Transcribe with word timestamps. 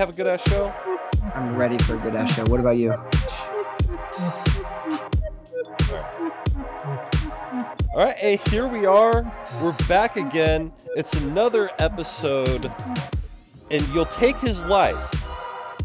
have 0.00 0.08
a 0.08 0.12
good 0.14 0.26
ass 0.26 0.40
show? 0.48 0.72
I'm 1.34 1.54
ready 1.56 1.76
for 1.76 1.94
a 1.94 1.98
good 1.98 2.14
ass 2.16 2.34
show. 2.34 2.44
What 2.44 2.58
about 2.58 2.78
you? 2.78 2.92
All 7.92 8.04
right, 8.04 8.16
hey, 8.16 8.36
here 8.48 8.66
we 8.66 8.86
are. 8.86 9.30
We're 9.62 9.76
back 9.88 10.16
again. 10.16 10.72
It's 10.96 11.12
another 11.12 11.70
episode, 11.78 12.72
and 13.70 13.86
you'll 13.88 14.06
take 14.06 14.38
his 14.38 14.64
life, 14.64 14.96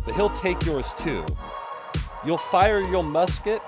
but 0.05 0.15
he'll 0.15 0.29
take 0.29 0.65
yours 0.65 0.93
too. 0.93 1.25
You'll 2.25 2.37
fire 2.37 2.79
your 2.79 3.03
musket, 3.03 3.61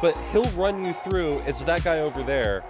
but 0.00 0.16
he'll 0.30 0.48
run 0.50 0.84
you 0.84 0.92
through. 0.92 1.40
It's 1.40 1.64
that 1.64 1.82
guy 1.82 1.98
over 1.98 2.22
there. 2.22 2.62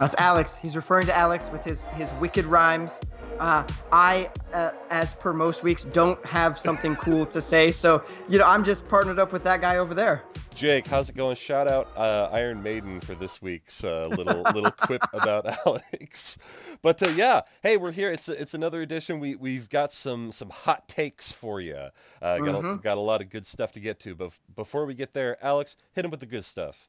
That's 0.00 0.14
Alex. 0.16 0.56
He's 0.56 0.74
referring 0.74 1.04
to 1.04 1.14
Alex 1.14 1.50
with 1.52 1.64
his 1.64 1.84
his 1.96 2.10
wicked 2.14 2.46
rhymes. 2.46 2.98
Uh, 3.38 3.64
I, 3.92 4.30
uh, 4.52 4.70
as 4.90 5.12
per 5.14 5.32
most 5.32 5.62
weeks, 5.62 5.84
don't 5.84 6.24
have 6.24 6.58
something 6.58 6.96
cool 6.96 7.26
to 7.26 7.42
say, 7.42 7.70
so 7.70 8.02
you 8.28 8.38
know 8.38 8.46
I'm 8.46 8.64
just 8.64 8.88
partnered 8.88 9.18
up 9.18 9.32
with 9.32 9.44
that 9.44 9.60
guy 9.60 9.76
over 9.76 9.94
there. 9.94 10.22
Jake, 10.54 10.86
how's 10.86 11.10
it 11.10 11.16
going? 11.16 11.36
Shout 11.36 11.68
out 11.68 11.88
uh, 11.96 12.30
Iron 12.32 12.62
Maiden 12.62 13.00
for 13.00 13.14
this 13.14 13.42
week's 13.42 13.84
uh, 13.84 14.06
little 14.08 14.40
little 14.54 14.70
quip 14.70 15.02
about 15.12 15.46
Alex. 15.66 16.38
But 16.80 17.02
uh, 17.02 17.10
yeah, 17.10 17.42
hey, 17.62 17.76
we're 17.76 17.92
here. 17.92 18.10
It's 18.10 18.28
it's 18.30 18.54
another 18.54 18.80
edition. 18.80 19.20
We 19.20 19.34
we've 19.34 19.68
got 19.68 19.92
some 19.92 20.32
some 20.32 20.48
hot 20.48 20.88
takes 20.88 21.30
for 21.30 21.60
you. 21.60 21.76
Uh, 22.22 22.38
got 22.38 22.54
Mm-hmm. 22.56 22.66
a, 22.70 22.76
got 22.78 22.96
a 22.96 23.00
lot 23.02 23.20
of 23.20 23.28
good 23.28 23.44
stuff 23.44 23.72
to 23.72 23.80
get 23.80 24.00
to. 24.00 24.14
But 24.14 24.32
before 24.54 24.86
we 24.86 24.94
get 24.94 25.12
there, 25.12 25.36
Alex, 25.44 25.76
hit 25.92 26.04
him 26.06 26.10
with 26.10 26.20
the 26.20 26.26
good 26.26 26.44
stuff. 26.46 26.88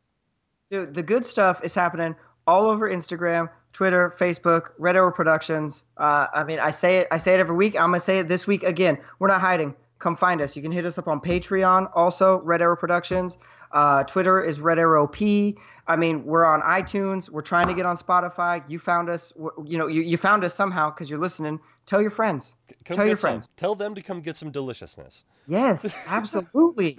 Dude, 0.71 0.93
the 0.93 1.03
good 1.03 1.25
stuff 1.25 1.63
is 1.63 1.75
happening 1.75 2.15
all 2.45 2.67
over 2.67 2.89
Instagram, 2.89 3.49
Twitter, 3.77 4.11
Facebook, 4.17 4.71
Red 4.79 4.95
Arrow 4.95 5.11
Productions. 5.11 5.83
Uh, 5.95 6.25
I 6.33 6.43
mean, 6.45 6.57
I 6.57 6.71
say 6.71 6.97
it, 6.97 7.09
I 7.11 7.19
say 7.19 7.35
it 7.35 7.39
every 7.39 7.55
week. 7.55 7.75
I'm 7.75 7.91
gonna 7.91 7.99
say 7.99 8.17
it 8.17 8.27
this 8.27 8.47
week 8.47 8.63
again. 8.63 8.97
We're 9.19 9.27
not 9.27 9.39
hiding. 9.39 9.75
Come 9.99 10.15
find 10.15 10.41
us. 10.41 10.55
You 10.55 10.63
can 10.63 10.71
hit 10.71 10.83
us 10.87 10.97
up 10.97 11.07
on 11.07 11.21
Patreon, 11.21 11.91
also 11.93 12.41
Red 12.41 12.63
Arrow 12.63 12.75
Productions. 12.75 13.37
Uh, 13.71 14.03
Twitter 14.03 14.41
is 14.43 14.59
Red 14.59 14.79
Arrow 14.79 15.05
P. 15.05 15.57
I 15.85 15.95
mean, 15.95 16.25
we're 16.25 16.43
on 16.43 16.61
iTunes. 16.61 17.29
We're 17.29 17.41
trying 17.41 17.67
to 17.67 17.75
get 17.75 17.85
on 17.85 17.97
Spotify. 17.97 18.67
You 18.67 18.79
found 18.79 19.09
us. 19.09 19.31
You 19.63 19.77
know, 19.77 19.85
you, 19.85 20.01
you 20.01 20.17
found 20.17 20.43
us 20.43 20.55
somehow 20.55 20.89
because 20.89 21.07
you're 21.11 21.19
listening. 21.19 21.59
Tell 21.85 22.01
your 22.01 22.09
friends. 22.09 22.55
Come 22.83 22.97
Tell 22.97 23.05
your 23.05 23.15
some. 23.15 23.29
friends. 23.29 23.49
Tell 23.57 23.75
them 23.75 23.93
to 23.93 24.01
come 24.01 24.21
get 24.21 24.37
some 24.37 24.49
deliciousness. 24.49 25.23
Yes, 25.47 26.03
absolutely. 26.07 26.97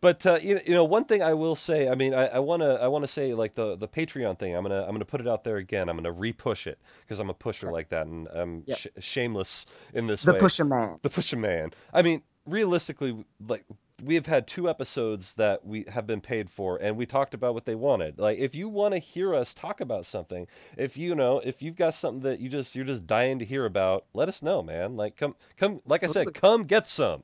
But 0.00 0.26
uh, 0.26 0.38
you, 0.42 0.60
you 0.66 0.74
know, 0.74 0.84
one 0.84 1.04
thing 1.04 1.22
I 1.22 1.34
will 1.34 1.56
say. 1.56 1.88
I 1.88 1.94
mean, 1.94 2.14
I, 2.14 2.26
I 2.26 2.38
wanna 2.38 2.74
I 2.74 2.88
wanna 2.88 3.08
say 3.08 3.34
like 3.34 3.54
the 3.54 3.76
the 3.76 3.88
Patreon 3.88 4.38
thing. 4.38 4.54
I'm 4.54 4.62
gonna 4.62 4.82
I'm 4.82 4.92
gonna 4.92 5.04
put 5.04 5.20
it 5.20 5.28
out 5.28 5.44
there 5.44 5.56
again. 5.56 5.88
I'm 5.88 5.96
gonna 5.96 6.12
repush 6.12 6.66
it 6.66 6.78
because 7.02 7.18
I'm 7.20 7.30
a 7.30 7.34
pusher 7.34 7.70
like 7.70 7.88
that, 7.90 8.06
and 8.06 8.28
I'm 8.28 8.64
Yes. 8.66 8.80
sh- 8.80 9.04
shameless 9.04 9.66
in 9.94 10.06
this 10.06 10.22
the 10.22 10.32
way. 10.32 10.40
Pusher 10.40 10.64
Man. 10.64 10.98
The 11.02 11.10
Pusher 11.10 11.36
Man. 11.36 11.70
I 11.92 12.02
mean, 12.02 12.22
realistically, 12.46 13.24
like 13.46 13.64
we 14.02 14.14
have 14.16 14.26
had 14.26 14.46
two 14.46 14.68
episodes 14.68 15.32
that 15.34 15.64
we 15.64 15.84
have 15.88 16.06
been 16.06 16.20
paid 16.20 16.50
for, 16.50 16.76
and 16.78 16.96
we 16.96 17.06
talked 17.06 17.32
about 17.32 17.54
what 17.54 17.64
they 17.64 17.74
wanted. 17.74 18.18
Like, 18.18 18.38
if 18.38 18.54
you 18.54 18.68
want 18.68 18.92
to 18.94 18.98
hear 18.98 19.34
us 19.34 19.54
talk 19.54 19.80
about 19.80 20.04
something, 20.04 20.46
if 20.76 20.96
you 20.96 21.14
know, 21.14 21.38
if 21.38 21.62
you've 21.62 21.76
got 21.76 21.94
something 21.94 22.22
that 22.22 22.40
you 22.40 22.48
just 22.48 22.74
you're 22.74 22.84
just 22.84 23.06
dying 23.06 23.38
to 23.38 23.44
hear 23.44 23.64
about, 23.64 24.04
let 24.12 24.28
us 24.28 24.42
know, 24.42 24.62
man. 24.62 24.96
Like, 24.96 25.16
come 25.16 25.36
come, 25.56 25.80
like 25.86 26.02
I 26.02 26.08
said, 26.08 26.34
come 26.34 26.64
get 26.64 26.86
some. 26.86 27.22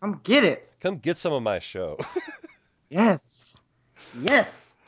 Come 0.00 0.20
get 0.22 0.44
it. 0.44 0.70
Come 0.80 0.98
get 0.98 1.18
some 1.18 1.32
of 1.32 1.42
my 1.42 1.58
show. 1.58 1.98
Yes. 2.90 3.60
Yes. 4.18 4.78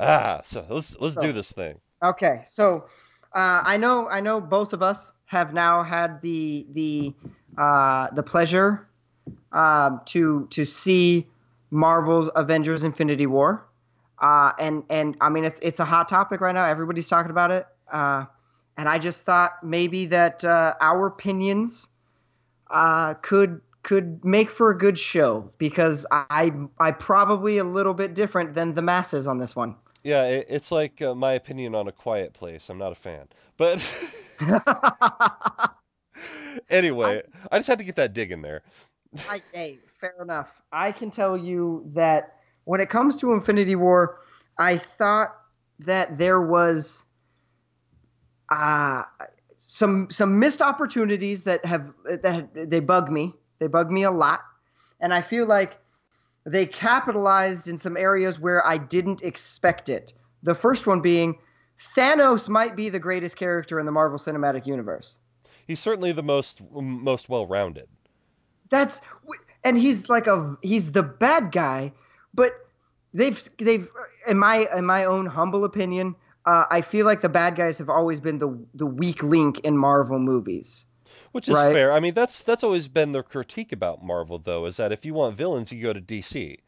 ah, 0.00 0.40
so 0.44 0.66
let's 0.68 0.98
let's 0.98 1.14
So- 1.14 1.22
do 1.22 1.32
this 1.32 1.52
thing. 1.52 1.78
Okay, 2.02 2.42
so 2.44 2.86
uh, 3.32 3.62
I 3.64 3.76
know 3.76 4.08
I 4.08 4.20
know 4.20 4.40
both 4.40 4.72
of 4.72 4.82
us 4.82 5.12
have 5.26 5.54
now 5.54 5.82
had 5.84 6.20
the 6.20 6.66
the 6.72 7.14
uh, 7.56 8.10
the 8.10 8.24
pleasure 8.24 8.88
um, 9.52 10.00
to 10.06 10.48
to 10.50 10.64
see 10.66 11.28
Marvel's 11.70 12.28
Avengers: 12.34 12.82
Infinity 12.82 13.26
War, 13.26 13.64
uh, 14.18 14.50
and 14.58 14.82
and 14.90 15.16
I 15.20 15.28
mean 15.28 15.44
it's 15.44 15.60
it's 15.60 15.78
a 15.78 15.84
hot 15.84 16.08
topic 16.08 16.40
right 16.40 16.54
now. 16.54 16.64
Everybody's 16.64 17.08
talking 17.08 17.30
about 17.30 17.52
it, 17.52 17.66
uh, 17.92 18.24
and 18.76 18.88
I 18.88 18.98
just 18.98 19.24
thought 19.24 19.62
maybe 19.62 20.06
that 20.06 20.44
uh, 20.44 20.74
our 20.80 21.06
opinions 21.06 21.88
uh, 22.68 23.14
could 23.14 23.60
could 23.84 24.24
make 24.24 24.50
for 24.50 24.70
a 24.70 24.76
good 24.76 24.98
show 24.98 25.52
because 25.58 26.04
I 26.10 26.50
I 26.78 26.90
probably 26.90 27.58
a 27.58 27.64
little 27.64 27.94
bit 27.94 28.14
different 28.14 28.54
than 28.54 28.74
the 28.74 28.82
masses 28.82 29.28
on 29.28 29.38
this 29.38 29.54
one. 29.54 29.76
Yeah, 30.02 30.24
it, 30.24 30.46
it's 30.48 30.72
like 30.72 31.00
uh, 31.00 31.14
my 31.14 31.34
opinion 31.34 31.74
on 31.74 31.86
a 31.86 31.92
quiet 31.92 32.32
place. 32.32 32.68
I'm 32.68 32.78
not 32.78 32.92
a 32.92 32.96
fan, 32.96 33.28
but 33.56 33.78
anyway, 36.68 37.22
I 37.52 37.58
just 37.58 37.68
had 37.68 37.78
to 37.78 37.84
get 37.84 37.94
that 37.96 38.12
dig 38.12 38.32
in 38.32 38.42
there. 38.42 38.62
I, 39.28 39.40
hey, 39.52 39.78
fair 40.00 40.14
enough. 40.20 40.60
I 40.72 40.90
can 40.90 41.10
tell 41.10 41.36
you 41.36 41.88
that 41.94 42.40
when 42.64 42.80
it 42.80 42.90
comes 42.90 43.16
to 43.18 43.32
Infinity 43.32 43.76
War, 43.76 44.20
I 44.58 44.78
thought 44.78 45.36
that 45.80 46.18
there 46.18 46.40
was 46.40 47.04
uh, 48.48 49.02
some 49.56 50.10
some 50.10 50.38
missed 50.38 50.62
opportunities 50.62 51.44
that 51.44 51.64
have 51.64 51.92
that 52.04 52.48
they 52.54 52.80
bug 52.80 53.10
me. 53.10 53.34
They 53.64 53.68
bug 53.68 53.90
me 53.90 54.02
a 54.02 54.10
lot, 54.10 54.40
and 55.00 55.14
I 55.14 55.22
feel 55.22 55.46
like 55.46 55.78
they 56.44 56.66
capitalized 56.66 57.66
in 57.66 57.78
some 57.78 57.96
areas 57.96 58.38
where 58.38 58.62
I 58.66 58.76
didn't 58.76 59.22
expect 59.22 59.88
it. 59.88 60.12
The 60.42 60.54
first 60.54 60.86
one 60.86 61.00
being 61.00 61.38
Thanos 61.96 62.46
might 62.46 62.76
be 62.76 62.90
the 62.90 62.98
greatest 62.98 63.38
character 63.38 63.80
in 63.80 63.86
the 63.86 63.92
Marvel 63.92 64.18
Cinematic 64.18 64.66
Universe. 64.66 65.18
He's 65.66 65.80
certainly 65.80 66.12
the 66.12 66.22
most 66.22 66.60
most 66.72 67.30
well-rounded. 67.30 67.88
That's 68.68 69.00
and 69.64 69.78
he's 69.78 70.10
like 70.10 70.26
a 70.26 70.58
he's 70.60 70.92
the 70.92 71.02
bad 71.02 71.50
guy, 71.50 71.94
but 72.34 72.52
they've 73.14 73.42
they've 73.56 73.88
in 74.28 74.38
my 74.38 74.66
in 74.76 74.84
my 74.84 75.06
own 75.06 75.24
humble 75.24 75.64
opinion, 75.64 76.16
uh, 76.44 76.66
I 76.70 76.82
feel 76.82 77.06
like 77.06 77.22
the 77.22 77.30
bad 77.30 77.56
guys 77.56 77.78
have 77.78 77.88
always 77.88 78.20
been 78.20 78.36
the 78.36 78.62
the 78.74 78.84
weak 78.84 79.22
link 79.22 79.60
in 79.60 79.78
Marvel 79.78 80.18
movies. 80.18 80.84
Which 81.34 81.48
is 81.48 81.56
Right. 81.56 81.72
fair. 81.72 81.92
I 81.92 81.98
mean, 81.98 82.14
that's 82.14 82.42
that's 82.42 82.62
always 82.62 82.86
been 82.86 83.10
their 83.10 83.24
critique 83.24 83.72
about 83.72 84.04
Marvel, 84.04 84.38
though, 84.38 84.66
is 84.66 84.76
that 84.76 84.92
if 84.92 85.04
you 85.04 85.14
want 85.14 85.36
villains, 85.36 85.72
you 85.72 85.82
go 85.82 85.92
to 85.92 86.00
DC. 86.00 86.58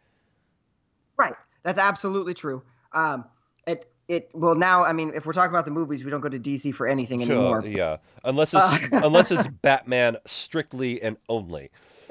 Right. 1.16 1.34
That's 1.62 1.78
absolutely 1.78 2.34
true. 2.34 2.62
Um, 2.92 3.26
it 3.64 3.88
it 4.08 4.28
well 4.34 4.56
now 4.56 4.84
I 4.84 4.92
mean 4.92 5.12
if 5.14 5.24
we're 5.24 5.34
talking 5.34 5.50
about 5.52 5.66
the 5.66 5.70
movies, 5.70 6.04
we 6.04 6.10
don't 6.10 6.20
go 6.20 6.28
to 6.28 6.38
DC 6.40 6.74
for 6.74 6.88
anything 6.88 7.20
So, 7.24 7.32
anymore. 7.32 7.62
yeah, 7.64 7.98
unless 8.24 8.54
it's 8.54 8.92
unless 8.92 9.30
it's 9.30 9.46
Batman 9.46 10.16
strictly 10.26 11.00
and 11.00 11.16
only. 11.28 11.70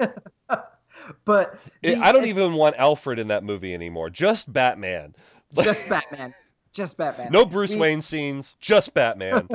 But 1.26 1.58
It- 1.82 1.98
I 1.98 2.10
don't 2.10 2.26
even 2.26 2.54
want 2.54 2.76
Alfred 2.78 3.18
in 3.18 3.28
that 3.28 3.44
movie 3.44 3.74
anymore. 3.74 4.08
Just 4.10 4.50
Batman. 4.52 5.14
just 5.54 5.88
Batman, 5.90 6.34
just 6.72 6.96
Batman. 6.96 7.28
No 7.32 7.44
Bruce 7.44 7.72
We- 7.72 7.76
Wayne 7.80 8.00
scenes. 8.02 8.56
Just 8.60 8.92
Batman. 8.94 9.46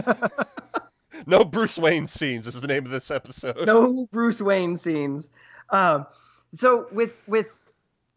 No 1.26 1.44
Bruce 1.44 1.78
Wayne 1.78 2.08
scenes 2.08 2.48
is 2.48 2.60
the 2.60 2.68
name 2.68 2.86
of 2.86 2.92
this 2.92 3.12
episode. 3.12 3.66
no 3.66 4.08
Bruce 4.12 4.42
Wayne 4.42 4.78
scenes. 4.78 5.30
Um, 5.70 6.06
so 6.54 6.88
with 6.92 7.22
with 7.28 7.54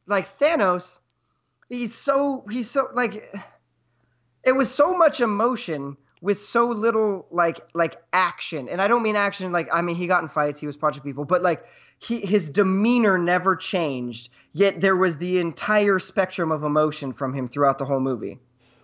like 0.06 0.38
Thanos, 0.38 1.00
he's 1.68 1.94
so 1.94 2.44
he's 2.50 2.70
so 2.70 2.88
like 2.92 3.32
it 4.44 4.52
was 4.52 4.72
so 4.72 4.92
much 4.94 5.20
emotion 5.20 5.96
with 6.20 6.42
so 6.42 6.66
little 6.68 7.26
like 7.30 7.60
like 7.74 7.96
action, 8.12 8.68
and 8.68 8.80
I 8.80 8.88
don't 8.88 9.02
mean 9.02 9.16
action 9.16 9.52
like 9.52 9.68
I 9.72 9.82
mean 9.82 9.96
he 9.96 10.06
got 10.06 10.22
in 10.22 10.28
fights, 10.28 10.58
he 10.58 10.66
was 10.66 10.76
punching 10.76 11.02
people, 11.02 11.24
but 11.24 11.42
like 11.42 11.64
he 11.98 12.20
his 12.20 12.50
demeanor 12.50 13.18
never 13.18 13.56
changed. 13.56 14.30
Yet 14.52 14.80
there 14.80 14.96
was 14.96 15.16
the 15.18 15.38
entire 15.38 15.98
spectrum 15.98 16.52
of 16.52 16.64
emotion 16.64 17.12
from 17.12 17.34
him 17.34 17.48
throughout 17.48 17.78
the 17.78 17.84
whole 17.84 18.00
movie. 18.00 18.38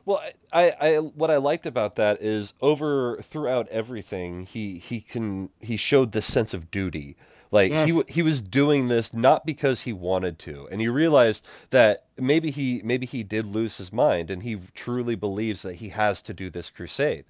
Well, 0.04 0.20
I, 0.52 0.70
I, 0.80 0.98
what 0.98 1.30
I 1.30 1.36
liked 1.38 1.66
about 1.66 1.96
that 1.96 2.22
is 2.22 2.54
over 2.60 3.20
throughout 3.22 3.68
everything, 3.68 4.44
he 4.46 4.78
he 4.78 5.00
can 5.00 5.50
he 5.60 5.76
showed 5.76 6.12
this 6.12 6.26
sense 6.26 6.54
of 6.54 6.70
duty. 6.70 7.16
Like 7.50 7.74
he 7.76 7.90
w- 7.90 8.04
Yes. 8.04 8.08
he 8.08 8.22
was 8.22 8.40
doing 8.42 8.88
this 8.88 9.12
not 9.14 9.44
because 9.46 9.80
he 9.80 9.92
wanted 9.92 10.38
to, 10.40 10.68
and 10.70 10.80
he 10.80 10.88
realized 10.88 11.46
that 11.70 12.06
maybe 12.18 12.50
he 12.50 12.80
maybe 12.84 13.06
he 13.06 13.22
did 13.22 13.46
lose 13.46 13.76
his 13.78 13.92
mind, 13.92 14.30
and 14.30 14.42
he 14.42 14.60
truly 14.74 15.14
believes 15.14 15.62
that 15.62 15.74
he 15.76 15.88
has 15.90 16.22
to 16.22 16.34
do 16.34 16.50
this 16.50 16.70
crusade. 16.70 17.24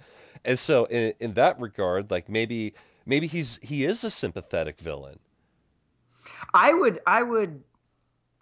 And 0.45 0.59
so, 0.59 0.85
in, 0.87 1.15
in 1.21 1.35
that 1.35 1.61
regard, 1.61 2.11
like 2.11 2.29
maybe 2.29 2.75
maybe 3.07 3.27
he's 3.27 3.59
he 3.63 3.85
is 3.85 4.05
a 4.05 4.11
sympathetic 4.11 4.79
villain. 4.79 5.19
I 6.55 6.73
would 6.73 7.01
I 7.07 7.23
would 7.23 7.63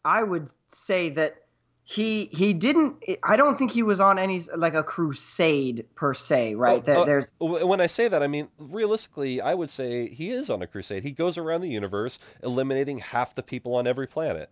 I 0.05 0.23
would 0.23 0.53
say 0.69 1.11
that 1.11 1.45
he 1.91 2.27
he 2.27 2.53
didn't 2.53 3.03
I 3.25 3.39
don't 3.39 3.57
think 3.57 3.71
he 3.71 3.83
was 3.83 3.99
on 3.99 4.19
any 4.19 4.43
like 4.55 4.75
a 4.75 4.83
crusade 4.83 5.87
per 5.95 6.13
se, 6.13 6.55
right? 6.55 6.81
Oh, 6.81 6.85
that 6.85 6.99
uh, 6.99 7.05
there's 7.05 7.33
When 7.41 7.81
I 7.81 7.87
say 7.87 8.09
that, 8.09 8.23
I 8.23 8.27
mean 8.27 8.49
realistically, 8.59 9.41
I 9.41 9.55
would 9.55 9.71
say 9.71 10.07
he 10.07 10.29
is 10.29 10.51
on 10.51 10.61
a 10.61 10.67
crusade. 10.67 11.03
He 11.03 11.13
goes 11.13 11.39
around 11.39 11.63
the 11.63 11.71
universe, 11.71 12.19
eliminating 12.43 12.99
half 12.99 13.35
the 13.35 13.43
people 13.43 13.77
on 13.77 13.87
every 13.87 14.07
planet. 14.07 14.51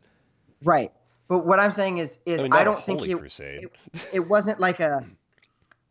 right. 0.65 0.91
But 1.29 1.44
what 1.44 1.61
I'm 1.61 1.73
saying 1.73 1.99
is 1.99 2.21
is 2.25 2.41
I 2.41 2.44
I, 2.44 2.49
mean, 2.49 2.55
a 2.55 2.65
don't 2.65 2.83
think 2.83 3.03
he, 3.03 3.15
crusade. 3.15 3.65
it, 3.65 4.09
it 4.15 4.21
wasn't 4.21 4.59
like 4.59 4.81
a 4.81 5.05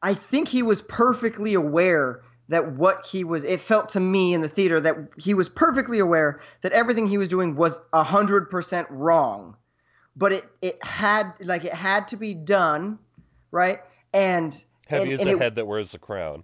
I 0.02 0.16
think 0.16 0.48
he 0.48 0.64
was 0.64 0.82
perfectly 0.82 1.54
aware 1.54 2.24
that 2.48 2.72
what 2.72 3.06
he 3.06 3.24
was 3.24 3.44
it 3.44 3.62
felt 3.62 3.90
to 3.90 4.00
me 4.00 4.34
in 4.34 4.42
the 4.42 4.50
theater 4.50 4.82
that 4.82 4.98
he 5.16 5.36
was 5.36 5.48
perfectly 5.50 6.00
aware 6.00 6.40
that 6.62 6.72
everything 6.72 7.08
he 7.08 7.20
was 7.20 7.28
doing 7.28 7.56
was 7.56 7.80
100% 7.94 8.88
wrong 8.90 9.58
but 10.16 10.32
it 10.32 10.46
it 10.62 10.84
had 10.84 11.34
like 11.42 11.66
it 11.66 11.74
had 11.74 12.08
to 12.10 12.18
be 12.18 12.34
done 12.34 13.00
right 13.52 13.80
and 14.14 14.64
Heavy 14.88 15.04
and, 15.04 15.14
as 15.14 15.20
and 15.22 15.30
a 15.30 15.34
it- 15.34 15.40
head 15.40 15.56
that 15.56 15.66
wears 15.68 15.94
a 15.94 16.00
crown. 16.00 16.44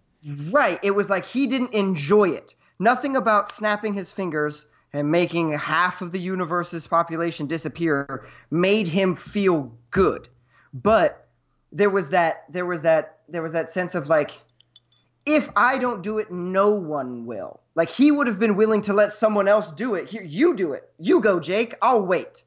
Right. 0.49 0.79
It 0.83 0.91
was 0.91 1.09
like 1.09 1.25
he 1.25 1.47
didn't 1.47 1.73
enjoy 1.73 2.29
it. 2.29 2.55
Nothing 2.79 3.15
about 3.15 3.51
snapping 3.51 3.93
his 3.93 4.11
fingers 4.11 4.67
and 4.93 5.09
making 5.11 5.51
half 5.53 6.01
of 6.01 6.11
the 6.11 6.19
universe's 6.19 6.85
population 6.85 7.47
disappear 7.47 8.25
made 8.49 8.87
him 8.87 9.15
feel 9.15 9.71
good. 9.89 10.27
But 10.73 11.27
there 11.71 11.89
was 11.89 12.09
that 12.09 12.43
there 12.49 12.65
was 12.65 12.81
that 12.83 13.19
there 13.29 13.41
was 13.41 13.53
that 13.53 13.69
sense 13.69 13.95
of 13.95 14.09
like 14.09 14.39
if 15.25 15.49
I 15.55 15.77
don't 15.77 16.01
do 16.01 16.17
it, 16.17 16.31
no 16.31 16.71
one 16.71 17.25
will. 17.25 17.59
Like 17.75 17.89
he 17.89 18.11
would 18.11 18.27
have 18.27 18.39
been 18.39 18.55
willing 18.55 18.81
to 18.83 18.93
let 18.93 19.13
someone 19.13 19.47
else 19.47 19.71
do 19.71 19.93
it. 19.95 20.09
Here, 20.09 20.23
you 20.23 20.55
do 20.55 20.73
it. 20.73 20.89
You 20.99 21.19
go, 21.21 21.39
Jake. 21.39 21.75
I'll 21.81 22.01
wait. 22.01 22.43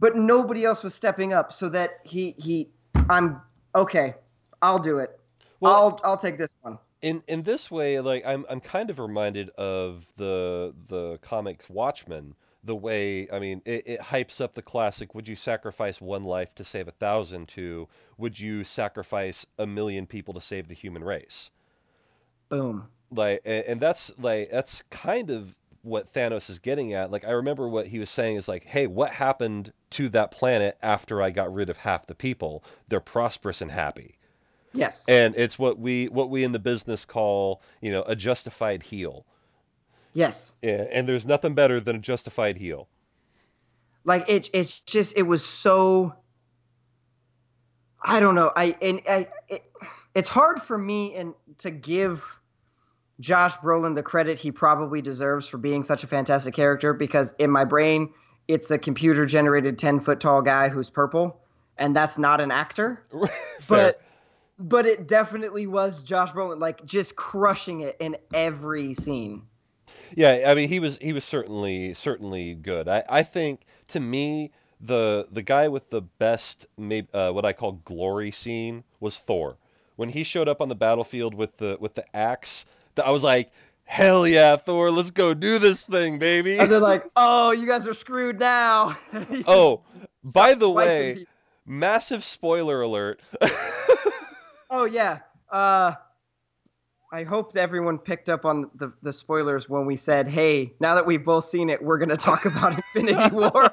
But 0.00 0.16
nobody 0.16 0.64
else 0.64 0.82
was 0.84 0.94
stepping 0.94 1.32
up 1.32 1.52
so 1.52 1.68
that 1.70 2.00
he 2.04 2.34
he 2.38 2.68
I'm 3.10 3.40
okay. 3.74 4.14
I'll 4.62 4.78
do 4.78 4.98
it. 4.98 5.18
Well- 5.60 5.74
I'll 5.74 6.00
I'll 6.04 6.16
take 6.16 6.38
this 6.38 6.56
one. 6.62 6.78
in 7.02 7.22
in 7.28 7.42
this 7.44 7.70
way 7.70 8.00
like 8.00 8.26
i'm 8.26 8.44
i'm 8.50 8.58
kind 8.60 8.90
of 8.90 8.98
reminded 8.98 9.50
of 9.50 10.04
the 10.16 10.74
the 10.88 11.16
comic 11.22 11.64
watchmen 11.68 12.34
the 12.64 12.74
way 12.74 13.28
i 13.32 13.38
mean 13.38 13.62
it, 13.64 13.86
it 13.86 14.00
hypes 14.00 14.40
up 14.40 14.54
the 14.54 14.62
classic 14.62 15.14
would 15.14 15.28
you 15.28 15.36
sacrifice 15.36 16.00
one 16.00 16.24
life 16.24 16.52
to 16.56 16.64
save 16.64 16.88
a 16.88 16.92
thousand 16.92 17.46
to 17.46 17.86
would 18.16 18.38
you 18.38 18.64
sacrifice 18.64 19.46
a 19.60 19.66
million 19.66 20.06
people 20.06 20.34
to 20.34 20.40
save 20.40 20.66
the 20.66 20.74
human 20.74 21.04
race 21.04 21.50
Boom. 22.48 22.88
like 23.12 23.42
and, 23.44 23.64
and 23.66 23.80
that's 23.80 24.10
like 24.18 24.50
that's 24.50 24.82
kind 24.90 25.30
of 25.30 25.54
what 25.82 26.12
Thanos 26.12 26.50
is 26.50 26.58
getting 26.58 26.92
at 26.92 27.10
like 27.10 27.24
I 27.24 27.30
remember 27.30 27.68
what 27.68 27.86
he 27.86 27.98
was 27.98 28.10
saying 28.10 28.36
is 28.36 28.48
like 28.48 28.64
hey 28.64 28.86
what 28.86 29.10
happened 29.10 29.72
to 29.90 30.08
that 30.10 30.30
planet 30.30 30.76
after 30.82 31.22
I 31.22 31.30
got 31.30 31.52
rid 31.54 31.70
of 31.70 31.76
half 31.76 32.06
the 32.06 32.14
people 32.14 32.64
they're 32.88 33.00
prosperous 33.00 33.60
and 33.62 33.70
happy 33.70 34.16
Yes. 34.74 35.06
and 35.08 35.34
it's 35.36 35.58
what 35.58 35.78
we 35.78 36.06
what 36.08 36.30
we 36.30 36.44
in 36.44 36.52
the 36.52 36.58
business 36.58 37.04
call 37.04 37.62
you 37.80 37.90
know 37.90 38.02
a 38.02 38.14
justified 38.14 38.82
heel 38.82 39.24
yes. 40.12 40.54
and, 40.62 40.80
and 40.80 41.08
there's 41.08 41.26
nothing 41.26 41.54
better 41.54 41.80
than 41.80 41.96
a 41.96 42.00
justified 42.00 42.56
heel 42.58 42.88
Like 44.04 44.28
it 44.28 44.50
it's 44.52 44.80
just 44.80 45.16
it 45.16 45.22
was 45.22 45.44
so 45.44 46.14
I 48.00 48.20
don't 48.20 48.34
know. 48.36 48.50
I 48.54 48.76
and 48.80 49.02
I 49.08 49.28
it, 49.48 49.64
it's 50.14 50.28
hard 50.28 50.60
for 50.62 50.78
me 50.78 51.14
and 51.14 51.34
to 51.58 51.70
give 51.70 52.38
Josh 53.20 53.56
Brolin 53.58 53.94
the 53.94 54.02
credit 54.02 54.38
he 54.38 54.52
probably 54.52 55.02
deserves 55.02 55.46
for 55.46 55.58
being 55.58 55.84
such 55.84 56.04
a 56.04 56.06
fantastic 56.06 56.54
character 56.54 56.92
because 56.92 57.34
in 57.38 57.50
my 57.50 57.64
brain 57.64 58.10
it's 58.46 58.70
a 58.70 58.78
computer 58.78 59.26
generated 59.26 59.78
10 59.78 60.00
foot 60.00 60.20
tall 60.20 60.40
guy 60.42 60.68
who's 60.68 60.90
purple 60.90 61.40
and 61.76 61.94
that's 61.94 62.18
not 62.18 62.40
an 62.40 62.50
actor. 62.50 63.02
But 63.68 64.00
but 64.58 64.86
it 64.86 65.06
definitely 65.06 65.66
was 65.66 66.02
Josh 66.02 66.32
Brolin 66.32 66.58
like 66.58 66.84
just 66.84 67.16
crushing 67.16 67.82
it 67.82 67.96
in 68.00 68.16
every 68.32 68.94
scene. 68.94 69.42
yeah 70.14 70.44
i 70.46 70.54
mean 70.54 70.68
he 70.68 70.80
was 70.80 70.98
he 70.98 71.12
was 71.12 71.24
certainly 71.24 71.94
certainly 71.94 72.54
good 72.54 72.88
i 72.88 73.02
i 73.08 73.22
think 73.22 73.60
to 73.88 74.00
me 74.00 74.50
the 74.80 75.26
the 75.32 75.42
guy 75.42 75.68
with 75.68 75.90
the 75.90 76.00
best 76.00 76.66
maybe 76.76 77.08
uh, 77.12 77.30
what 77.30 77.44
i 77.44 77.52
call 77.52 77.72
glory 77.84 78.30
scene 78.30 78.84
was 79.00 79.18
thor 79.18 79.56
when 79.96 80.08
he 80.08 80.22
showed 80.22 80.48
up 80.48 80.60
on 80.60 80.68
the 80.68 80.74
battlefield 80.74 81.34
with 81.34 81.56
the 81.58 81.76
with 81.80 81.94
the 81.94 82.16
axe 82.16 82.64
i 82.98 83.10
was 83.10 83.22
like 83.22 83.50
hell 83.84 84.26
yeah 84.26 84.56
thor 84.56 84.90
let's 84.90 85.10
go 85.10 85.34
do 85.34 85.58
this 85.58 85.84
thing 85.84 86.18
baby 86.18 86.58
And 86.58 86.70
they're 86.70 86.78
like, 86.78 87.04
"Oh, 87.16 87.52
you 87.52 87.66
guys 87.66 87.86
are 87.86 87.94
screwed 87.94 88.38
now." 88.38 88.96
Oh 89.46 89.82
by 90.34 90.54
the 90.54 90.68
way 90.68 91.14
people. 91.14 91.32
massive 91.64 92.22
spoiler 92.22 92.82
alert 92.82 93.20
Oh 94.70 94.84
yeah. 94.84 95.20
Uh, 95.50 95.94
I 97.10 97.22
hope 97.22 97.54
that 97.54 97.62
everyone 97.62 97.98
picked 97.98 98.28
up 98.28 98.44
on 98.44 98.70
the, 98.74 98.92
the 99.00 99.12
spoilers 99.12 99.68
when 99.68 99.86
we 99.86 99.96
said, 99.96 100.28
"Hey, 100.28 100.74
now 100.78 100.94
that 100.94 101.06
we've 101.06 101.24
both 101.24 101.44
seen 101.44 101.70
it, 101.70 101.82
we're 101.82 101.98
going 101.98 102.10
to 102.10 102.18
talk 102.18 102.44
about 102.44 102.74
Infinity 102.94 103.34
War." 103.34 103.70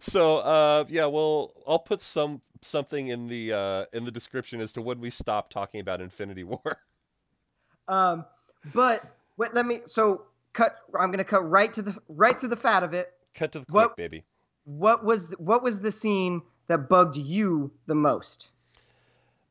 so 0.00 0.38
uh, 0.38 0.84
yeah, 0.88 1.06
well, 1.06 1.52
I'll 1.66 1.78
put 1.78 2.00
some 2.00 2.40
something 2.62 3.08
in 3.08 3.28
the 3.28 3.52
uh, 3.52 3.84
in 3.92 4.04
the 4.04 4.10
description 4.10 4.60
as 4.60 4.72
to 4.72 4.82
when 4.82 5.00
we 5.00 5.10
stop 5.10 5.50
talking 5.50 5.80
about 5.80 6.00
Infinity 6.00 6.44
War. 6.44 6.78
Um, 7.88 8.24
but 8.74 9.04
wait, 9.36 9.54
let 9.54 9.66
me. 9.66 9.80
So 9.84 10.22
cut. 10.52 10.76
I'm 10.98 11.08
going 11.10 11.18
to 11.18 11.24
cut 11.24 11.48
right 11.48 11.72
to 11.74 11.82
the 11.82 11.96
right 12.08 12.38
through 12.38 12.50
the 12.50 12.56
fat 12.56 12.82
of 12.82 12.94
it. 12.94 13.12
Cut 13.34 13.52
to 13.52 13.60
the 13.60 13.66
quick, 13.66 13.74
What- 13.74 13.96
baby. 13.96 14.24
What 14.66 15.04
was 15.04 15.28
the, 15.28 15.36
what 15.36 15.62
was 15.62 15.80
the 15.80 15.92
scene 15.92 16.40
that 16.68 16.88
bugged 16.88 17.16
you 17.18 17.70
the 17.84 17.94
most? 17.94 18.48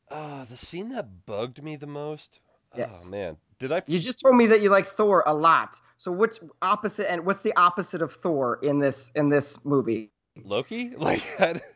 Uh, 0.09 0.45
the 0.45 0.57
scene 0.57 0.89
that 0.89 1.25
bugged 1.27 1.61
me 1.61 1.75
the 1.75 1.85
most. 1.85 2.39
Yes. 2.75 3.05
Oh 3.07 3.11
man, 3.11 3.37
did 3.59 3.71
I? 3.71 3.83
You 3.85 3.99
just 3.99 4.19
told 4.21 4.35
me 4.35 4.47
that 4.47 4.61
you 4.61 4.69
like 4.71 4.87
Thor 4.87 5.21
a 5.27 5.33
lot. 5.35 5.79
So 5.97 6.11
which 6.11 6.39
opposite 6.63 7.11
and 7.11 7.27
what's 7.27 7.41
the 7.41 7.55
opposite 7.55 8.01
of 8.01 8.13
Thor 8.13 8.59
in 8.63 8.79
this 8.79 9.11
in 9.15 9.29
this 9.29 9.63
movie? 9.63 10.09
Loki? 10.43 10.95
Like, 10.97 11.21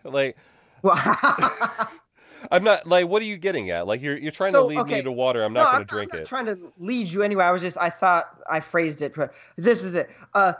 like 0.03 0.37
Well, 0.81 0.95
I'm 2.51 2.63
not 2.63 2.87
like. 2.87 3.07
What 3.07 3.21
are 3.21 3.25
you 3.25 3.37
getting 3.37 3.69
at? 3.71 3.87
Like, 3.87 4.01
you're 4.01 4.17
you're 4.17 4.31
trying 4.31 4.51
So, 4.51 4.61
to 4.61 4.67
lead 4.67 4.79
okay. 4.79 4.95
me 4.95 5.01
to 5.03 5.11
water. 5.11 5.43
I'm 5.43 5.53
No, 5.53 5.63
not 5.63 5.73
going 5.73 5.85
to 5.87 5.95
drink 5.95 6.13
it. 6.13 6.15
I'm 6.15 6.19
not 6.19 6.23
it. 6.25 6.29
trying 6.29 6.45
to 6.47 6.73
lead 6.77 7.09
you 7.11 7.23
anywhere. 7.23 7.45
I 7.45 7.51
was 7.51 7.61
just 7.61 7.77
I 7.79 7.89
thought 7.89 8.41
I 8.49 8.59
phrased 8.59 9.01
it. 9.01 9.15
This 9.55 9.83
is 9.83 9.95
it. 9.95 10.09
Uh, 10.33 10.53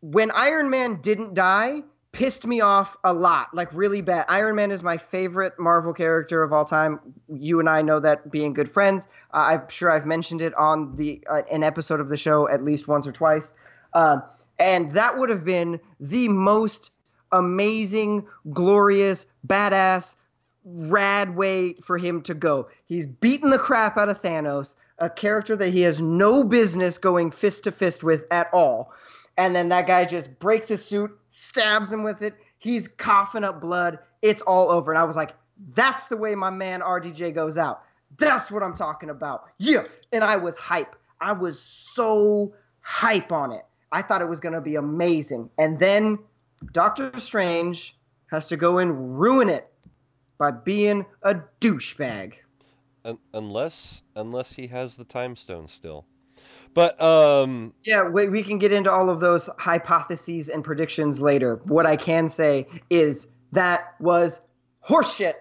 when 0.00 0.30
Iron 0.32 0.70
Man 0.70 1.00
didn't 1.00 1.34
die, 1.34 1.82
pissed 2.12 2.46
me 2.46 2.60
off 2.60 2.96
a 3.02 3.12
lot, 3.12 3.52
like 3.54 3.72
really 3.74 4.00
bad. 4.00 4.24
Iron 4.28 4.54
Man 4.54 4.70
is 4.70 4.82
my 4.82 4.96
favorite 4.96 5.58
Marvel 5.58 5.92
character 5.92 6.42
of 6.42 6.52
all 6.52 6.64
time. 6.64 7.00
You 7.28 7.58
and 7.60 7.68
I 7.68 7.82
know 7.82 7.98
that 8.00 8.30
being 8.30 8.52
good 8.52 8.70
friends. 8.70 9.08
Uh, 9.32 9.58
I'm 9.58 9.68
sure 9.68 9.90
I've 9.90 10.06
mentioned 10.06 10.40
it 10.42 10.54
on 10.54 10.94
the 10.94 11.22
uh, 11.28 11.42
an 11.50 11.62
episode 11.64 12.00
of 12.00 12.08
the 12.08 12.16
show 12.16 12.48
at 12.48 12.62
least 12.62 12.86
once 12.88 13.06
or 13.06 13.12
twice. 13.12 13.54
Um, 13.94 14.22
and 14.58 14.92
that 14.92 15.18
would 15.18 15.30
have 15.30 15.44
been 15.44 15.80
the 15.98 16.28
most 16.28 16.92
amazing, 17.32 18.26
glorious, 18.52 19.26
badass 19.46 20.14
rad 20.64 21.36
way 21.36 21.74
for 21.74 21.98
him 21.98 22.22
to 22.22 22.34
go. 22.34 22.68
He's 22.86 23.06
beaten 23.06 23.50
the 23.50 23.58
crap 23.58 23.96
out 23.96 24.08
of 24.08 24.20
Thanos, 24.20 24.76
a 24.98 25.10
character 25.10 25.56
that 25.56 25.70
he 25.70 25.82
has 25.82 26.00
no 26.00 26.44
business 26.44 26.98
going 26.98 27.30
fist 27.30 27.64
to 27.64 27.72
fist 27.72 28.02
with 28.02 28.26
at 28.30 28.48
all. 28.52 28.92
And 29.36 29.54
then 29.54 29.68
that 29.70 29.86
guy 29.86 30.04
just 30.04 30.38
breaks 30.38 30.68
his 30.68 30.84
suit, 30.84 31.16
stabs 31.28 31.92
him 31.92 32.02
with 32.02 32.22
it. 32.22 32.34
He's 32.58 32.88
coughing 32.88 33.44
up 33.44 33.60
blood. 33.60 33.98
It's 34.22 34.42
all 34.42 34.70
over. 34.70 34.92
And 34.92 34.98
I 34.98 35.04
was 35.04 35.16
like, 35.16 35.34
that's 35.74 36.06
the 36.06 36.16
way 36.16 36.34
my 36.34 36.50
man 36.50 36.80
RDJ 36.80 37.34
goes 37.34 37.58
out. 37.58 37.82
That's 38.16 38.50
what 38.50 38.62
I'm 38.62 38.74
talking 38.74 39.10
about. 39.10 39.48
Yeah. 39.58 39.84
And 40.12 40.22
I 40.22 40.36
was 40.36 40.56
hype. 40.56 40.96
I 41.20 41.32
was 41.32 41.60
so 41.60 42.54
hype 42.80 43.32
on 43.32 43.52
it. 43.52 43.64
I 43.90 44.02
thought 44.02 44.22
it 44.22 44.28
was 44.28 44.40
going 44.40 44.54
to 44.54 44.60
be 44.60 44.76
amazing. 44.76 45.50
And 45.58 45.78
then 45.78 46.18
Doctor 46.72 47.18
Strange 47.18 47.96
has 48.30 48.46
to 48.46 48.56
go 48.56 48.78
and 48.78 49.20
ruin 49.20 49.48
it 49.48 49.68
by 50.38 50.50
being 50.50 51.06
a 51.22 51.36
douchebag. 51.60 52.34
Un- 53.04 53.18
unless 53.32 54.02
unless 54.16 54.52
he 54.52 54.66
has 54.68 54.96
the 54.96 55.04
time 55.04 55.36
stone 55.36 55.68
still. 55.68 56.06
But 56.72 57.00
um, 57.00 57.72
Yeah, 57.82 58.08
we, 58.08 58.28
we 58.28 58.42
can 58.42 58.58
get 58.58 58.72
into 58.72 58.90
all 58.90 59.10
of 59.10 59.20
those 59.20 59.48
hypotheses 59.58 60.48
and 60.48 60.64
predictions 60.64 61.20
later. 61.20 61.60
What 61.64 61.86
I 61.86 61.96
can 61.96 62.28
say 62.28 62.66
is 62.90 63.28
that 63.52 63.94
was 64.00 64.40
horseshit. 64.86 65.34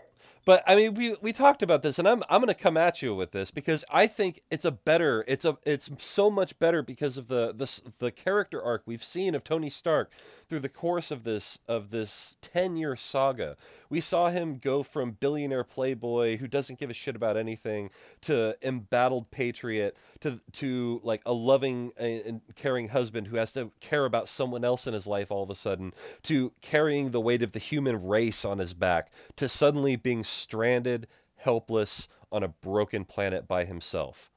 But 0.46 0.62
I 0.68 0.76
mean, 0.76 0.94
we 0.96 1.16
we 1.22 1.32
talked 1.32 1.64
about 1.64 1.84
this, 1.84 2.00
and 2.00 2.08
I'm 2.08 2.22
I'm 2.28 2.42
gonna 2.42 2.54
come 2.54 2.76
at 2.76 3.02
you 3.02 3.16
with 3.16 3.32
this 3.32 3.50
because 3.50 3.86
I 3.90 4.08
think 4.08 4.42
it's 4.52 4.66
a 4.66 4.72
better, 4.72 5.24
it's 5.26 5.46
a 5.46 5.58
it's 5.64 5.90
so 6.00 6.30
much 6.30 6.60
better 6.60 6.84
because 6.84 7.18
of 7.18 7.30
the 7.30 7.54
this 7.54 7.82
the 8.00 8.12
character 8.12 8.62
arc 8.62 8.84
we've 8.86 9.04
seen 9.04 9.36
of 9.36 9.46
Tony 9.46 9.70
Stark 9.70 10.12
through 10.50 10.60
the 10.60 10.70
course 10.70 11.12
of 11.12 11.24
this 11.24 11.60
of 11.70 11.92
this 11.92 12.36
ten 12.42 12.76
year 12.76 12.98
saga. 12.98 13.56
We 13.94 14.02
saw 14.02 14.32
him 14.32 14.58
go 14.58 14.82
from 14.82 15.12
billionaire 15.12 15.64
playboy 15.64 16.38
who 16.38 16.48
doesn't 16.48 16.80
give 16.80 16.90
a 16.90 16.96
shit 16.96 17.16
about 17.16 17.38
anything 17.38 17.92
to 18.22 18.58
embattled 18.64 19.30
patriot 19.30 19.98
to 20.22 20.42
to 20.54 21.00
like 21.04 21.22
a 21.28 21.34
loving 21.34 21.94
and 21.98 22.42
caring 22.56 22.88
husband 22.88 23.28
who 23.28 23.36
has 23.38 23.52
to 23.52 23.72
care 23.82 24.06
about 24.06 24.28
someone 24.28 24.66
else 24.66 24.88
in 24.88 24.96
his 24.96 25.06
life 25.06 25.30
all 25.30 25.44
of 25.44 25.52
a 25.52 25.56
sudden 25.56 25.94
to 26.24 26.52
carrying 26.60 27.12
the 27.12 27.22
weight 27.22 27.44
of 27.44 27.52
the 27.52 27.60
human 27.60 28.04
race 28.08 28.46
on 28.46 28.58
his 28.58 28.74
back 28.74 29.12
to 29.36 29.48
suddenly 29.48 29.96
being 29.96 30.24
stranded, 30.24 31.06
helpless 31.36 32.08
on 32.32 32.42
a 32.42 32.48
broken 32.48 33.06
planet 33.06 33.48
by 33.48 33.64
himself. 33.64 34.32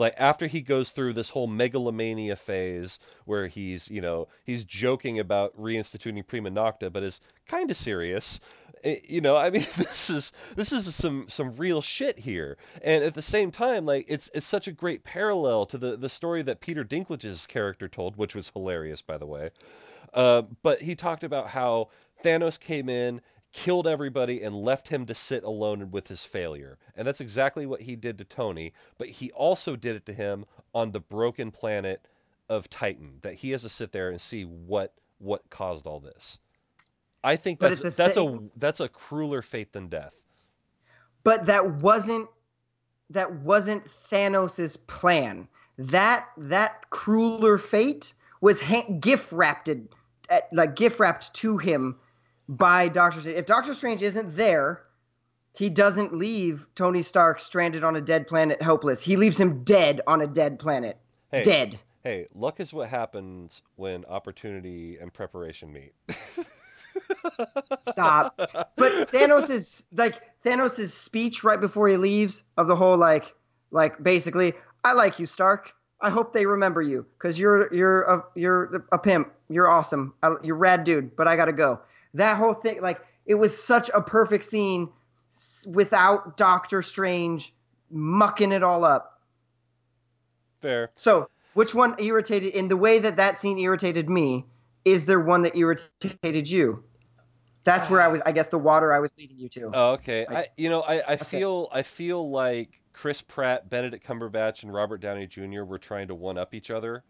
Like 0.00 0.14
after 0.16 0.46
he 0.46 0.62
goes 0.62 0.90
through 0.90 1.12
this 1.12 1.30
whole 1.30 1.46
megalomania 1.46 2.34
phase 2.34 2.98
where 3.26 3.46
he's, 3.46 3.88
you 3.88 4.00
know, 4.00 4.28
he's 4.44 4.64
joking 4.64 5.20
about 5.20 5.56
reinstituting 5.56 6.26
prima 6.26 6.50
nocta 6.50 6.92
but 6.92 7.02
is 7.02 7.20
kind 7.46 7.70
of 7.70 7.76
serious 7.76 8.40
Eh, 8.82 8.96
you 9.06 9.20
know, 9.20 9.36
I 9.36 9.50
mean, 9.50 9.66
this 9.76 10.10
is 10.10 10.32
this 10.56 10.72
is 10.72 10.94
some 10.94 11.28
some 11.28 11.54
real 11.56 11.82
shit 11.82 12.18
here, 12.18 12.56
and 12.82 13.04
at 13.04 13.14
the 13.14 13.22
same 13.22 13.50
time, 13.50 13.84
like 13.86 14.06
it's 14.08 14.30
it's 14.34 14.46
such 14.46 14.68
a 14.68 14.72
great 14.72 15.04
parallel 15.04 15.66
to 15.66 15.78
the 15.78 15.96
the 15.96 16.08
story 16.08 16.42
that 16.42 16.60
Peter 16.60 16.84
Dinklage's 16.84 17.46
character 17.46 17.88
told, 17.88 18.16
which 18.16 18.34
was 18.34 18.50
hilarious, 18.50 19.02
by 19.02 19.18
the 19.18 19.26
way. 19.26 19.50
Uh, 20.14 20.42
but 20.62 20.80
he 20.80 20.94
talked 20.94 21.24
about 21.24 21.48
how 21.48 21.88
Thanos 22.24 22.58
came 22.58 22.88
in, 22.88 23.20
killed 23.52 23.86
everybody, 23.86 24.42
and 24.42 24.54
left 24.54 24.88
him 24.88 25.06
to 25.06 25.14
sit 25.14 25.42
alone 25.44 25.90
with 25.90 26.06
his 26.08 26.24
failure, 26.24 26.78
and 26.96 27.06
that's 27.06 27.20
exactly 27.20 27.66
what 27.66 27.80
he 27.80 27.96
did 27.96 28.18
to 28.18 28.24
Tony. 28.24 28.72
But 28.98 29.08
he 29.08 29.30
also 29.32 29.76
did 29.76 29.96
it 29.96 30.06
to 30.06 30.12
him 30.12 30.44
on 30.74 30.92
the 30.92 31.00
broken 31.00 31.50
planet 31.50 32.06
of 32.48 32.68
Titan, 32.70 33.18
that 33.22 33.34
he 33.34 33.50
has 33.52 33.62
to 33.62 33.68
sit 33.68 33.92
there 33.92 34.10
and 34.10 34.20
see 34.20 34.44
what 34.44 34.92
what 35.18 35.48
caused 35.50 35.86
all 35.86 36.00
this. 36.00 36.38
I 37.22 37.36
think 37.36 37.60
that's 37.60 37.80
that's 37.80 38.14
same- 38.14 38.50
a 38.54 38.58
that's 38.58 38.80
a 38.80 38.88
crueler 38.88 39.42
fate 39.42 39.72
than 39.72 39.88
death. 39.88 40.20
but 41.22 41.46
that 41.46 41.74
wasn't 41.74 42.28
that 43.10 43.32
wasn't 43.40 43.84
Thanos's 43.84 44.76
plan. 44.76 45.48
That 45.76 46.26
that 46.36 46.88
crueler 46.90 47.58
fate 47.58 48.14
was 48.40 48.60
ha- 48.60 48.88
gift 49.00 49.32
wrapped 49.32 49.68
like 50.52 50.76
gift 50.76 51.00
wrapped 51.00 51.34
to 51.34 51.58
him 51.58 51.98
by 52.50 52.88
Doctor 52.88 53.20
Strange. 53.20 53.38
If 53.38 53.46
Doctor 53.46 53.72
Strange 53.72 54.02
isn't 54.02 54.36
there, 54.36 54.82
he 55.52 55.70
doesn't 55.70 56.12
leave 56.12 56.66
Tony 56.74 57.02
Stark 57.02 57.40
stranded 57.40 57.84
on 57.84 57.96
a 57.96 58.00
dead 58.00 58.26
planet 58.26 58.60
helpless. 58.60 59.00
He 59.00 59.16
leaves 59.16 59.38
him 59.38 59.62
dead 59.62 60.00
on 60.06 60.20
a 60.20 60.26
dead 60.26 60.58
planet. 60.58 60.98
Hey, 61.30 61.44
Dead. 61.44 61.78
hey, 62.02 62.26
luck 62.34 62.58
is 62.58 62.72
what 62.72 62.88
happens 62.88 63.62
when 63.76 64.04
opportunity 64.06 64.98
and 65.00 65.12
preparation 65.12 65.72
meet. 65.72 65.92
Stop. 67.88 68.36
But 68.36 69.10
Thanos's 69.12 69.86
like 69.92 70.20
Thanos's 70.42 70.92
speech 70.92 71.44
right 71.44 71.60
before 71.60 71.86
he 71.86 71.96
leaves 71.96 72.42
of 72.56 72.66
the 72.66 72.74
whole 72.74 72.96
like 72.96 73.32
like 73.70 74.02
basically 74.02 74.54
I 74.82 74.94
like 74.94 75.20
you 75.20 75.26
Stark. 75.26 75.72
I 76.00 76.10
hope 76.10 76.32
they 76.32 76.46
remember 76.46 76.82
you 76.82 77.06
because 77.16 77.38
you're 77.38 77.72
you're 77.72 78.02
a 78.02 78.24
you're 78.34 78.84
a 78.90 78.98
pimp. 78.98 79.32
You're 79.48 79.68
awesome. 79.68 80.14
I, 80.20 80.34
you're 80.42 80.56
rad 80.56 80.82
dude. 80.82 81.14
But 81.14 81.28
I 81.28 81.36
gotta 81.36 81.52
go. 81.52 81.78
That 82.14 82.36
whole 82.36 82.54
thing 82.54 82.80
like 82.80 83.00
it 83.26 83.34
was 83.34 83.62
such 83.62 83.90
a 83.94 84.00
perfect 84.00 84.44
scene 84.44 84.88
without 85.68 86.36
Doctor 86.36 86.82
Strange 86.82 87.52
mucking 87.90 88.52
it 88.52 88.62
all 88.62 88.84
up. 88.84 89.20
Fair. 90.60 90.90
So 90.94 91.28
which 91.54 91.74
one 91.74 91.96
irritated 91.98 92.54
in 92.54 92.68
the 92.68 92.76
way 92.76 92.98
that 93.00 93.16
that 93.16 93.38
scene 93.38 93.58
irritated 93.58 94.08
me? 94.08 94.46
Is 94.84 95.06
there 95.06 95.20
one 95.20 95.42
that 95.42 95.56
irritated 95.56 96.50
you? 96.50 96.84
That's 97.64 97.90
where 97.90 98.00
I 98.00 98.08
was. 98.08 98.22
I 98.24 98.32
guess 98.32 98.46
the 98.46 98.58
water 98.58 98.92
I 98.92 99.00
was 99.00 99.14
leading 99.18 99.38
you 99.38 99.48
to. 99.50 99.70
Oh, 99.72 99.92
okay. 99.92 100.26
I 100.28 100.46
you 100.56 100.70
know 100.70 100.80
I, 100.80 101.00
I 101.00 101.12
it. 101.14 101.26
feel 101.26 101.68
I 101.70 101.82
feel 101.82 102.30
like 102.30 102.80
Chris 102.92 103.20
Pratt, 103.20 103.68
Benedict 103.68 104.06
Cumberbatch, 104.06 104.62
and 104.62 104.72
Robert 104.72 105.00
Downey 105.00 105.26
Jr. 105.26 105.64
were 105.64 105.78
trying 105.78 106.08
to 106.08 106.14
one 106.14 106.38
up 106.38 106.54
each 106.54 106.70
other, 106.70 107.04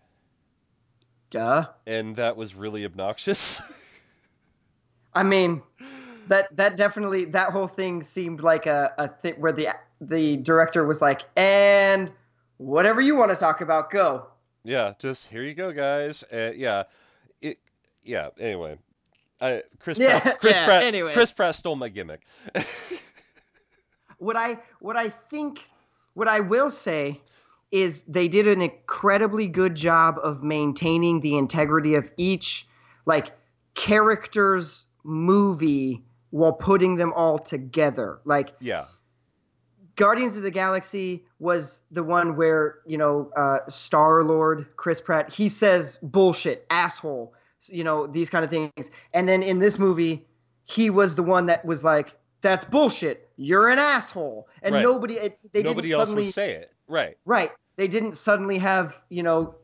Duh. 1.31 1.67
and 1.87 2.17
that 2.17 2.37
was 2.37 2.55
really 2.55 2.85
obnoxious. 2.85 3.63
I 5.15 5.23
mean, 5.23 5.63
that 6.29 6.55
that 6.57 6.77
definitely 6.77 7.25
that 7.27 7.51
whole 7.51 7.67
thing 7.67 8.03
seemed 8.03 8.43
like 8.43 8.67
a, 8.67 8.93
a 8.99 9.09
thing 9.09 9.35
where 9.35 9.53
the 9.53 9.69
the 10.01 10.37
director 10.39 10.87
was 10.87 11.01
like, 11.03 11.23
and 11.37 12.13
whatever 12.59 13.01
you 13.01 13.17
want 13.17 13.31
to 13.31 13.37
talk 13.37 13.61
about, 13.61 13.91
go. 13.91 14.27
yeah, 14.65 14.93
just 14.99 15.27
here 15.27 15.43
you 15.43 15.55
go, 15.55 15.73
guys. 15.73 16.23
Uh, 16.33 16.53
yeah, 16.55 16.85
it. 17.43 17.59
Yeah. 18.05 18.29
Anyway, 18.39 18.79
I 19.41 19.63
Chris 19.79 19.99
Yeah, 19.99 20.21
Pratt. 20.21 20.39
Chris 20.41 20.55
yeah, 20.57 20.65
Pratt. 20.65 20.83
anyway. 20.85 21.13
Chris 21.13 21.31
Pratt 21.33 21.55
stole 21.55 21.77
my 21.77 21.89
gimmick. 21.89 22.23
What 24.19 24.37
I 24.37 24.59
what 24.81 24.97
I 24.97 25.09
think 25.09 25.69
what 26.15 26.29
I 26.29 26.41
will 26.41 26.71
say 26.71 27.21
is 27.71 28.03
they 28.07 28.29
did 28.29 28.47
an 28.47 28.61
incredibly 28.61 29.49
good 29.49 29.75
job 29.75 30.19
of 30.23 30.43
maintaining 30.43 31.21
the 31.21 31.37
integrity 31.39 31.95
of 31.95 32.11
each 32.19 32.67
like 33.07 33.31
character's 33.75 34.85
movie 35.05 36.03
while 36.31 36.53
putting 36.53 36.97
them 36.97 37.13
all 37.15 37.39
together. 37.39 38.21
Like 38.25 38.53
yeah. 38.61 38.87
Guardians 39.97 40.37
of 40.37 40.43
the 40.45 40.51
Galaxy 40.51 41.27
was 41.39 41.85
the 41.91 42.03
one 42.03 42.37
where 42.37 42.79
you 42.87 42.97
know 42.97 43.31
uh, 43.37 43.59
Star 43.69 44.23
Lord 44.23 44.67
Chris 44.77 45.01
Pratt 45.01 45.33
he 45.33 45.49
says 45.49 45.99
bullshit 46.03 46.67
asshole 46.71 47.35
you 47.67 47.85
know 47.85 48.07
these 48.07 48.31
kind 48.31 48.43
of 48.45 48.51
things 48.51 48.91
and 49.13 49.29
then 49.29 49.43
in 49.43 49.59
this 49.59 49.79
movie 49.79 50.25
he 50.65 50.89
was 50.89 51.15
the 51.15 51.23
one 51.23 51.47
that 51.47 51.63
was 51.67 51.85
like 51.85 52.17
that's 52.41 52.65
bullshit 52.65 53.29
you're 53.37 53.69
an 53.69 53.79
asshole 53.79 54.49
and 54.63 54.75
Right. 54.75 54.83
nobody 54.83 55.15
it, 55.15 55.47
they 55.53 55.63
Nobody 55.63 55.89
didn't 55.89 56.01
else 56.01 56.09
suddenly 56.09 56.25
would 56.27 56.35
say 56.35 56.53
it. 56.53 56.73
Right. 56.89 57.19
right 57.27 57.51
they 57.77 57.87
didn't 57.89 58.13
suddenly 58.13 58.57
have 58.59 59.03
you 59.11 59.23
know 59.23 59.55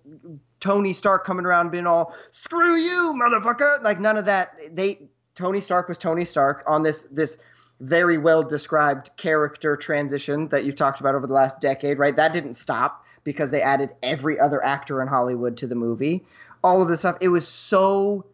Tony 0.60 0.92
Stark 0.92 1.24
coming 1.24 1.46
around 1.46 1.70
being 1.70 1.86
all 1.86 2.14
screw 2.30 2.74
you 2.74 3.14
motherfucker 3.18 3.82
like 3.82 3.98
none 4.00 4.18
of 4.18 4.26
that 4.26 4.52
they 4.72 5.08
Tony 5.36 5.60
Stark 5.60 5.86
was 5.88 5.98
Tony 5.98 6.24
Stark 6.24 6.64
on 6.66 6.82
this 6.82 7.04
this 7.04 7.38
very 7.78 8.16
well 8.18 8.42
described 8.42 9.10
character 9.18 9.76
transition 9.76 10.48
that 10.48 10.64
you've 10.64 10.76
talked 10.76 10.98
about 11.00 11.14
over 11.14 11.26
the 11.26 11.34
last 11.34 11.60
decade, 11.60 11.98
right? 11.98 12.16
That 12.16 12.32
didn't 12.32 12.54
stop 12.54 13.04
because 13.22 13.50
they 13.50 13.60
added 13.60 13.90
every 14.02 14.40
other 14.40 14.64
actor 14.64 15.02
in 15.02 15.08
Hollywood 15.08 15.58
to 15.58 15.66
the 15.66 15.74
movie. 15.74 16.24
All 16.64 16.80
of 16.82 16.88
this 16.88 17.00
stuff. 17.00 17.18
It 17.20 17.28
was 17.28 17.46
so 17.46 18.24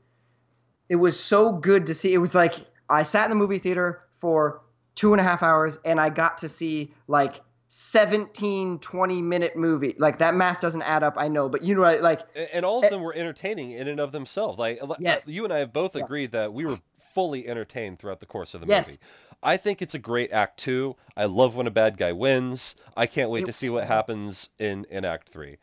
it 0.89 0.97
was 0.97 1.19
so 1.19 1.53
good 1.53 1.87
to 1.87 1.95
see. 1.95 2.15
It 2.15 2.19
was 2.19 2.35
like 2.35 2.55
I 2.89 3.03
sat 3.03 3.25
in 3.25 3.31
the 3.31 3.37
movie 3.37 3.59
theater 3.59 4.01
for 4.13 4.61
two 4.95 5.13
and 5.13 5.21
a 5.21 5.25
half 5.25 5.43
hours 5.43 5.79
and 5.85 6.01
I 6.01 6.11
got 6.11 6.39
to 6.39 6.49
see 6.49 6.95
like 7.09 7.41
17, 7.69 8.79
20 8.79 9.23
minute 9.23 9.57
movie. 9.57 9.97
Like 9.99 10.19
that 10.19 10.35
math 10.35 10.61
doesn't 10.61 10.83
add 10.83 11.03
up, 11.03 11.15
I 11.17 11.29
know, 11.29 11.49
but 11.49 11.63
you 11.63 11.75
know, 11.75 11.81
what? 11.81 12.03
like 12.03 12.21
A- 12.37 12.55
And 12.55 12.65
all 12.65 12.79
of 12.79 12.85
eh 12.85 12.91
them 12.91 13.03
were 13.03 13.15
entertaining 13.15 13.73
in 13.73 13.89
and 13.89 13.99
of 13.99 14.13
themselves. 14.13 14.59
Like 14.59 14.79
Yes. 15.01 15.29
you 15.29 15.45
and 15.45 15.53
I 15.53 15.61
have 15.61 15.73
both 15.73 15.97
Yes. 15.97 16.05
agreed 16.05 16.33
that 16.33 16.53
we 16.53 16.65
were 16.67 16.79
fully 17.15 17.47
entertained 17.49 17.99
throughout 17.99 18.21
the 18.21 18.27
course 18.27 18.55
of 18.55 18.61
the 18.61 18.67
Yes. 18.67 18.89
movie. 18.89 18.99
I 19.43 19.57
think 19.57 19.83
it's 19.83 19.95
a 19.95 19.99
great 19.99 20.33
act 20.33 20.61
two. 20.61 20.97
I 21.17 21.25
love 21.25 21.57
when 21.57 21.67
a 21.67 21.71
bad 21.71 21.97
guy 21.99 22.13
wins. 22.13 22.75
I 22.97 23.07
can't 23.07 23.31
wait 23.31 23.43
It- 23.45 23.47
to 23.47 23.53
see 23.53 23.71
what 23.71 23.85
happens 23.85 24.49
in 24.59 24.85
in 24.91 25.05
act 25.05 25.31
three. 25.31 25.59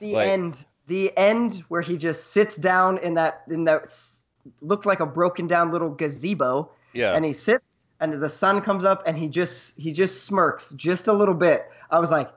the 0.00 0.14
Like- 0.14 0.28
end 0.28 0.66
the 0.88 1.16
end 1.16 1.62
where 1.68 1.80
he 1.82 1.96
just 1.96 2.32
sits 2.32 2.56
down 2.56 2.98
in 2.98 3.14
that 3.14 3.42
in 3.48 3.64
that 3.64 3.94
looked 4.60 4.84
like 4.86 4.98
a 4.98 5.06
broken 5.06 5.46
down 5.46 5.70
little 5.70 5.90
gazebo 5.90 6.70
Yeah. 6.92 7.14
and 7.14 7.24
he 7.24 7.32
sits 7.32 7.86
and 8.00 8.14
the 8.20 8.28
sun 8.28 8.62
comes 8.62 8.84
up 8.84 9.04
and 9.06 9.16
he 9.16 9.28
just 9.28 9.78
he 9.78 9.92
just 9.92 10.24
smirks 10.24 10.72
just 10.72 11.06
a 11.06 11.12
little 11.12 11.36
bit 11.36 11.64
i 11.88 12.00
was 12.00 12.10
like 12.10 12.28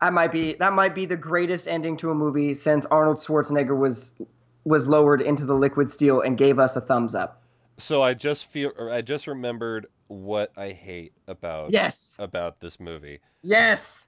that 0.00 0.14
might 0.14 0.32
be 0.32 0.54
that 0.54 0.72
might 0.72 0.94
be 0.94 1.04
the 1.04 1.18
greatest 1.18 1.68
ending 1.68 1.98
to 1.98 2.10
a 2.10 2.14
movie 2.14 2.54
since 2.54 2.86
arnold 2.86 3.18
schwarzenegger 3.18 3.76
was 3.76 4.18
was 4.64 4.88
lowered 4.88 5.20
into 5.20 5.44
the 5.44 5.54
liquid 5.54 5.90
steel 5.90 6.22
and 6.22 6.38
gave 6.38 6.58
us 6.58 6.74
a 6.76 6.80
thumbs 6.80 7.14
up 7.14 7.41
so 7.78 8.02
I 8.02 8.14
just 8.14 8.46
feel 8.46 8.72
or 8.76 8.90
I 8.90 9.02
just 9.02 9.26
remembered 9.26 9.86
what 10.08 10.52
I 10.56 10.70
hate 10.70 11.12
about 11.26 11.70
yes 11.72 12.16
about 12.18 12.60
this 12.60 12.78
movie. 12.80 13.20
yes 13.42 14.06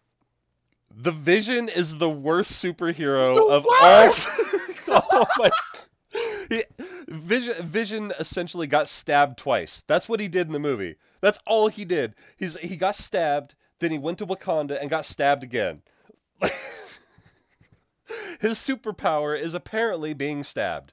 The 0.97 1.11
Vision 1.13 1.69
is 1.69 1.97
the 1.97 2.11
worst 2.11 2.53
superhero 2.63 3.35
The 3.35 3.43
of 3.55 3.65
worst! 3.65 4.29
all. 4.89 5.03
oh 5.13 5.27
my. 5.39 5.51
He- 6.51 6.65
Vision 7.09 7.55
Vision 7.67 8.13
essentially 8.19 8.67
got 8.67 8.89
stabbed 8.89 9.39
twice. 9.39 9.83
That's 9.87 10.09
what 10.09 10.21
he 10.21 10.29
did 10.29 10.47
in 10.47 10.53
the 10.53 10.59
movie. 10.59 10.97
That's 11.21 11.39
all 11.47 11.69
he 11.69 11.85
did. 11.85 12.15
He's 12.37 12.57
he 12.59 12.77
got 12.77 12.95
stabbed, 12.97 13.55
then 13.79 13.91
he 13.91 13.99
went 13.99 14.19
to 14.19 14.27
Wakanda 14.27 14.81
and 14.81 14.89
got 14.91 15.07
stabbed 15.07 15.43
again. 15.43 15.83
His 18.41 18.59
superpower 18.59 19.39
is 19.39 19.55
apparently 19.55 20.13
being 20.13 20.45
stabbed. 20.45 20.93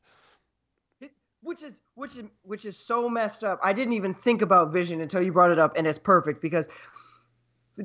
Which 1.44 1.64
is 1.64 1.82
which 1.96 2.18
is 2.18 2.24
which 2.44 2.66
is 2.66 2.78
so 2.78 3.10
messed 3.10 3.44
up. 3.44 3.60
I 3.64 3.74
didn't 3.74 3.94
even 3.94 4.14
think 4.14 4.42
about 4.42 4.72
Vision 4.72 5.02
until 5.02 5.22
you 5.22 5.32
brought 5.32 5.52
it 5.52 5.60
up, 5.60 5.76
and 5.76 5.88
it's 5.88 5.98
perfect 5.98 6.42
because, 6.42 6.70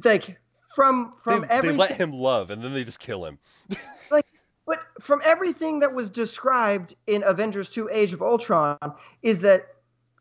like, 0.04 0.38
from 0.74 1.12
from 1.22 1.42
they, 1.42 1.48
everything, 1.48 1.76
they 1.78 1.82
let 1.88 1.96
him 1.96 2.12
love 2.12 2.50
and 2.50 2.62
then 2.62 2.74
they 2.74 2.84
just 2.84 3.00
kill 3.00 3.24
him. 3.24 3.38
like, 4.10 4.26
but 4.66 4.84
from 5.00 5.22
everything 5.24 5.80
that 5.80 5.94
was 5.94 6.10
described 6.10 6.94
in 7.06 7.22
Avengers 7.24 7.70
2: 7.70 7.88
Age 7.90 8.12
of 8.12 8.20
Ultron, 8.20 8.78
is 9.22 9.40
that 9.40 9.66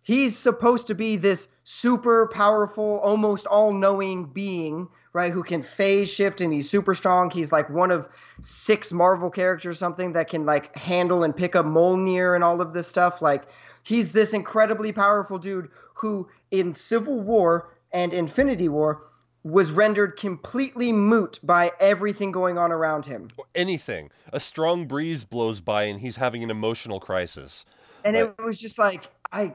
he's 0.01 0.37
supposed 0.37 0.87
to 0.87 0.95
be 0.95 1.17
this 1.17 1.49
super 1.63 2.27
powerful, 2.27 2.99
almost 2.99 3.47
all-knowing 3.47 4.27
being, 4.27 4.87
right? 5.15 5.31
Who 5.31 5.43
can 5.43 5.63
phase 5.63 6.13
shift 6.13 6.41
and 6.41 6.51
he's 6.51 6.69
super 6.69 6.93
strong. 6.93 7.31
He's 7.31 7.49
like 7.49 7.69
one 7.69 7.89
of 7.89 8.09
six 8.41 8.91
Marvel 8.91 9.31
characters, 9.31 9.71
or 9.71 9.73
something 9.73 10.11
that 10.11 10.27
can 10.27 10.45
like 10.45 10.75
handle 10.75 11.23
and 11.23 11.33
pick 11.33 11.55
up 11.55 11.65
Mjolnir 11.65 12.35
and 12.35 12.43
all 12.43 12.59
of 12.59 12.73
this 12.73 12.85
stuff. 12.85 13.21
Like 13.21 13.45
he's 13.81 14.11
this 14.11 14.33
incredibly 14.33 14.91
powerful 14.91 15.39
dude 15.39 15.69
who, 15.93 16.27
in 16.51 16.73
Civil 16.73 17.21
War 17.21 17.73
and 17.93 18.13
Infinity 18.13 18.67
War, 18.67 19.03
was 19.45 19.71
rendered 19.71 20.17
completely 20.17 20.91
moot 20.91 21.39
by 21.41 21.71
everything 21.79 22.33
going 22.33 22.57
on 22.57 22.73
around 22.73 23.05
him. 23.05 23.29
Anything. 23.55 24.11
A 24.33 24.39
strong 24.41 24.85
breeze 24.85 25.23
blows 25.23 25.61
by 25.61 25.83
and 25.83 25.97
he's 25.97 26.17
having 26.17 26.43
an 26.43 26.49
emotional 26.49 26.99
crisis. 26.99 27.65
and 28.03 28.17
it 28.17 28.35
was 28.43 28.59
just 28.59 28.77
like 28.77 29.05
I 29.31 29.53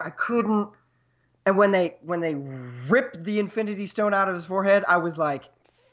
I 0.00 0.10
couldn't 0.10 0.68
And 1.50 1.58
when 1.58 1.72
they 1.72 1.96
when 2.02 2.20
they 2.20 2.36
ripped 2.86 3.24
the 3.24 3.40
Infinity 3.40 3.86
Stone 3.86 4.14
out 4.14 4.28
of 4.28 4.36
his 4.36 4.46
forehead, 4.46 4.84
I 4.86 4.98
was 4.98 5.18
like, 5.18 5.48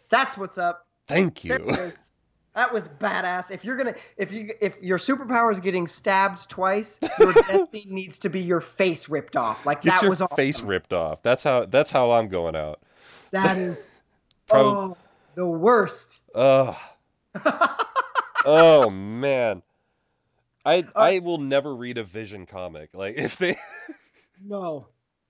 "That's 0.08 0.38
what's 0.38 0.60
up." 0.60 0.86
Thank 1.08 1.44
you. 1.44 1.56
is. 1.56 2.12
That 2.54 2.72
was 2.72 2.88
badass. 2.88 3.50
If 3.50 3.66
you're 3.66 3.76
gonna, 3.76 3.96
if 4.18 4.32
you, 4.32 4.52
if 4.62 4.80
your 4.84 5.00
superpower 5.00 5.52
is 5.52 5.60
getting 5.60 5.88
stabbed 5.88 6.48
twice, 6.48 7.00
your 7.20 7.34
death 7.48 7.72
scene 7.72 7.88
needs 7.90 8.20
to 8.20 8.30
be 8.30 8.40
your 8.42 8.62
face 8.62 9.10
ripped 9.10 9.36
off. 9.36 9.66
Like 9.66 9.82
Get 9.82 9.96
that 9.96 10.02
your 10.04 10.12
was 10.12 10.22
awesome. 10.22 10.36
face 10.36 10.62
ripped 10.62 10.94
off. 10.94 11.24
That's 11.24 11.42
how 11.42 11.66
that's 11.66 11.90
how 11.90 12.12
I'm 12.12 12.28
going 12.28 12.56
out. 12.56 12.80
That 13.32 13.58
is 13.58 13.90
Prob- 14.46 14.78
oh 14.78 14.98
the 15.34 15.48
worst. 15.48 16.20
Ugh. 16.36 16.76
oh 18.46 18.92
man. 18.92 19.64
I 20.64 20.82
Uh, 20.82 20.84
I 20.96 21.18
will 21.18 21.40
never 21.40 21.76
read 21.76 21.98
a 21.98 22.04
Vision 22.04 22.46
comic. 22.46 22.92
Like 22.94 23.16
if 23.18 23.38
they 23.38 23.56
No, 24.46 24.90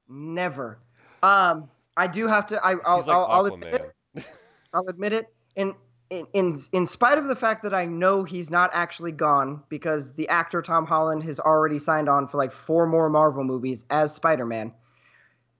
never. 0.10 0.80
Um, 1.24 1.70
I 1.96 2.08
do 2.08 2.28
have 2.28 2.48
to. 2.48 2.64
I, 2.64 2.76
I'll, 2.86 2.98
he's 2.98 3.08
like 3.08 3.16
I'll, 3.16 3.26
I'll 3.26 3.46
admit 3.46 3.74
it. 4.16 4.28
I'll 4.74 4.88
admit 4.88 5.14
it. 5.14 5.28
In, 5.56 5.74
in 6.10 6.28
in 6.34 6.58
in 6.72 6.86
spite 6.86 7.18
of 7.18 7.28
the 7.28 7.36
fact 7.36 7.64
that 7.64 7.74
I 7.74 7.86
know 7.86 8.24
he's 8.24 8.50
not 8.50 8.70
actually 8.74 9.12
gone 9.12 9.64
because 9.70 10.14
the 10.14 10.30
actor 10.30 10.62
Tom 10.62 10.86
Holland 10.86 11.24
has 11.24 11.40
already 11.40 11.80
signed 11.80 12.08
on 12.08 12.28
for 12.28 12.38
like 12.38 12.52
four 12.52 12.86
more 12.86 13.10
Marvel 13.10 13.44
movies 13.44 13.86
as 13.90 14.14
Spider-Man. 14.14 14.74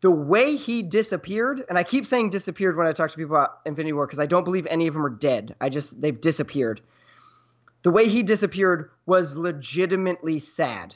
The 0.02 0.12
way 0.12 0.56
he 0.56 0.84
disappeared, 0.84 1.66
and 1.68 1.78
I 1.78 1.84
keep 1.84 2.06
saying 2.06 2.30
disappeared 2.30 2.78
when 2.78 2.86
I 2.86 2.92
talk 2.92 3.10
to 3.10 3.18
people 3.18 3.36
about 3.36 3.62
Infinity 3.66 3.94
War 3.94 4.06
because 4.06 4.20
I 4.20 4.28
don't 4.28 4.44
believe 4.44 4.68
any 4.68 4.86
of 4.86 4.94
them 4.94 5.06
are 5.06 5.10
dead. 5.10 5.56
I 5.60 5.70
just 5.70 6.00
they've 6.00 6.20
disappeared. 6.20 6.82
The 7.82 7.92
way 7.92 8.08
he 8.08 8.22
disappeared 8.22 8.92
was 9.06 9.36
legitimately 9.36 10.40
sad. 10.40 10.94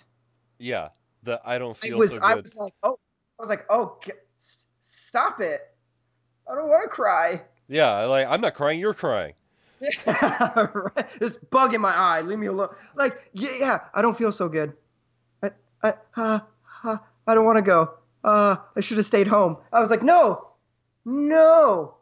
Yeah. 0.60 0.90
The 1.24 1.42
I 1.44 1.58
don't 1.58 1.78
I 1.84 1.88
feel 1.88 1.98
was 1.98 2.16
so 2.16 2.22
I 2.22 2.36
good. 2.36 2.44
was 2.44 2.56
like, 2.56 2.74
oh, 2.84 3.00
I 3.00 3.11
was 3.42 3.50
like, 3.50 3.66
oh, 3.70 3.98
g- 4.04 4.12
stop 4.38 5.42
it! 5.42 5.62
I 6.50 6.56
don't 6.56 6.70
want 6.70 6.84
to 6.84 6.90
cry. 6.90 7.42
Yeah, 7.68 8.06
like 8.06 8.28
I'm 8.28 8.40
not 8.42 8.54
crying, 8.56 8.80
you're 8.80 8.94
crying. 8.94 9.34
Right? 10.08 11.06
this 11.20 11.38
bug 11.38 11.74
in 11.74 11.82
my 11.82 11.94
eye. 11.96 12.22
Leave 12.22 12.38
me 12.40 12.48
alone. 12.48 12.70
Like, 12.96 13.30
yeah, 13.34 13.50
yeah 13.60 13.80
I 13.94 14.02
don't 14.02 14.16
feel 14.16 14.32
so 14.32 14.48
good. 14.48 14.74
I, 15.44 15.52
I, 15.84 15.94
uh, 16.16 16.40
uh, 16.84 16.98
I 17.28 17.34
don't 17.36 17.46
want 17.46 17.58
to 17.58 17.64
go. 17.64 17.92
Uh, 18.24 18.58
I 18.76 18.82
should 18.82 18.98
have 18.98 19.06
stayed 19.06 19.28
home. 19.28 19.58
I 19.74 19.80
was 19.80 19.90
like, 19.90 20.04
no, 20.04 20.50
no. 21.06 21.96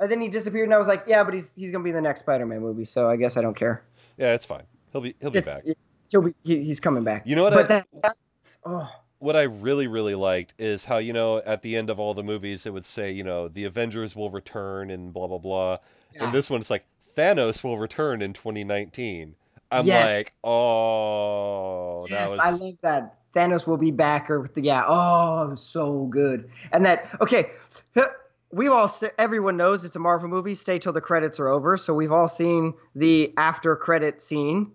And 0.00 0.10
then 0.10 0.20
he 0.20 0.28
disappeared, 0.28 0.64
and 0.64 0.74
I 0.74 0.78
was 0.78 0.88
like, 0.88 1.04
yeah, 1.06 1.22
but 1.22 1.32
he's 1.34 1.54
he's 1.54 1.70
gonna 1.70 1.84
be 1.84 1.90
in 1.90 1.96
the 1.96 2.02
next 2.02 2.20
Spider-Man 2.20 2.60
movie, 2.60 2.84
so 2.84 3.08
I 3.08 3.14
guess 3.16 3.36
I 3.36 3.42
don't 3.42 3.54
care. 3.54 3.84
Yeah, 4.18 4.34
it's 4.34 4.44
fine. 4.44 4.64
He'll 4.90 5.00
be 5.00 5.14
he'll 5.20 5.30
be 5.30 5.38
It's- 5.38 5.54
back. 5.62 5.76
He'll 6.10 6.22
be 6.22 6.34
he, 6.42 6.62
he's 6.64 6.80
coming 6.80 7.04
back. 7.04 7.22
You 7.24 7.36
know 7.36 7.44
what 7.44 7.52
But 7.54 7.64
I- 7.66 7.68
that, 7.68 7.86
that's, 8.02 8.58
oh, 8.66 8.90
what 9.22 9.36
I 9.36 9.42
really, 9.42 9.86
really 9.86 10.16
liked 10.16 10.54
is 10.58 10.84
how, 10.84 10.98
you 10.98 11.12
know, 11.12 11.38
at 11.38 11.62
the 11.62 11.76
end 11.76 11.90
of 11.90 12.00
all 12.00 12.12
the 12.12 12.24
movies, 12.24 12.66
it 12.66 12.72
would 12.72 12.84
say, 12.84 13.12
you 13.12 13.22
know, 13.22 13.46
the 13.46 13.64
Avengers 13.64 14.16
will 14.16 14.30
return 14.30 14.90
and 14.90 15.12
blah, 15.12 15.28
blah, 15.28 15.38
blah. 15.38 15.78
yeah. 16.12 16.24
And 16.24 16.34
this 16.34 16.50
one, 16.50 16.60
it's 16.60 16.70
like, 16.70 16.84
Thanos 17.16 17.62
will 17.62 17.78
return 17.78 18.20
in 18.20 18.32
2019. 18.32 19.34
I'm 19.70 19.86
Yes. 19.86 20.16
like, 20.16 20.26
oh, 20.42 22.06
that 22.08 22.10
yes, 22.10 22.30
was. 22.30 22.38
I 22.40 22.50
love 22.50 22.74
that. 22.82 23.18
Thanos 23.34 23.66
will 23.66 23.78
be 23.78 23.90
back, 23.90 24.28
or 24.28 24.46
yeah. 24.56 24.84
Oh, 24.86 25.54
so 25.54 26.04
good. 26.06 26.50
And 26.72 26.84
that 26.84 27.08
okay, 27.22 27.52
huh, 27.94 28.08
we 28.50 28.68
all 28.68 28.88
st- 28.88 29.12
everyone 29.18 29.56
knows 29.56 29.84
it's 29.86 29.96
a 29.96 29.98
Marvel 29.98 30.28
movie. 30.28 30.54
Stay 30.54 30.78
till 30.78 30.92
the 30.92 31.00
credits 31.00 31.40
are 31.40 31.48
over. 31.48 31.78
So 31.78 31.94
we've 31.94 32.12
all 32.12 32.28
seen 32.28 32.74
the 32.94 33.32
after 33.38 33.74
credit 33.74 34.20
scene. 34.20 34.72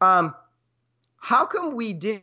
Um, 0.00 0.34
how 1.16 1.46
come 1.46 1.74
we 1.74 1.92
didn't? 1.92 2.22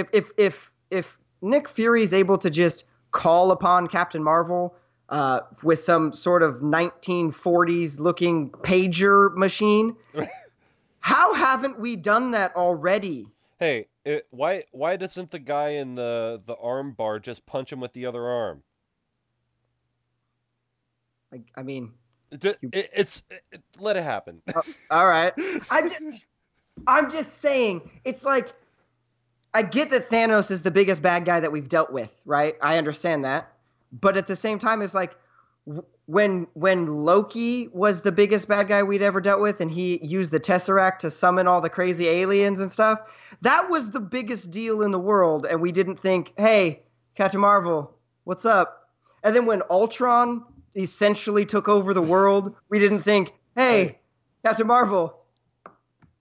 If 0.00 0.08
if 0.12 0.30
if 0.36 0.72
if 0.90 1.18
Nick 1.42 1.68
Fury 1.68 2.02
is 2.02 2.12
able 2.12 2.38
to 2.38 2.50
just 2.50 2.84
call 3.12 3.52
upon 3.52 3.86
Captain 3.88 4.22
Marvel 4.22 4.74
uh, 5.10 5.40
with 5.62 5.80
some 5.80 6.12
sort 6.12 6.42
of 6.42 6.60
1940s 6.60 7.98
looking 7.98 8.50
pager 8.50 9.34
machine. 9.36 9.96
How 11.00 11.34
haven't 11.34 11.80
we 11.80 11.96
done 11.96 12.30
that 12.32 12.54
already? 12.54 13.26
Hey, 13.58 13.88
it, 14.04 14.26
why 14.30 14.64
why 14.70 14.96
doesn't 14.96 15.30
the 15.30 15.38
guy 15.38 15.70
in 15.70 15.94
the, 15.94 16.40
the 16.46 16.54
arm 16.56 16.92
bar 16.92 17.18
just 17.18 17.44
punch 17.46 17.72
him 17.72 17.80
with 17.80 17.92
the 17.92 18.06
other 18.06 18.24
arm? 18.24 18.62
Like, 21.32 21.42
I 21.54 21.62
mean, 21.62 21.92
It, 22.30 22.44
it, 22.44 22.58
it's. 22.72 23.22
It, 23.52 23.62
let 23.78 23.96
it 23.96 24.02
happen. 24.02 24.42
all 24.90 25.06
right. 25.08 25.32
I'm 25.70 25.88
just, 25.88 26.02
I'm 26.86 27.10
just 27.10 27.38
saying, 27.38 27.88
it's 28.04 28.24
like, 28.24 28.52
I 29.52 29.62
get 29.62 29.90
that 29.90 30.08
Thanos 30.08 30.50
is 30.50 30.62
the 30.62 30.70
biggest 30.70 31.02
bad 31.02 31.24
guy 31.24 31.40
that 31.40 31.50
we've 31.50 31.68
dealt 31.68 31.92
with, 31.92 32.14
right? 32.24 32.54
I 32.62 32.78
understand 32.78 33.24
that, 33.24 33.52
but 33.92 34.16
at 34.16 34.26
the 34.26 34.36
same 34.36 34.58
time, 34.58 34.82
it's 34.82 34.94
like 34.94 35.16
when 36.06 36.46
when 36.54 36.86
Loki 36.86 37.68
was 37.68 38.00
the 38.00 38.12
biggest 38.12 38.48
bad 38.48 38.68
guy 38.68 38.82
we'd 38.82 39.02
ever 39.02 39.20
dealt 39.20 39.40
with, 39.40 39.60
and 39.60 39.70
he 39.70 40.04
used 40.04 40.32
the 40.32 40.40
Tesseract 40.40 40.98
to 40.98 41.10
summon 41.10 41.46
all 41.46 41.60
the 41.60 41.70
crazy 41.70 42.08
aliens 42.08 42.60
and 42.60 42.70
stuff. 42.70 43.00
That 43.42 43.70
was 43.70 43.90
the 43.90 44.00
biggest 44.00 44.50
deal 44.50 44.82
in 44.82 44.90
the 44.90 44.98
world, 44.98 45.46
and 45.46 45.60
we 45.60 45.72
didn't 45.72 45.98
think, 45.98 46.32
hey, 46.36 46.82
Captain 47.14 47.40
Marvel, 47.40 47.94
what's 48.24 48.44
up? 48.44 48.88
And 49.22 49.34
then 49.34 49.46
when 49.46 49.62
Ultron 49.68 50.44
essentially 50.76 51.44
took 51.44 51.68
over 51.68 51.92
the 51.92 52.02
world, 52.02 52.54
we 52.68 52.78
didn't 52.78 53.02
think, 53.02 53.32
hey, 53.56 53.98
Captain 54.44 54.66
Marvel, 54.66 55.19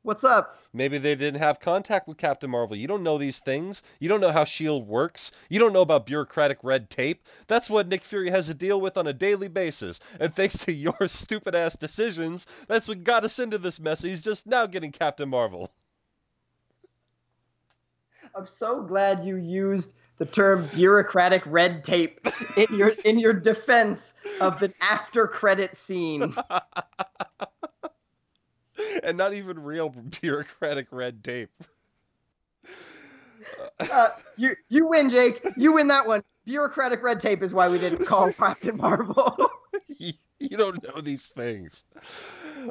what's 0.03 0.23
up? 0.23 0.59
Maybe 0.73 0.97
they 0.97 1.15
didn't 1.15 1.39
have 1.39 1.59
contact 1.59 2.07
with 2.07 2.17
Captain 2.17 2.49
Marvel. 2.49 2.75
You 2.75 2.87
don't 2.87 3.03
know 3.03 3.17
these 3.17 3.39
things. 3.39 3.81
You 3.99 4.09
don't 4.09 4.21
know 4.21 4.31
how 4.31 4.43
S.H.I.E.L.D. 4.43 4.85
works. 4.85 5.31
You 5.49 5.59
don't 5.59 5.73
know 5.73 5.81
about 5.81 6.05
bureaucratic 6.05 6.59
red 6.63 6.89
tape. 6.89 7.25
That's 7.47 7.69
what 7.69 7.87
Nick 7.87 8.03
Fury 8.03 8.29
has 8.29 8.47
to 8.47 8.53
deal 8.53 8.79
with 8.79 8.97
on 8.97 9.07
a 9.07 9.13
daily 9.13 9.47
basis. 9.47 9.99
And 10.19 10.33
thanks 10.35 10.57
to 10.65 10.71
your 10.71 11.07
stupid 11.07 11.55
ass 11.55 11.75
decisions, 11.75 12.45
that's 12.67 12.87
what 12.87 13.03
got 13.03 13.23
us 13.23 13.39
into 13.39 13.57
this 13.57 13.79
mess. 13.79 14.01
He's 14.01 14.21
just 14.21 14.47
now 14.47 14.65
getting 14.65 14.91
Captain 14.91 15.29
Marvel. 15.29 15.71
I'm 18.35 18.45
so 18.45 18.83
glad 18.83 19.23
you 19.23 19.37
used 19.37 19.95
the 20.19 20.25
term 20.25 20.69
bureaucratic 20.75 21.41
red 21.45 21.83
tape 21.83 22.19
in 22.57 22.77
your 22.77 22.89
in 23.05 23.17
your 23.17 23.33
defense 23.33 24.13
of 24.39 24.59
the 24.59 24.71
after 24.81 25.27
credit 25.27 25.75
scene. 25.77 26.35
and 29.03 29.17
not 29.17 29.33
even 29.33 29.59
real 29.63 29.89
bureaucratic 30.21 30.87
red 30.91 31.23
tape. 31.23 31.49
Uh, 33.91 34.09
you 34.37 34.55
you 34.69 34.87
win, 34.87 35.09
Jake. 35.09 35.41
You 35.55 35.73
win 35.73 35.87
that 35.87 36.07
one. 36.07 36.23
Bureaucratic 36.45 37.01
red 37.03 37.19
tape 37.19 37.41
is 37.43 37.53
why 37.53 37.69
we 37.69 37.77
didn't 37.79 38.05
call 38.05 38.31
Captain 38.37 38.77
Marvel. 38.77 39.37
you, 39.87 40.13
you 40.39 40.57
don't 40.57 40.83
know 40.83 41.01
these 41.01 41.27
things. 41.27 41.85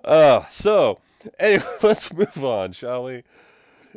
Uh, 0.04 0.44
so, 0.48 0.98
anyway, 1.38 1.64
let's 1.82 2.12
move 2.12 2.44
on, 2.44 2.72
shall 2.72 3.04
we? 3.04 3.22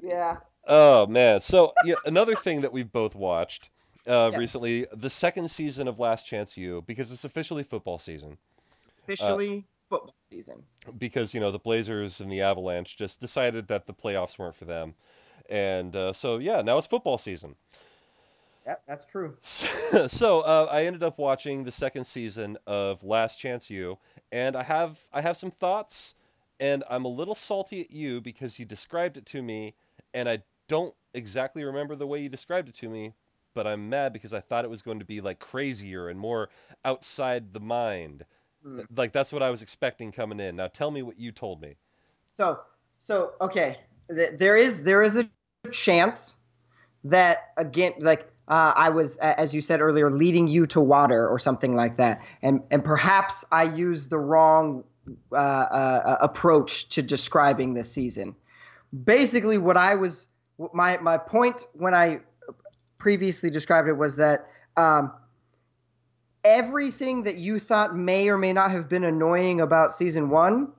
yeah. 0.01 0.37
Oh 0.67 1.07
man! 1.07 1.41
So 1.41 1.73
yeah, 1.81 1.95
another 2.05 2.35
thing 2.35 2.61
that 2.61 2.71
we've 2.71 2.91
both 2.91 3.15
watched 3.15 3.69
uh, 4.07 4.31
Yeah. 4.31 4.37
recently, 4.37 4.87
the 4.93 5.09
second 5.09 5.49
season 5.49 5.87
of 5.87 5.99
Last 5.99 6.25
Chance 6.25 6.55
U, 6.57 6.83
because 6.85 7.11
it's 7.11 7.23
officially 7.25 7.63
football 7.63 7.99
season. 7.99 8.37
Officially 9.03 9.65
football 9.91 10.15
season. 10.31 10.63
Because 10.97 11.33
you 11.33 11.39
know 11.39 11.51
the 11.51 11.59
Blazers 11.59 12.21
and 12.21 12.31
the 12.31 12.41
Avalanche 12.41 12.97
just 12.97 13.19
decided 13.19 13.67
that 13.67 13.85
the 13.85 13.93
playoffs 13.93 14.39
weren't 14.39 14.55
for 14.55 14.65
them, 14.65 14.95
and 15.49 15.95
uh, 15.95 16.13
so 16.13 16.37
yeah, 16.37 16.61
now 16.61 16.77
it's 16.77 16.87
football 16.87 17.17
season. 17.17 17.55
Yep, 18.65 18.83
that's 18.87 19.05
true. 19.05 19.37
so 19.43 20.41
uh, 20.41 20.67
I 20.71 20.85
ended 20.85 21.03
up 21.03 21.17
watching 21.17 21.63
the 21.63 21.71
second 21.71 22.05
season 22.05 22.57
of 22.65 23.03
Last 23.03 23.37
Chance 23.37 23.69
U, 23.69 23.97
and 24.31 24.55
I 24.55 24.63
have 24.63 24.99
I 25.11 25.21
have 25.21 25.35
some 25.35 25.51
thoughts, 25.51 26.15
and 26.59 26.83
I'm 26.89 27.05
a 27.05 27.09
little 27.09 27.35
salty 27.35 27.81
at 27.81 27.91
you 27.91 28.21
because 28.21 28.57
you 28.57 28.65
described 28.65 29.17
it 29.17 29.25
to 29.27 29.41
me, 29.41 29.73
and 30.13 30.29
I 30.29 30.43
don't 30.67 30.95
exactly 31.13 31.63
remember 31.65 31.95
the 31.95 32.07
way 32.07 32.21
you 32.21 32.29
described 32.29 32.69
it 32.69 32.75
to 32.75 32.89
me, 32.89 33.13
but 33.53 33.67
I'm 33.67 33.89
mad 33.89 34.13
because 34.13 34.33
I 34.33 34.39
thought 34.39 34.63
it 34.63 34.71
was 34.71 34.81
going 34.81 34.99
to 34.99 35.05
be 35.05 35.19
like 35.19 35.39
crazier 35.39 36.07
and 36.07 36.17
more 36.17 36.49
outside 36.85 37.51
the 37.51 37.59
mind. 37.59 38.25
Hmm. 38.63 38.81
Like 38.95 39.11
that's 39.11 39.31
what 39.31 39.43
I 39.43 39.49
was 39.49 39.61
expecting 39.61 40.11
coming 40.11 40.39
in. 40.39 40.55
Now 40.55 40.67
tell 40.67 40.91
me 40.91 41.01
what 41.01 41.19
you 41.19 41.31
told 41.31 41.61
me. 41.61 41.75
So 42.29 42.59
so 42.99 43.33
okay, 43.41 43.79
there 44.07 44.55
is 44.55 44.83
there 44.83 45.03
is 45.03 45.17
a 45.17 45.29
chance 45.71 46.35
that 47.05 47.51
again 47.57 47.93
like 47.99 48.27
uh, 48.47 48.73
I 48.75 48.89
was 48.89 49.17
as 49.17 49.55
you 49.55 49.61
said 49.61 49.81
earlier 49.81 50.09
leading 50.09 50.47
you 50.47 50.65
to 50.67 50.81
water 50.81 51.27
or 51.27 51.39
something 51.39 51.75
like 51.75 51.97
that, 51.97 52.21
and 52.41 52.61
and 52.69 52.83
perhaps 52.83 53.45
I 53.51 53.63
used 53.63 54.09
the 54.09 54.19
wrong 54.19 54.83
uh, 55.31 55.35
uh, 55.35 56.17
approach 56.21 56.89
to 56.89 57.01
describing 57.01 57.73
this 57.73 57.91
season. 57.91 58.35
Basically, 59.03 59.57
what 59.57 59.77
I 59.77 59.95
was 59.95 60.27
my 60.73 60.97
my 60.97 61.17
point 61.17 61.65
when 61.73 61.95
I 61.95 62.21
previously 62.97 63.49
described 63.49 63.87
it 63.87 63.97
was 63.97 64.17
that 64.17 64.47
um, 64.77 65.11
everything 66.43 67.23
that 67.23 67.35
you 67.35 67.59
thought 67.59 67.95
may 67.95 68.29
or 68.29 68.37
may 68.37 68.53
not 68.53 68.71
have 68.71 68.89
been 68.89 69.03
annoying 69.03 69.61
about 69.61 69.91
season 69.91 70.29
one 70.29 70.71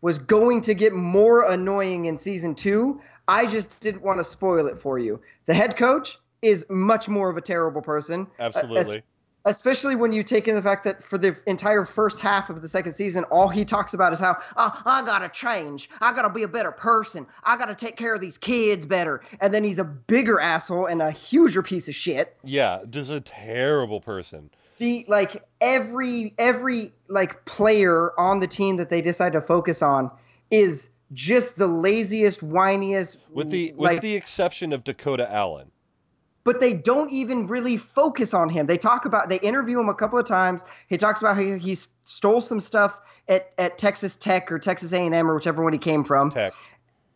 was 0.00 0.18
going 0.18 0.62
to 0.62 0.74
get 0.74 0.92
more 0.92 1.50
annoying 1.50 2.06
in 2.06 2.16
season 2.16 2.54
two. 2.54 3.00
I 3.28 3.46
just 3.46 3.80
didn't 3.80 4.02
want 4.02 4.18
to 4.18 4.24
spoil 4.24 4.66
it 4.66 4.78
for 4.78 4.98
you. 4.98 5.20
The 5.46 5.54
head 5.54 5.76
coach, 5.76 6.18
is 6.42 6.66
much 6.70 7.08
more 7.08 7.30
of 7.30 7.36
a 7.36 7.40
terrible 7.40 7.82
person. 7.82 8.26
Uh, 8.38 8.44
Absolutely. 8.44 9.02
especially 9.44 9.96
when 9.96 10.12
you 10.12 10.22
take 10.22 10.48
in 10.48 10.54
the 10.54 10.62
fact 10.62 10.84
that 10.84 11.02
for 11.02 11.18
the 11.18 11.36
entire 11.46 11.84
first 11.84 12.20
half 12.20 12.50
of 12.50 12.62
the 12.62 12.68
second 12.68 12.92
season, 12.92 13.24
all 13.24 13.48
he 13.48 13.64
talks 13.64 13.94
about 13.94 14.12
is 14.12 14.18
how 14.18 14.36
oh, 14.56 14.82
I 14.86 15.02
gotta 15.04 15.28
change, 15.28 15.90
I 16.00 16.12
gotta 16.12 16.30
be 16.30 16.42
a 16.42 16.48
better 16.48 16.72
person, 16.72 17.26
I 17.44 17.56
gotta 17.56 17.74
take 17.74 17.96
care 17.96 18.14
of 18.14 18.20
these 18.20 18.38
kids 18.38 18.86
better, 18.86 19.22
and 19.40 19.52
then 19.52 19.64
he's 19.64 19.78
a 19.78 19.84
bigger 19.84 20.40
asshole 20.40 20.86
and 20.86 21.02
a 21.02 21.10
huger 21.10 21.62
piece 21.62 21.88
of 21.88 21.94
shit. 21.94 22.36
Yeah, 22.44 22.80
just 22.88 23.10
a 23.10 23.20
terrible 23.20 24.00
person. 24.00 24.50
The 24.80 25.04
like 25.08 25.44
every 25.60 26.34
every 26.38 26.92
like 27.08 27.44
player 27.44 28.18
on 28.18 28.40
the 28.40 28.46
team 28.46 28.78
that 28.78 28.88
they 28.88 29.02
decide 29.02 29.34
to 29.34 29.40
focus 29.42 29.82
on 29.82 30.10
is 30.50 30.88
just 31.12 31.56
the 31.56 31.66
laziest, 31.66 32.40
whiniest. 32.40 33.18
With 33.30 33.50
the 33.50 33.72
with 33.72 33.80
like, 33.80 34.00
the 34.00 34.14
exception 34.14 34.72
of 34.72 34.82
Dakota 34.82 35.30
Allen. 35.30 35.70
but 36.44 36.60
they 36.60 36.72
don't 36.72 37.10
even 37.10 37.46
really 37.46 37.76
focus 37.76 38.32
on 38.32 38.48
him. 38.48 38.66
They 38.66 38.78
talk 38.78 39.04
about 39.04 39.28
they 39.28 39.38
interview 39.40 39.78
him 39.78 39.88
a 39.88 39.94
couple 39.94 40.18
of 40.18 40.26
times. 40.26 40.64
He 40.88 40.96
talks 40.96 41.20
about 41.20 41.36
how 41.36 41.42
he, 41.42 41.58
he 41.58 41.76
stole 42.04 42.40
some 42.40 42.60
stuff 42.60 43.00
at, 43.28 43.52
at 43.58 43.78
Texas 43.78 44.16
Tech 44.16 44.50
or 44.50 44.58
Texas 44.58 44.92
A&M 44.92 45.30
or 45.30 45.34
whichever 45.34 45.62
one 45.62 45.72
he 45.72 45.78
came 45.78 46.04
from. 46.04 46.30
Tech. 46.30 46.52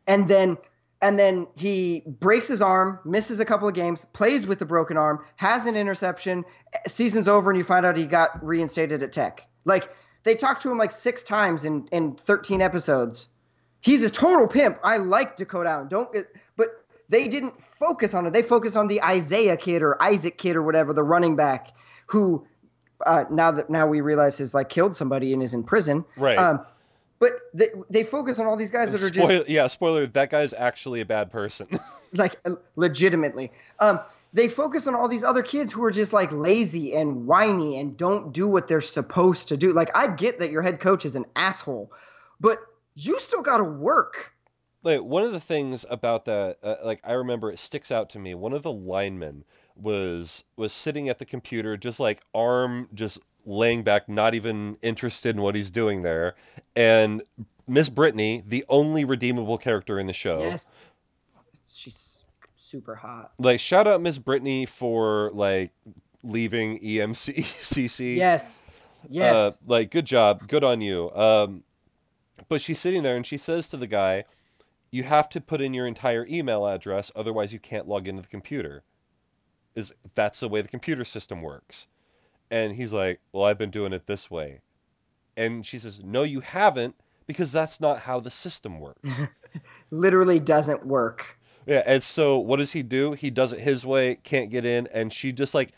And 0.07 0.29
then 0.29 0.59
and 1.04 1.18
then 1.18 1.46
he 1.54 2.02
breaks 2.06 2.48
his 2.48 2.62
arm, 2.62 2.98
misses 3.04 3.38
a 3.38 3.44
couple 3.44 3.68
of 3.68 3.74
games, 3.74 4.06
plays 4.14 4.46
with 4.46 4.58
the 4.58 4.64
broken 4.64 4.96
arm, 4.96 5.22
has 5.36 5.66
an 5.66 5.76
interception. 5.76 6.46
Season's 6.86 7.28
over 7.28 7.50
and 7.50 7.58
you 7.58 7.62
find 7.62 7.84
out 7.84 7.98
he 7.98 8.06
got 8.06 8.42
reinstated 8.42 9.02
at 9.02 9.12
Tech. 9.12 9.46
Like 9.66 9.94
they 10.22 10.34
talked 10.34 10.62
to 10.62 10.70
him 10.70 10.78
like 10.78 10.92
6 10.92 11.22
times 11.24 11.66
in 11.66 11.86
in 11.92 12.14
13 12.14 12.62
episodes. 12.62 13.28
He's 13.82 14.02
a 14.02 14.08
total 14.08 14.48
pimp. 14.48 14.78
I 14.82 14.96
like 14.96 15.36
Dakota 15.36 15.68
Allen. 15.68 15.88
Don't 15.88 16.10
get 16.10 16.26
but 16.56 16.68
they 17.10 17.28
didn't 17.28 17.62
focus 17.62 18.14
on 18.14 18.24
it. 18.24 18.32
They 18.32 18.42
focused 18.42 18.78
on 18.78 18.86
the 18.86 19.02
Isaiah 19.02 19.58
kid 19.58 19.82
or 19.82 20.02
Isaac 20.02 20.38
kid 20.38 20.56
or 20.56 20.62
whatever, 20.62 20.94
the 20.94 21.02
running 21.02 21.36
back 21.36 21.74
who 22.06 22.46
uh, 23.04 23.24
now 23.30 23.50
that 23.50 23.68
now 23.68 23.86
we 23.86 24.00
realize 24.00 24.38
has 24.38 24.54
like 24.54 24.70
killed 24.70 24.96
somebody 24.96 25.34
and 25.34 25.42
is 25.42 25.52
in 25.52 25.64
prison. 25.64 26.06
Right. 26.16 26.38
Um, 26.38 26.64
but 27.24 27.40
they, 27.54 27.68
they 27.88 28.04
focus 28.04 28.38
on 28.38 28.44
all 28.46 28.54
these 28.54 28.70
guys 28.70 28.92
that 28.92 29.02
are 29.02 29.08
just 29.08 29.48
yeah, 29.48 29.66
spoiler, 29.68 30.06
that 30.08 30.28
guy's 30.28 30.52
actually 30.52 31.00
a 31.00 31.06
bad 31.06 31.30
person. 31.30 31.66
like 32.12 32.37
uh, 32.44 32.56
legitimately. 32.76 33.50
Um, 33.80 33.98
they 34.34 34.46
focus 34.46 34.87
on 34.87 34.94
all 34.94 35.08
these 35.08 35.24
other 35.24 35.42
kids 35.42 35.72
who 35.72 35.82
are 35.84 35.90
just 35.90 36.12
like 36.12 36.30
lazy 36.32 36.94
and 36.94 37.26
whiny 37.26 37.78
and 37.78 37.96
don't 37.96 38.34
do 38.34 38.46
what 38.46 38.68
they're 38.68 38.82
supposed 38.82 39.48
to 39.48 39.56
do. 39.56 39.72
Like 39.72 39.90
I 39.96 40.08
get 40.08 40.38
that 40.40 40.50
your 40.50 40.60
head 40.60 40.80
coach 40.80 41.06
is 41.06 41.16
an 41.16 41.24
asshole, 41.34 41.90
but 42.40 42.58
you 42.94 43.18
still 43.18 43.40
got 43.40 43.56
to 43.56 43.64
work. 43.64 44.34
like 44.82 45.00
one 45.00 45.24
of 45.24 45.32
the 45.32 45.40
things 45.40 45.87
about 45.88 46.26
that 46.26 46.58
uh, 46.62 46.76
like 46.84 47.00
i 47.04 47.12
remember 47.14 47.50
it 47.50 47.58
sticks 47.58 47.90
out 47.90 48.10
to 48.10 48.18
me 48.18 48.34
one 48.34 48.52
of 48.52 48.62
the 48.62 48.70
linemen 48.70 49.42
was 49.76 50.44
was 50.56 50.72
sitting 50.74 51.08
at 51.08 51.18
the 51.18 51.24
computer 51.24 51.76
just 51.76 51.98
like 51.98 52.20
arm 52.34 52.87
just 52.94 53.18
laying 53.44 53.83
back 53.83 54.09
not 54.09 54.35
even 54.35 54.76
interested 54.83 55.35
in 55.37 55.42
what 55.42 55.54
he's 55.54 55.70
doing 55.70 56.02
there 56.02 56.35
and 56.76 57.22
miss 57.66 57.88
brittany 57.88 58.42
the 58.46 58.64
only 58.68 59.04
redeemable 59.04 59.59
character 59.59 59.98
in 59.98 60.07
the 60.07 60.12
show 60.12 60.40
Yes, 60.40 60.72
she's 61.66 62.22
super 62.54 62.94
hot. 62.94 63.33
like 63.38 63.61
shout 63.61 63.87
out 63.87 64.00
miss 64.00 64.18
brittany 64.18 64.66
for 64.66 65.30
like 65.35 65.72
leaving 66.22 66.78
E 66.83 66.96
emcc 66.96 68.16
Yes, 68.16 68.64
yes. 69.09 69.35
Uh, 69.35 69.50
like, 69.66 69.90
good 69.90 70.07
job, 70.07 70.40
good 70.48 70.64
on 70.64 70.80
you. 70.80 71.11
Um, 71.14 71.62
but 72.48 72.61
she's 72.62 72.78
sitting 72.80 73.02
there 73.02 73.16
and 73.16 73.26
she 73.26 73.37
says 73.37 73.68
to 73.68 73.76
the 73.76 73.87
guy, 73.87 74.24
"You 74.90 75.02
have 75.02 75.28
to 75.30 75.40
put 75.42 75.61
in 75.61 75.74
your 75.74 75.87
entire 75.87 76.26
email 76.26 76.66
address, 76.66 77.12
otherwise 77.14 77.52
you 77.52 77.59
can't 77.59 77.87
log 77.87 78.09
into 78.09 78.22
the 78.22 78.28
computer." 78.28 78.83
Is 79.74 79.92
that's 80.14 80.40
the 80.40 80.48
way 80.48 80.62
the 80.62 80.68
computer 80.68 81.04
system 81.04 81.42
works? 81.42 81.87
And 82.54 82.76
he's 82.76 82.92
like, 82.92 83.20
"Well, 83.32 83.46
I've 83.46 83.58
been 83.58 83.72
doing 83.72 83.92
it 83.92 84.06
this 84.06 84.30
way." 84.30 84.60
And 85.36 85.66
she 85.66 85.80
says, 85.80 86.04
"No, 86.04 86.22
you 86.22 86.38
haven't, 86.38 86.94
because 87.26 87.50
that's 87.50 87.80
not 87.80 87.98
how 87.98 88.20
the 88.20 88.30
system 88.30 88.78
works." 88.78 89.22
Literally 89.90 90.38
doesn't 90.38 90.86
work. 90.86 91.36
Yeah, 91.66 91.82
and 91.84 92.00
so 92.00 92.38
what 92.38 92.58
does 92.58 92.70
he 92.70 92.84
do? 92.84 93.10
He 93.10 93.30
does 93.30 93.52
it 93.52 93.58
his 93.58 93.84
way, 93.84 94.14
can't 94.22 94.50
get 94.50 94.64
in, 94.64 94.86
and 94.92 95.12
she 95.12 95.32
just 95.32 95.52
like 95.52 95.72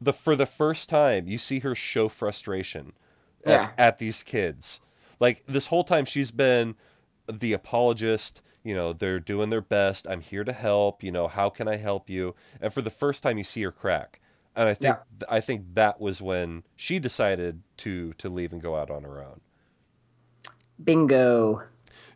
the 0.00 0.12
for 0.12 0.34
the 0.34 0.46
first 0.46 0.88
time 0.88 1.28
you 1.28 1.38
see 1.38 1.60
her 1.60 1.76
show 1.76 2.08
frustration 2.08 2.92
at, 3.44 3.72
at 3.78 3.98
these 4.00 4.24
kids. 4.24 4.80
Like 5.20 5.44
this 5.46 5.68
whole 5.68 5.84
time 5.84 6.06
she's 6.06 6.32
been 6.32 6.74
the 7.32 7.52
apologist, 7.52 8.42
you 8.64 8.74
know, 8.74 8.92
they're 8.92 9.20
doing 9.20 9.48
their 9.48 9.60
best. 9.60 10.08
I'm 10.08 10.22
here 10.22 10.42
to 10.42 10.52
help, 10.52 11.04
you 11.04 11.12
know, 11.12 11.28
how 11.28 11.50
can 11.50 11.68
I 11.68 11.76
help 11.76 12.10
you? 12.10 12.34
And 12.60 12.72
for 12.72 12.82
the 12.82 12.90
first 12.90 13.22
time 13.22 13.38
you 13.38 13.44
see 13.44 13.62
her 13.62 13.70
crack. 13.70 14.20
And 14.56 14.68
I 14.68 14.74
think 14.74 14.96
I 15.28 15.40
think 15.40 15.74
that 15.74 16.00
was 16.00 16.22
when 16.22 16.62
she 16.76 16.98
decided 16.98 17.60
to 17.78 18.14
to 18.14 18.30
leave 18.30 18.52
and 18.52 18.62
go 18.62 18.74
out 18.74 18.90
on 18.90 19.02
her 19.04 19.22
own. 19.22 19.40
Bingo. 20.82 21.62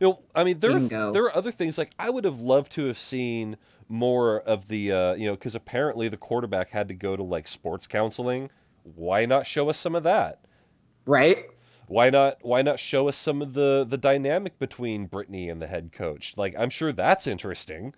You 0.01 0.09
know, 0.09 0.21
I 0.35 0.45
mean, 0.45 0.59
there 0.61 0.77
are, 0.77 1.13
there 1.13 1.25
are 1.25 1.37
other 1.37 1.53
things 1.53 1.77
like 1.77 1.91
I 1.99 2.09
would 2.09 2.25
have 2.25 2.41
loved 2.41 2.73
to 2.73 2.87
have 2.87 2.97
seen 2.97 3.59
more 3.89 4.41
of 4.41 4.67
the, 4.69 4.93
uh, 4.93 5.15
you 5.15 5.27
know, 5.27 5.35
because 5.35 5.55
apparently 5.55 6.09
the 6.09 6.17
quarterback 6.17 6.71
had 6.71 6.89
to 6.89 6.95
go 6.95 7.17
to 7.17 7.23
like 7.23 7.47
sports 7.47 7.87
counseling. 7.87 8.51
Why 8.95 9.27
not 9.27 9.47
show 9.47 9.69
us 9.69 9.77
some 9.77 9.95
of 9.95 10.05
that? 10.05 10.41
Right? 11.07 11.45
Why 11.89 12.09
not? 12.09 12.39
Why 12.41 12.63
not 12.63 12.79
show 12.79 13.09
us 13.09 13.17
some 13.17 13.43
of 13.43 13.53
the 13.53 13.85
the 13.87 13.99
dynamic 13.99 14.59
between 14.59 15.07
Brittany 15.07 15.51
and 15.51 15.61
the 15.61 15.67
head 15.67 15.93
coach? 15.93 16.35
Like, 16.39 16.55
I'm 16.59 16.71
sure 16.71 16.93
that's 16.93 17.27
interesting. 17.27 17.93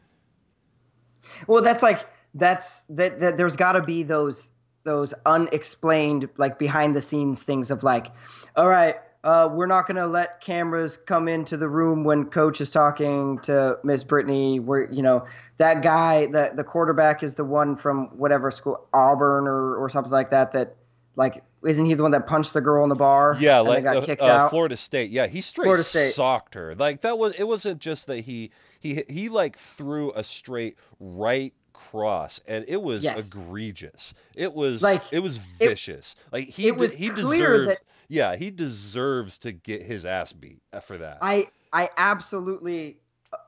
Well, 1.46 1.62
that's 1.62 1.82
like 1.82 2.04
that's 2.34 2.80
that, 2.90 3.18
that 3.20 3.36
there's 3.36 3.56
got 3.56 3.72
to 3.72 3.82
be 3.82 4.02
those 4.02 4.50
those 4.84 5.14
unexplained 5.26 6.28
like 6.36 6.58
behind 6.58 6.96
the 6.96 7.02
scenes 7.02 7.42
things 7.42 7.70
of 7.70 7.82
like, 7.82 8.08
all 8.56 8.68
right, 8.68 8.96
uh, 9.24 9.48
we're 9.52 9.66
not 9.66 9.86
gonna 9.86 10.06
let 10.06 10.40
cameras 10.40 10.96
come 10.96 11.28
into 11.28 11.56
the 11.56 11.68
room 11.68 12.04
when 12.04 12.24
coach 12.24 12.60
is 12.60 12.70
talking 12.70 13.38
to 13.40 13.78
Miss 13.84 14.02
Brittany. 14.02 14.58
We're 14.58 14.90
you 14.90 15.02
know 15.02 15.26
that 15.58 15.82
guy 15.82 16.26
the 16.26 16.52
the 16.54 16.64
quarterback 16.64 17.22
is 17.22 17.34
the 17.34 17.44
one 17.44 17.76
from 17.76 18.06
whatever 18.18 18.50
school 18.50 18.86
Auburn 18.92 19.46
or 19.46 19.76
or 19.76 19.88
something 19.88 20.12
like 20.12 20.30
that 20.30 20.52
that 20.52 20.76
like 21.14 21.44
isn't 21.64 21.84
he 21.84 21.94
the 21.94 22.02
one 22.02 22.10
that 22.12 22.26
punched 22.26 22.54
the 22.54 22.60
girl 22.60 22.82
in 22.82 22.88
the 22.88 22.96
bar? 22.96 23.36
Yeah, 23.38 23.60
and 23.60 23.68
like 23.68 23.84
got 23.84 23.98
uh, 23.98 24.04
kicked 24.04 24.22
uh, 24.22 24.26
out. 24.26 24.50
Florida 24.50 24.76
State. 24.76 25.10
Yeah, 25.10 25.28
he 25.28 25.40
straight 25.40 25.66
Florida 25.66 25.84
State. 25.84 26.12
socked 26.12 26.54
her. 26.54 26.74
Like 26.74 27.02
that 27.02 27.18
was. 27.18 27.34
It 27.34 27.44
wasn't 27.44 27.80
just 27.80 28.08
that 28.08 28.20
he 28.20 28.50
he 28.80 29.04
he 29.08 29.28
like 29.28 29.56
threw 29.56 30.12
a 30.12 30.24
straight 30.24 30.76
right 30.98 31.54
cross, 31.72 32.40
and 32.46 32.64
it 32.68 32.80
was 32.82 33.04
Yes. 33.04 33.32
egregious. 33.34 34.14
It 34.34 34.52
was 34.54 34.82
Like, 34.82 35.02
it 35.12 35.20
was 35.20 35.36
it- 35.36 35.68
vicious. 35.68 36.14
like 36.32 36.44
he 36.48 36.68
it 36.68 36.76
was 36.76 36.94
he 36.94 37.08
deserves. 37.10 37.68
that- 37.68 37.80
yeah, 38.08 38.36
he 38.36 38.50
deserves 38.50 39.38
to 39.38 39.52
get 39.52 39.82
his 39.82 40.04
ass 40.04 40.32
beat 40.32 40.60
uh, 40.72 40.80
for 40.80 40.98
that. 40.98 41.18
I 41.22 41.48
I 41.72 41.88
absolutely 41.96 42.98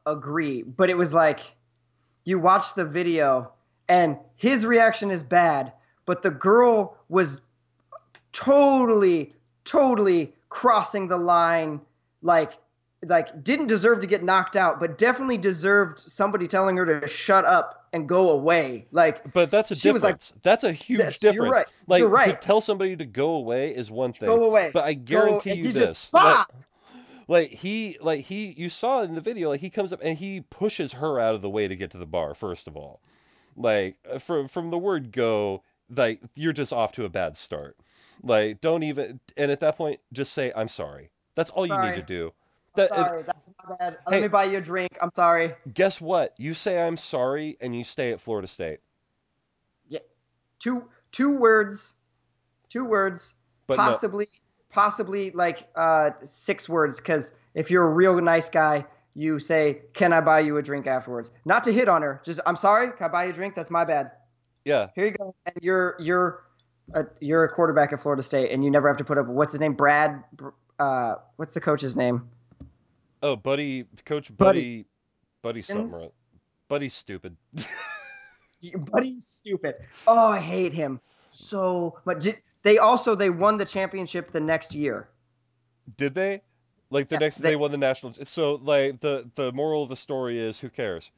agree, 0.07 0.63
but 0.63 0.89
it 0.91 0.97
was 0.97 1.13
like 1.13 1.41
you 2.25 2.39
watch 2.39 2.75
the 2.75 2.85
video 2.87 3.53
and 3.89 4.17
his 4.37 4.65
reaction 4.65 5.11
is 5.11 5.23
bad, 5.23 5.73
but 6.07 6.23
the 6.23 6.31
girl 6.31 6.97
was 7.11 7.43
totally 8.33 9.33
totally 9.65 10.35
crossing 10.49 11.09
the 11.09 11.17
line 11.17 11.81
like 12.23 12.53
like 13.07 13.45
didn't 13.45 13.67
deserve 13.67 14.01
to 14.01 14.07
get 14.07 14.23
knocked 14.25 14.57
out, 14.57 14.81
but 14.81 14.97
definitely 14.97 15.37
deserved 15.37 15.99
somebody 15.99 16.47
telling 16.47 16.77
her 16.79 17.01
to 17.01 17.07
shut 17.07 17.45
up 17.45 17.84
and 17.95 18.09
go 18.09 18.31
away. 18.31 18.87
Like 18.91 19.33
but 19.33 19.51
that's 19.51 19.71
a 19.71 19.93
was 19.93 20.03
like, 20.03 20.21
that's 20.43 20.65
a 20.65 20.73
huge 20.73 20.99
Yes, 20.99 21.23
you're 21.23 21.33
difference. 21.33 21.53
right. 21.55 21.67
Like 21.87 22.01
You're 22.01 22.09
right. 22.09 22.41
to 22.41 22.47
tell 22.47 22.61
somebody 22.61 22.97
to 22.97 23.07
go 23.07 23.31
away 23.37 23.75
is 23.75 23.91
one 23.91 24.13
thing. 24.13 24.29
go 24.29 24.45
away. 24.45 24.71
But 24.75 24.85
I 24.85 24.95
guarantee 24.95 25.51
and 25.51 25.61
you 25.61 25.73
this. 25.73 26.11
Like- 26.13 26.47
like 27.27 27.49
he 27.51 27.97
like 28.03 28.25
he 28.27 28.53
you 28.59 28.69
saw 28.69 29.03
in 29.03 29.15
the 29.15 29.21
video 29.23 29.49
like 29.49 29.61
he 29.61 29.71
comes 29.71 29.95
up 29.95 30.01
and 30.03 30.19
he 30.19 30.43
pushes 30.43 30.93
her 30.93 31.19
out 31.19 31.35
of 31.35 31.41
the 31.41 31.49
way 31.49 31.67
to 31.67 31.75
get 31.75 31.91
to 31.93 31.97
the 31.97 32.05
bar 32.05 32.35
first 32.35 32.67
of 32.67 32.77
all 32.77 33.01
like 33.57 33.97
uh, 34.13 34.19
from 34.19 34.47
from 34.47 34.71
the 34.71 34.77
word 34.77 35.11
go 35.11 35.63
like 35.97 36.21
you're 36.35 36.53
just 36.53 36.71
off 36.71 36.93
to 36.93 37.07
a 37.07 37.09
bad 37.09 37.35
start 37.35 37.79
like 38.23 38.61
don't 38.61 38.83
even 38.83 39.19
and 39.39 39.51
at 39.51 39.61
that 39.61 39.75
point 39.79 40.01
just 40.13 40.35
say 40.35 40.53
i'm 40.55 40.69
sorry 40.69 41.09
that's 41.35 41.49
all 41.49 41.65
you 41.67 41.81
need 41.81 41.95
to 41.95 42.03
do 42.03 42.31
sorry, 42.77 43.23
that's 43.23 43.39
my 43.69 43.77
bad. 43.77 43.93
Hey. 43.93 44.11
Let 44.11 44.23
me 44.23 44.29
buy 44.29 44.45
you 44.45 44.59
a 44.59 44.61
drink. 44.61 44.91
I'm 45.01 45.11
sorry. 45.15 45.53
guess 45.73 46.01
what? 46.01 46.35
You 46.39 46.55
say 46.55 46.81
i'm 46.81 46.97
sorry 46.97 47.57
and 47.61 47.75
you 47.77 47.85
stay 47.85 48.13
at 48.13 48.21
florida 48.21 48.49
state. 48.49 48.81
Yeah, 49.89 50.01
two 50.59 50.85
two 51.13 51.37
words 51.37 51.95
two 52.75 52.85
words. 52.85 53.35
But 53.67 53.77
no 53.77 53.85
possibly 53.85 54.27
possibly 54.71 55.31
like 55.31 55.69
uh 55.77 56.11
six 56.23 56.69
words 56.69 56.99
because 56.99 57.33
if 57.55 57.71
you're 57.71 57.85
a 57.85 57.91
real 57.91 58.21
nice 58.21 58.51
guy 58.51 58.85
you 59.15 59.39
say 59.39 59.81
can 59.93 60.13
i 60.13 60.21
buy 60.21 60.41
you 60.41 60.57
a 60.57 60.63
drink 60.63 60.87
afterwards? 60.87 61.31
Not 61.45 61.65
to 61.65 61.73
hit 61.73 61.89
on 61.89 62.03
her 62.03 62.21
just 62.25 62.41
i'm 62.47 62.57
sorry 62.57 62.89
can 62.89 63.07
i 63.07 63.09
buy 63.09 63.25
you 63.25 63.31
a 63.31 63.33
drink? 63.33 63.55
That's 63.55 63.71
my 63.71 63.85
bad. 63.85 64.11
Yeah. 64.65 64.89
Here 64.97 65.07
you 65.07 65.13
go. 65.13 65.33
And 65.47 65.55
you're 65.63 65.97
you're 66.01 66.45
a, 66.93 67.05
you're 67.21 67.45
a 67.45 67.49
quarterback 67.49 67.93
at 67.93 68.01
florida 68.01 68.23
state 68.23 68.51
and 68.51 68.65
you 68.65 68.71
never 68.71 68.89
have 68.89 68.97
to 68.99 69.05
put 69.05 69.17
up 69.17 69.27
what's 69.29 69.53
his 69.53 69.61
name? 69.61 69.75
Brad 69.75 70.25
uh 70.81 71.15
what's 71.37 71.55
the 71.55 71.61
coach's 71.61 71.95
name 71.97 72.29
oh 73.25 73.35
buddy 73.37 73.85
coach 74.05 74.29
Buddy. 74.37 74.59
buddy 74.61 74.87
buddy 75.43 75.63
something 75.63 76.09
buddy's 76.69 76.95
stupid 76.95 77.37
Buddy's 78.91 79.27
stupid. 79.27 79.75
Oh, 80.07 80.31
I 80.31 80.39
hate 80.39 80.73
him 80.73 80.99
so 81.29 81.99
much. 82.07 82.27
They 82.63 82.79
also 82.79 83.15
they 83.15 83.29
won 83.29 83.59
the 83.59 83.67
championship 83.67 84.33
the 84.33 84.41
next 84.41 84.75
year. 84.75 85.09
Did 85.99 86.15
they? 86.15 86.41
Like 86.89 87.09
the 87.09 87.19
next 87.19 87.37
they- 87.37 87.51
they 87.51 87.57
won 87.57 87.73
the 87.73 87.77
national. 87.77 88.15
So 88.25 88.55
like 88.63 89.01
the 89.01 89.29
the 89.35 89.53
moral 89.53 89.83
of 89.83 89.91
the 89.91 89.97
story 89.97 90.39
is 90.39 90.59
who 90.59 90.71
cares? 90.71 91.11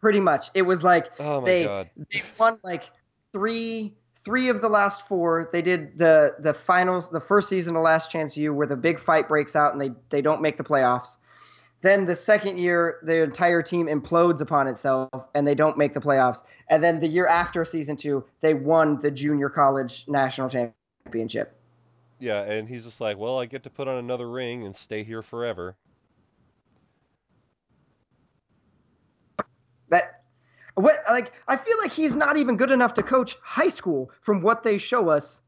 Pretty 0.00 0.20
much, 0.20 0.50
it 0.54 0.62
was 0.62 0.84
like 0.84 1.10
Oh 1.18 1.40
my 1.40 1.46
they 1.46 1.64
god. 1.64 1.90
they 2.12 2.22
won 2.38 2.60
like 2.62 2.84
three 3.32 3.92
three 4.24 4.48
of 4.48 4.60
the 4.60 4.68
last 4.68 5.06
four. 5.08 5.48
They 5.52 5.62
did 5.62 5.98
the 5.98 6.36
the 6.38 6.54
finals, 6.54 7.10
the 7.10 7.20
first 7.20 7.48
season 7.48 7.76
of 7.76 7.82
Last 7.82 8.10
Chance 8.10 8.36
U, 8.36 8.52
where 8.52 8.66
the 8.66 8.76
big 8.76 8.98
fight 8.98 9.28
breaks 9.28 9.56
out 9.56 9.72
and 9.72 9.80
they 9.80 9.90
they 10.10 10.22
don't 10.22 10.42
make 10.42 10.56
the 10.56 10.64
playoffs. 10.64 11.18
Then 11.82 12.04
the 12.04 12.16
second 12.16 12.58
year, 12.58 12.98
the 13.02 13.22
entire 13.22 13.62
team 13.62 13.86
implodes 13.86 14.42
upon 14.42 14.68
itself 14.68 15.08
and 15.34 15.46
they 15.46 15.54
don't 15.54 15.78
make 15.78 15.94
the 15.94 16.00
playoffs. 16.00 16.42
And 16.68 16.84
then 16.84 17.00
the 17.00 17.08
year 17.08 17.26
after 17.26 17.64
season 17.64 17.96
two, 17.96 18.26
they 18.40 18.52
won 18.52 19.00
the 19.00 19.10
junior 19.10 19.48
college 19.48 20.04
national 20.06 20.50
championship. 20.50 21.56
Yeah, 22.18 22.42
and 22.42 22.68
he's 22.68 22.84
just 22.84 23.00
like, 23.00 23.16
well, 23.16 23.38
I 23.38 23.46
get 23.46 23.62
to 23.62 23.70
put 23.70 23.88
on 23.88 23.96
another 23.96 24.28
ring 24.28 24.66
and 24.66 24.76
stay 24.76 25.04
here 25.04 25.22
forever. 25.22 25.74
That 29.88 30.19
what 30.80 30.96
like 31.08 31.32
I 31.48 31.56
feel 31.56 31.78
like 31.78 31.92
he's 31.92 32.16
not 32.16 32.36
even 32.36 32.56
good 32.56 32.70
enough 32.70 32.94
to 32.94 33.02
coach 33.02 33.36
high 33.42 33.68
school 33.68 34.10
from 34.20 34.40
what 34.42 34.62
they 34.62 34.78
show 34.78 35.08
us 35.08 35.42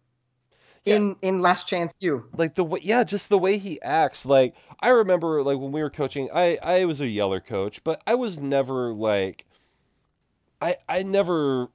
in 0.84 1.16
in 1.22 1.40
Last 1.40 1.68
Chance 1.68 1.94
U. 2.00 2.24
like 2.36 2.54
the 2.54 2.64
way 2.64 2.80
yeah 2.82 3.04
just 3.04 3.28
the 3.28 3.38
way 3.38 3.56
he 3.58 3.80
acts 3.82 4.26
like 4.26 4.54
i 4.80 4.88
remember 4.88 5.42
like 5.42 5.58
when 5.58 5.70
we 5.70 5.80
were 5.80 5.90
coaching 5.90 6.28
i 6.34 6.58
i 6.62 6.84
was 6.84 7.00
a 7.00 7.06
yeller 7.06 7.38
coach 7.40 7.84
but 7.84 8.02
i 8.06 8.14
was 8.16 8.38
never 8.38 8.92
like 8.92 9.44
i 10.60 10.76
i 10.88 11.04
never 11.04 11.68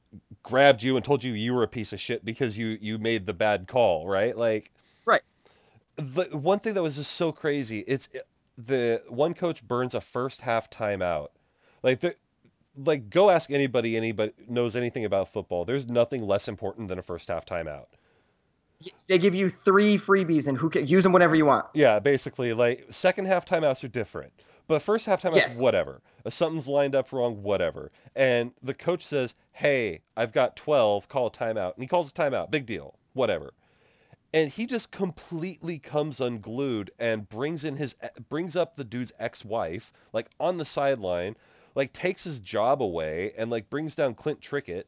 grabbed 0.43 0.83
you 0.83 0.97
and 0.97 1.05
told 1.05 1.23
you 1.23 1.31
you 1.33 1.53
were 1.53 1.63
a 1.63 1.67
piece 1.67 1.93
of 1.93 2.01
shit 2.01 2.25
because 2.25 2.57
you 2.57 2.77
you 2.81 2.97
made 2.97 3.25
the 3.25 3.33
bad 3.33 3.67
call 3.67 4.07
right 4.07 4.37
like 4.37 4.71
Right. 5.05 5.21
the 5.95 6.25
one 6.37 6.59
thing 6.59 6.73
that 6.73 6.83
was 6.83 6.97
just 6.97 7.13
so 7.13 7.31
crazy 7.31 7.79
it's 7.87 8.09
the 8.57 9.01
one 9.07 9.33
coach 9.33 9.65
burns 9.65 9.95
a 9.95 10.01
first 10.01 10.41
half 10.41 10.69
timeout 10.69 11.29
like 11.81 12.01
the 12.01 12.13
like 12.85 13.09
go 13.09 13.29
ask 13.29 13.49
anybody 13.51 13.97
anybody 13.97 14.31
knows 14.47 14.75
anything 14.75 15.05
about 15.05 15.27
football 15.29 15.65
there's 15.65 15.89
nothing 15.89 16.25
less 16.25 16.47
important 16.47 16.87
than 16.87 16.99
a 16.99 17.01
first 17.01 17.27
half 17.29 17.45
timeout 17.45 17.85
They 19.07 19.17
give 19.17 19.33
you 19.33 19.49
three 19.49 19.97
freebies 19.97 20.47
and 20.47 20.57
who 20.57 20.69
can 20.69 20.85
use 20.85 21.03
them 21.03 21.11
whenever 21.11 21.35
you 21.35 21.45
want. 21.47 21.65
Yeah, 21.73 21.97
basically, 21.97 22.53
like 22.53 22.85
second 22.91 23.25
half 23.25 23.43
timeouts 23.43 23.83
are 23.83 23.87
different, 23.87 24.31
but 24.67 24.83
first 24.83 25.07
half 25.07 25.19
timeouts, 25.23 25.35
Yes. 25.37 25.59
whatever. 25.59 26.01
If 26.25 26.33
something's 26.33 26.67
lined 26.67 26.93
up 26.93 27.11
wrong, 27.11 27.41
whatever. 27.41 27.91
And 28.15 28.51
the 28.61 28.75
coach 28.75 29.03
says, 29.03 29.33
"Hey, 29.51 30.01
I've 30.15 30.31
got 30.31 30.55
12. 30.55 31.07
Call 31.07 31.25
a 31.27 31.31
timeout," 31.31 31.73
and 31.73 31.83
he 31.83 31.87
calls 31.87 32.09
a 32.09 32.13
timeout. 32.13 32.51
Big 32.51 32.67
deal, 32.67 32.99
whatever. 33.13 33.53
And 34.33 34.51
he 34.51 34.67
just 34.67 34.91
completely 34.91 35.79
comes 35.79 36.21
unglued 36.21 36.91
and 36.99 37.27
brings 37.27 37.63
in 37.63 37.77
his 37.77 37.95
eh, 38.01 38.09
brings 38.29 38.55
up 38.55 38.75
the 38.75 38.83
dude's 38.83 39.11
ex-wife, 39.17 39.91
like 40.13 40.27
on 40.39 40.57
the 40.57 40.65
sideline, 40.65 41.35
like 41.77 41.93
takes 41.93 42.23
his 42.23 42.39
job 42.39 42.81
away, 42.81 43.33
and 43.37 43.51
like 43.51 43.69
brings 43.69 43.95
down 43.95 44.15
Clint 44.15 44.41
Trickett 44.41 44.85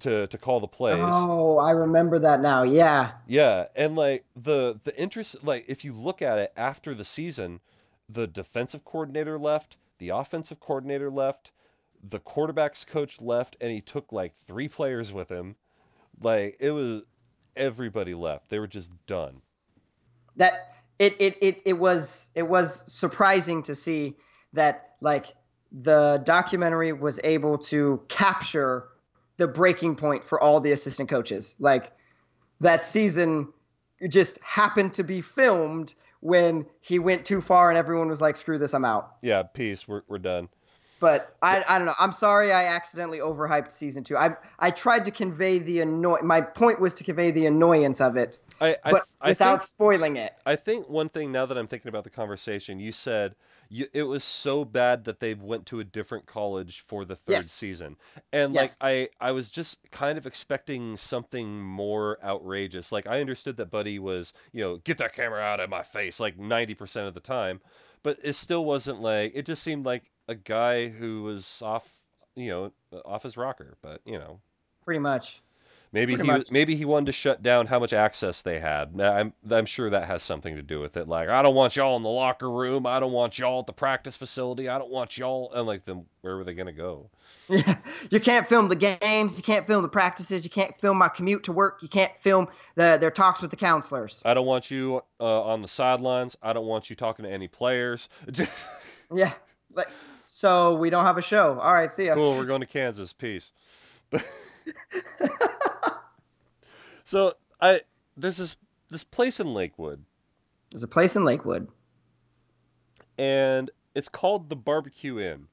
to 0.00 0.26
to 0.26 0.38
call 0.38 0.60
the 0.60 0.66
plays. 0.66 0.98
Oh, 0.98 1.58
I 1.58 1.72
remember 1.72 2.18
that 2.20 2.40
now. 2.40 2.62
Yeah. 2.62 3.12
Yeah, 3.26 3.66
and 3.76 3.96
like 3.96 4.24
the 4.34 4.80
the 4.84 4.98
interest 4.98 5.44
like 5.44 5.66
if 5.68 5.84
you 5.84 5.92
look 5.92 6.22
at 6.22 6.38
it 6.38 6.50
after 6.56 6.94
the 6.94 7.04
season, 7.04 7.60
the 8.08 8.26
defensive 8.26 8.82
coordinator 8.82 9.38
left, 9.38 9.76
the 9.98 10.08
offensive 10.08 10.58
coordinator 10.58 11.10
left, 11.10 11.52
the 12.02 12.18
quarterbacks 12.18 12.86
coach 12.86 13.20
left 13.20 13.58
and 13.60 13.70
he 13.70 13.82
took 13.82 14.10
like 14.10 14.32
three 14.46 14.68
players 14.68 15.12
with 15.12 15.28
him. 15.28 15.54
Like 16.18 16.56
it 16.60 16.70
was 16.70 17.02
everybody 17.54 18.14
left. 18.14 18.48
They 18.48 18.58
were 18.58 18.66
just 18.66 18.90
done. 19.06 19.42
That 20.36 20.54
it 20.98 21.14
it 21.20 21.36
it, 21.42 21.62
it 21.66 21.72
was 21.74 22.30
it 22.34 22.48
was 22.48 22.90
surprising 22.90 23.64
to 23.64 23.74
see 23.74 24.16
that 24.54 24.94
like 25.02 25.26
the 25.72 26.20
documentary 26.24 26.92
was 26.92 27.18
able 27.24 27.58
to 27.58 28.00
capture 28.08 28.88
the 29.38 29.46
breaking 29.46 29.96
point 29.96 30.22
for 30.22 30.40
all 30.40 30.60
the 30.60 30.72
assistant 30.72 31.08
coaches. 31.08 31.56
Like 31.58 31.92
that 32.60 32.84
season 32.84 33.52
just 34.08 34.38
happened 34.40 34.94
to 34.94 35.02
be 35.02 35.20
filmed 35.20 35.94
when 36.20 36.66
he 36.80 36.98
went 36.98 37.24
too 37.24 37.40
far 37.40 37.70
and 37.70 37.78
everyone 37.78 38.08
was 38.08 38.20
like, 38.20 38.36
screw 38.36 38.58
this, 38.58 38.74
I'm 38.74 38.84
out. 38.84 39.16
Yeah, 39.22 39.42
peace. 39.42 39.88
We're 39.88 40.02
we're 40.08 40.18
done. 40.18 40.48
But 41.00 41.34
I, 41.42 41.64
I 41.68 41.78
don't 41.78 41.86
know. 41.86 41.94
I'm 41.98 42.12
sorry 42.12 42.52
I 42.52 42.66
accidentally 42.66 43.18
overhyped 43.18 43.72
season 43.72 44.04
two. 44.04 44.16
I 44.16 44.36
I 44.60 44.70
tried 44.70 45.04
to 45.06 45.10
convey 45.10 45.58
the 45.58 45.80
annoy. 45.80 46.18
My 46.22 46.40
point 46.40 46.80
was 46.80 46.94
to 46.94 47.04
convey 47.04 47.32
the 47.32 47.46
annoyance 47.46 48.00
of 48.00 48.16
it, 48.16 48.38
I 48.60 48.76
I, 48.84 48.90
but 48.92 49.02
without 49.24 49.58
think 49.58 49.62
spoiling 49.62 50.16
it. 50.16 50.32
I 50.46 50.54
think 50.54 50.88
one 50.88 51.08
thing 51.08 51.32
now 51.32 51.46
that 51.46 51.58
I'm 51.58 51.66
thinking 51.66 51.88
about 51.88 52.04
the 52.04 52.10
conversation, 52.10 52.78
you 52.78 52.92
said 52.92 53.34
you, 53.72 53.88
it 53.92 54.02
was 54.04 54.24
so 54.24 54.64
bad 54.64 55.04
that 55.04 55.20
they 55.20 55.34
went 55.34 55.66
to 55.66 55.80
a 55.80 55.84
different 55.84 56.26
college 56.26 56.80
for 56.80 57.04
the 57.04 57.16
third 57.16 57.48
Yes. 57.48 57.50
season. 57.50 57.96
And 58.32 58.52
Yes. 58.52 58.54
like 58.54 58.76
I 58.80 59.08
I 59.20 59.32
was 59.32 59.50
just 59.50 59.78
kind 59.90 60.18
of 60.18 60.26
expecting 60.26 60.96
something 60.96 61.62
more 61.62 62.22
outrageous. 62.24 62.92
Like 62.92 63.06
I 63.06 63.20
understood 63.20 63.56
that 63.58 63.70
Buddy 63.70 63.98
was, 63.98 64.32
you 64.52 64.62
know, 64.62 64.76
get 64.78 64.98
that 64.98 65.14
camera 65.14 65.40
out 65.42 65.60
of 65.60 65.70
my 65.70 65.82
face 65.82 66.20
like 66.20 66.38
90% 66.38 67.08
of 67.08 67.14
the 67.14 67.20
time, 67.20 67.60
but 68.02 68.18
it 68.22 68.34
still 68.34 68.64
wasn't 68.64 69.00
like 69.00 69.32
it 69.34 69.46
just 69.46 69.62
seemed 69.62 69.86
like 69.86 70.10
a 70.28 70.34
guy 70.34 70.88
who 70.88 71.22
was 71.22 71.62
off, 71.62 71.98
you 72.36 72.48
know, 72.48 72.72
off 73.04 73.22
his 73.22 73.36
rocker, 73.36 73.76
but 73.82 74.00
you 74.04 74.18
know, 74.18 74.40
Pretty 74.84 75.00
much. 75.00 75.42
Maybe 75.94 76.14
Pretty 76.14 76.30
he 76.30 76.36
much. 76.38 76.50
maybe 76.50 76.74
he 76.74 76.86
wanted 76.86 77.06
to 77.06 77.12
shut 77.12 77.42
down 77.42 77.66
how 77.66 77.78
much 77.78 77.92
access 77.92 78.40
they 78.40 78.58
had. 78.58 78.96
Now, 78.96 79.12
I'm 79.12 79.34
I'm 79.50 79.66
sure 79.66 79.90
that 79.90 80.06
has 80.06 80.22
something 80.22 80.56
to 80.56 80.62
do 80.62 80.80
with 80.80 80.96
it. 80.96 81.06
Like 81.06 81.28
I 81.28 81.42
don't 81.42 81.54
want 81.54 81.76
y'all 81.76 81.96
in 81.96 82.02
the 82.02 82.08
locker 82.08 82.50
room. 82.50 82.86
I 82.86 82.98
don't 82.98 83.12
want 83.12 83.38
y'all 83.38 83.60
at 83.60 83.66
the 83.66 83.74
practice 83.74 84.16
facility. 84.16 84.70
I 84.70 84.78
don't 84.78 84.90
want 84.90 85.18
y'all. 85.18 85.52
And 85.52 85.66
like 85.66 85.84
then 85.84 86.06
where 86.22 86.36
were 86.38 86.44
they 86.44 86.54
gonna 86.54 86.72
go? 86.72 87.10
Yeah, 87.50 87.76
you 88.10 88.20
can't 88.20 88.48
film 88.48 88.68
the 88.68 88.76
games. 88.76 89.36
You 89.36 89.42
can't 89.42 89.66
film 89.66 89.82
the 89.82 89.88
practices. 89.88 90.44
You 90.44 90.50
can't 90.50 90.74
film 90.80 90.96
my 90.96 91.08
commute 91.10 91.42
to 91.44 91.52
work. 91.52 91.80
You 91.82 91.88
can't 91.88 92.16
film 92.16 92.48
the, 92.74 92.96
their 92.98 93.10
talks 93.10 93.42
with 93.42 93.50
the 93.50 93.56
counselors. 93.58 94.22
I 94.24 94.32
don't 94.32 94.46
want 94.46 94.70
you 94.70 95.02
uh, 95.20 95.42
on 95.42 95.60
the 95.60 95.68
sidelines. 95.68 96.38
I 96.42 96.54
don't 96.54 96.66
want 96.66 96.88
you 96.88 96.96
talking 96.96 97.24
to 97.24 97.30
any 97.30 97.48
players. 97.48 98.08
Yeah, 99.14 99.32
like 99.74 99.88
so 100.24 100.74
we 100.76 100.88
don't 100.88 101.04
have 101.04 101.18
a 101.18 101.22
show. 101.22 101.58
All 101.60 101.74
right, 101.74 101.92
see 101.92 102.06
ya. 102.06 102.14
cool. 102.14 102.34
We're 102.38 102.46
going 102.46 102.62
to 102.62 102.66
Kansas. 102.66 103.12
Peace. 103.12 103.50
so 107.04 107.34
I 107.60 107.80
there's 108.16 108.36
this 108.36 108.56
this 108.90 109.04
place 109.04 109.40
in 109.40 109.52
Lakewood, 109.54 110.04
There's 110.70 110.82
a 110.82 110.88
place 110.88 111.16
in 111.16 111.24
Lakewood. 111.24 111.68
and 113.18 113.70
it's 113.94 114.08
called 114.08 114.48
the 114.48 114.56
Barbecue 114.56 115.18
Inn. 115.20 115.46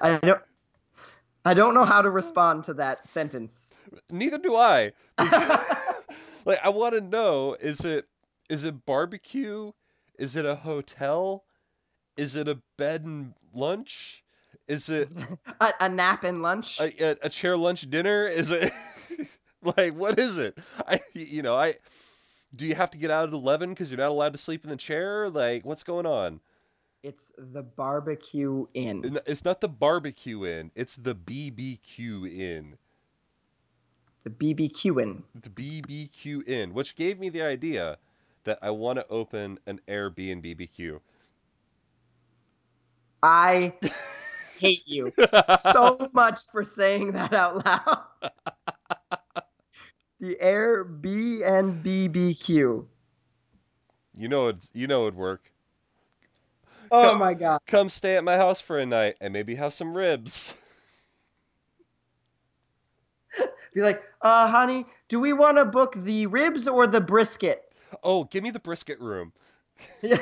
I 0.00 0.18
don't. 0.18 0.40
I 1.46 1.52
don't 1.54 1.74
know 1.74 1.84
how 1.84 2.00
to 2.00 2.10
respond 2.10 2.64
to 2.64 2.74
that 2.74 3.06
sentence. 3.06 3.72
Neither 4.10 4.38
do 4.38 4.56
I. 4.56 4.92
like 6.46 6.58
I 6.62 6.70
want 6.70 6.94
to 6.94 7.00
know 7.02 7.54
is 7.60 7.84
it 7.84 8.06
is 8.48 8.64
it 8.64 8.86
barbecue? 8.86 9.72
Is 10.18 10.36
it 10.36 10.46
a 10.46 10.54
hotel? 10.54 11.44
Is 12.16 12.34
it 12.36 12.48
a 12.48 12.60
bed 12.78 13.04
and 13.04 13.34
lunch? 13.52 14.23
Is 14.68 14.88
it 14.88 15.08
a, 15.60 15.72
a 15.80 15.88
nap 15.88 16.24
and 16.24 16.42
lunch. 16.42 16.80
a, 16.80 16.92
a, 17.02 17.16
a 17.22 17.28
chair 17.28 17.56
lunch 17.56 17.88
dinner? 17.90 18.26
Is 18.26 18.50
it 18.50 18.72
like 19.76 19.94
what 19.94 20.18
is 20.18 20.36
it? 20.38 20.58
I 20.86 21.00
you 21.14 21.42
know 21.42 21.56
I 21.56 21.74
do 22.54 22.66
you 22.66 22.74
have 22.74 22.90
to 22.92 22.98
get 22.98 23.10
out 23.10 23.28
at 23.28 23.34
eleven 23.34 23.70
because 23.70 23.90
you're 23.90 23.98
not 24.00 24.10
allowed 24.10 24.32
to 24.32 24.38
sleep 24.38 24.64
in 24.64 24.70
the 24.70 24.76
chair? 24.76 25.28
Like 25.30 25.64
what's 25.64 25.84
going 25.84 26.06
on? 26.06 26.40
it's 27.04 27.32
the 27.36 27.62
barbecue 27.62 28.66
inn. 28.72 29.18
It's 29.26 29.44
not 29.44 29.60
the 29.60 29.68
barbecue 29.68 30.46
inn. 30.46 30.70
It's 30.74 30.96
the 30.96 31.14
BBQ 31.14 32.34
inn. 32.34 32.78
The 34.24 34.30
BBQ 34.30 35.02
inn. 35.02 35.22
the 35.34 35.50
BBQ 35.50 36.48
Inn, 36.48 36.72
which 36.72 36.96
gave 36.96 37.20
me 37.20 37.28
the 37.28 37.42
idea 37.42 37.98
that 38.44 38.58
I 38.62 38.70
want 38.70 38.98
to 38.98 39.06
open 39.08 39.58
an 39.66 39.80
Airbnb 39.86 40.56
BBQ. 40.56 41.00
I 43.22 43.74
hate 44.58 44.82
you 44.86 45.12
so 45.58 46.10
much 46.14 46.40
for 46.50 46.62
saying 46.62 47.12
that 47.12 47.32
out 47.32 47.64
loud. 47.64 48.04
the 50.20 50.40
Air 50.40 50.84
B 50.84 51.42
and 51.42 51.84
BBQ. 51.84 52.86
You 54.16 54.28
know 54.28 54.48
it. 54.48 54.68
You 54.72 54.86
know 54.86 55.02
it'd 55.02 55.16
work. 55.16 55.50
Oh 56.90 57.10
Come- 57.10 57.18
my 57.18 57.34
god. 57.34 57.60
Come 57.66 57.88
stay 57.88 58.16
at 58.16 58.24
my 58.24 58.36
house 58.36 58.60
for 58.60 58.78
a 58.78 58.86
night 58.86 59.16
and 59.20 59.32
maybe 59.32 59.54
have 59.54 59.72
some 59.72 59.96
ribs. 59.96 60.54
Be 63.74 63.80
like, 63.80 64.02
uh, 64.22 64.48
honey, 64.48 64.86
do 65.08 65.18
we 65.18 65.32
want 65.32 65.56
to 65.56 65.64
book 65.64 65.94
the 65.96 66.26
ribs 66.26 66.68
or 66.68 66.86
the 66.86 67.00
brisket? 67.00 67.64
Oh, 68.04 68.24
give 68.24 68.42
me 68.42 68.50
the 68.50 68.60
brisket 68.60 69.00
room. 69.00 69.32
Yeah, 70.02 70.18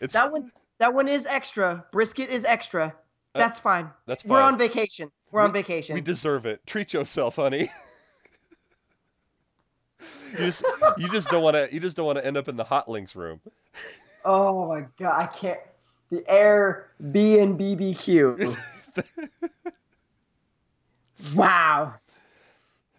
It's 0.00 0.14
that 0.14 0.32
one. 0.32 0.50
That 0.78 0.94
one 0.94 1.08
is 1.08 1.26
extra. 1.26 1.84
Brisket 1.92 2.30
is 2.30 2.44
extra. 2.44 2.94
Uh, 3.34 3.38
that's 3.38 3.58
fine. 3.58 3.90
that's 4.06 4.22
fine. 4.22 4.30
We're 4.30 4.42
on 4.42 4.58
vacation. 4.58 5.10
We're 5.30 5.42
on 5.42 5.52
vacation. 5.52 5.94
We 5.94 6.00
deserve 6.00 6.44
it. 6.44 6.60
Treat 6.66 6.92
yourself, 6.92 7.36
honey. 7.36 7.70
you 10.32 10.38
just 10.38 10.64
you 10.98 11.08
just 11.08 11.28
don't 11.28 11.42
want 11.42 11.56
to 11.56 11.68
you 11.72 11.80
just 11.80 11.96
don't 11.96 12.06
want 12.06 12.18
to 12.18 12.26
end 12.26 12.36
up 12.36 12.48
in 12.48 12.56
the 12.56 12.64
hot 12.64 12.88
links 12.88 13.16
room. 13.16 13.40
oh 14.24 14.68
my 14.68 14.86
god, 14.98 15.20
I 15.20 15.26
can't. 15.26 15.60
The 16.10 16.28
Air 16.28 16.90
B 17.10 17.38
and 17.38 17.58
BBQ. 17.58 18.56
wow. 21.34 21.94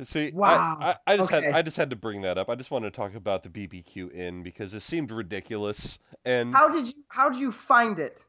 See, 0.03 0.27
I- 0.27 0.31
Wow. 0.33 0.77
I, 0.79 0.95
I, 1.07 1.17
just 1.17 1.31
Okay. 1.31 1.45
had 1.45 1.55
I 1.55 1.61
just 1.61 1.77
had 1.77 1.89
to 1.91 1.95
bring 1.95 2.21
that 2.21 2.37
up. 2.37 2.49
I 2.49 2.55
just 2.55 2.71
wanted 2.71 2.93
to 2.93 2.97
talk 2.97 3.15
about 3.15 3.43
the 3.43 3.49
BBQ 3.49 4.13
Inn 4.13 4.43
because 4.43 4.73
it 4.73 4.81
seemed 4.81 5.11
ridiculous, 5.11 5.99
and 6.25 6.53
How 6.53 6.67
did 6.69 6.87
you 6.87 6.93
how 7.07 7.29
did 7.29 7.39
you 7.39 7.51
find 7.51 7.99
it? 7.99 8.25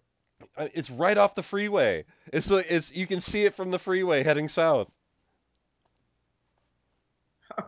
It's 0.58 0.90
right 0.90 1.16
off 1.16 1.34
the 1.34 1.42
freeway. 1.42 2.04
It's 2.32 2.50
like 2.50 2.66
it's 2.68 2.92
you 2.94 3.06
can 3.06 3.20
see 3.20 3.44
it 3.44 3.54
from 3.54 3.70
the 3.70 3.78
freeway 3.78 4.22
heading 4.22 4.48
south. 4.48 4.90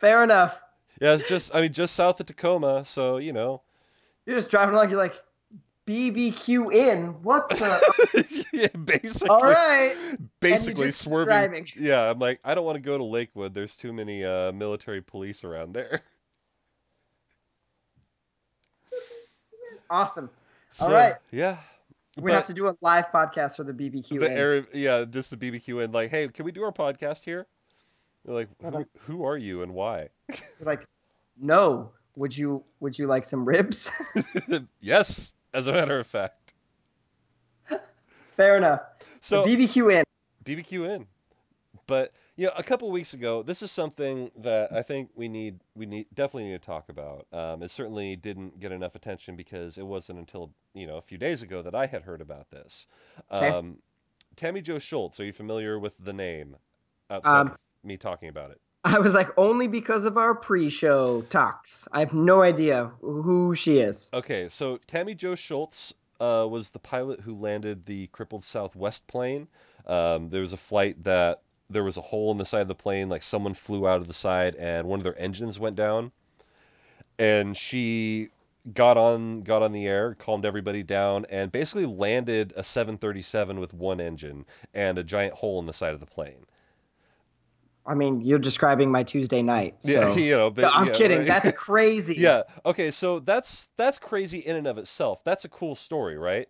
Fair 0.00 0.22
enough. 0.24 0.60
Yeah, 1.00 1.14
it's 1.14 1.28
just 1.28 1.54
I 1.54 1.60
mean 1.62 1.72
just 1.72 1.94
south 1.94 2.20
of 2.20 2.26
Tacoma, 2.26 2.84
so 2.84 3.18
you 3.18 3.32
know. 3.32 3.62
You're 4.26 4.36
just 4.36 4.50
driving 4.50 4.74
along. 4.74 4.90
You're 4.90 4.98
like, 4.98 5.14
BBQ 5.86 6.74
Inn. 6.74 7.22
What 7.22 7.48
the? 7.48 8.46
yeah, 8.52 8.66
basically. 8.68 9.28
All 9.28 9.42
right. 9.42 9.94
Basically 10.40 10.92
swerving. 10.92 11.26
driving. 11.28 11.66
Yeah, 11.78 12.10
I'm 12.10 12.18
like 12.18 12.40
I 12.44 12.54
don't 12.54 12.64
want 12.64 12.76
to 12.76 12.82
go 12.82 12.98
to 12.98 13.04
Lakewood. 13.04 13.54
There's 13.54 13.76
too 13.76 13.92
many 13.92 14.24
uh, 14.24 14.52
military 14.52 15.00
police 15.00 15.44
around 15.44 15.74
there. 15.74 16.02
Awesome. 19.88 20.30
So, 20.70 20.86
All 20.86 20.92
right. 20.92 21.14
Yeah. 21.30 21.58
We 22.18 22.32
have 22.32 22.46
to 22.46 22.54
do 22.54 22.66
a 22.66 22.74
live 22.80 23.06
podcast 23.12 23.56
for 23.56 23.64
the 23.64 23.72
BBQ. 23.72 24.20
the 24.20 24.30
air, 24.30 24.66
yeah, 24.72 25.04
just 25.04 25.30
the 25.30 25.36
BBQ 25.36 25.84
and 25.84 25.92
like, 25.92 26.10
hey, 26.10 26.28
can 26.28 26.46
we 26.46 26.52
do 26.52 26.62
our 26.64 26.72
podcast 26.72 27.22
here? 27.22 27.46
They're 28.24 28.34
like, 28.34 28.48
who, 28.60 28.70
like- 28.70 28.86
who 29.00 29.24
are 29.24 29.36
you 29.36 29.62
and 29.62 29.74
why? 29.74 30.08
Like, 30.60 30.86
no. 31.38 31.92
Would 32.16 32.34
you 32.36 32.64
Would 32.80 32.98
you 32.98 33.06
like 33.06 33.26
some 33.26 33.44
ribs? 33.44 33.90
yes, 34.80 35.34
as 35.56 35.66
a 35.66 35.72
matter 35.72 35.98
of 35.98 36.06
fact. 36.06 36.52
Fair 38.36 38.58
enough. 38.58 38.82
So 39.20 39.44
BBQ 39.44 39.92
Inn. 39.94 40.04
BBQ 40.44 40.88
Inn, 40.94 41.06
but 41.86 42.12
you 42.36 42.46
know, 42.46 42.52
a 42.56 42.62
couple 42.62 42.90
weeks 42.90 43.14
ago, 43.14 43.42
this 43.42 43.62
is 43.62 43.70
something 43.70 44.30
that 44.36 44.72
I 44.72 44.82
think 44.82 45.08
we 45.16 45.28
need 45.28 45.58
we 45.74 45.86
need 45.86 46.06
definitely 46.14 46.50
need 46.50 46.60
to 46.60 46.66
talk 46.66 46.90
about. 46.90 47.26
Um, 47.32 47.62
it 47.62 47.70
certainly 47.70 48.14
didn't 48.14 48.60
get 48.60 48.72
enough 48.72 48.94
attention 48.94 49.36
because 49.36 49.78
it 49.78 49.86
wasn't 49.86 50.18
until 50.18 50.52
you 50.74 50.86
know 50.86 50.98
a 50.98 51.02
few 51.02 51.16
days 51.18 51.42
ago 51.42 51.62
that 51.62 51.74
I 51.74 51.86
had 51.86 52.02
heard 52.02 52.20
about 52.20 52.50
this. 52.50 52.86
Okay. 53.32 53.48
Um, 53.48 53.78
Tammie 54.36 54.60
Jo 54.60 54.74
Shults, 54.76 55.18
are 55.18 55.24
you 55.24 55.32
familiar 55.32 55.78
with 55.78 55.94
the 55.98 56.12
name 56.12 56.56
outside 57.08 57.40
Um, 57.40 57.46
of 57.48 57.56
me 57.82 57.96
talking 57.96 58.28
about 58.28 58.50
it? 58.50 58.60
I 58.94 59.00
was 59.00 59.14
like, 59.14 59.36
only 59.36 59.66
because 59.66 60.04
of 60.04 60.16
our 60.16 60.32
pre-show 60.32 61.22
talks. 61.22 61.88
I 61.90 61.98
have 61.98 62.14
no 62.14 62.42
idea 62.42 62.92
who 63.00 63.52
she 63.56 63.78
is. 63.78 64.10
Okay, 64.14 64.48
so 64.48 64.78
Tammie 64.86 65.16
Jo 65.16 65.32
Shults 65.32 65.92
uh, 66.20 66.46
was 66.48 66.70
the 66.70 66.78
pilot 66.78 67.18
who 67.18 67.34
landed 67.34 67.84
the 67.84 68.06
crippled 68.08 68.44
Southwest 68.44 69.04
plane. 69.08 69.48
Um, 69.88 70.28
there 70.28 70.40
was 70.40 70.52
a 70.52 70.56
flight 70.56 71.02
that 71.02 71.42
there 71.68 71.82
was 71.82 71.96
a 71.96 72.00
hole 72.00 72.30
in 72.30 72.38
the 72.38 72.44
side 72.44 72.60
of 72.60 72.68
the 72.68 72.76
plane, 72.76 73.08
like 73.08 73.24
someone 73.24 73.54
flew 73.54 73.88
out 73.88 74.00
of 74.00 74.06
the 74.06 74.14
side 74.14 74.54
and 74.54 74.86
one 74.86 75.00
of 75.00 75.04
their 75.04 75.18
engines 75.18 75.58
went 75.58 75.74
down. 75.74 76.12
And 77.18 77.56
she 77.56 78.28
got 78.72 78.96
on 78.96 79.42
got 79.42 79.62
on 79.62 79.72
the 79.72 79.88
air, 79.88 80.14
calmed 80.14 80.46
everybody 80.46 80.84
down, 80.84 81.26
and 81.28 81.50
basically 81.50 81.86
landed 81.86 82.52
a 82.54 82.62
737 82.62 83.58
with 83.58 83.74
one 83.74 84.00
engine 84.00 84.46
and 84.74 84.96
a 84.96 85.02
giant 85.02 85.34
hole 85.34 85.58
in 85.58 85.66
the 85.66 85.72
side 85.72 85.94
of 85.94 86.00
the 86.00 86.06
plane. 86.06 86.46
I 87.86 87.94
mean, 87.94 88.20
you're 88.20 88.38
describing 88.38 88.90
my 88.90 89.02
Tuesday 89.02 89.42
night. 89.42 89.76
So. 89.80 89.90
Yeah, 89.90 90.14
you 90.16 90.36
know, 90.36 90.50
but, 90.50 90.62
No, 90.62 90.70
I'm 90.70 90.86
yeah, 90.86 90.92
kidding. 90.92 91.18
right. 91.18 91.26
That's 91.26 91.52
crazy. 91.52 92.14
yeah. 92.18 92.42
Okay, 92.64 92.90
so 92.90 93.20
that's 93.20 93.68
that's 93.76 93.98
crazy 93.98 94.38
in 94.40 94.56
and 94.56 94.66
of 94.66 94.78
itself. 94.78 95.22
That's 95.24 95.44
a 95.44 95.48
cool 95.48 95.74
story, 95.74 96.18
right? 96.18 96.48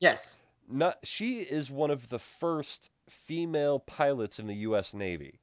Yes. 0.00 0.38
not 0.68 0.98
she 1.02 1.38
is 1.38 1.70
one 1.70 1.90
of 1.90 2.08
the 2.08 2.18
first 2.18 2.90
female 3.08 3.78
pilots 3.80 4.38
in 4.38 4.46
the 4.46 4.54
US 4.56 4.92
Navy. 4.94 5.40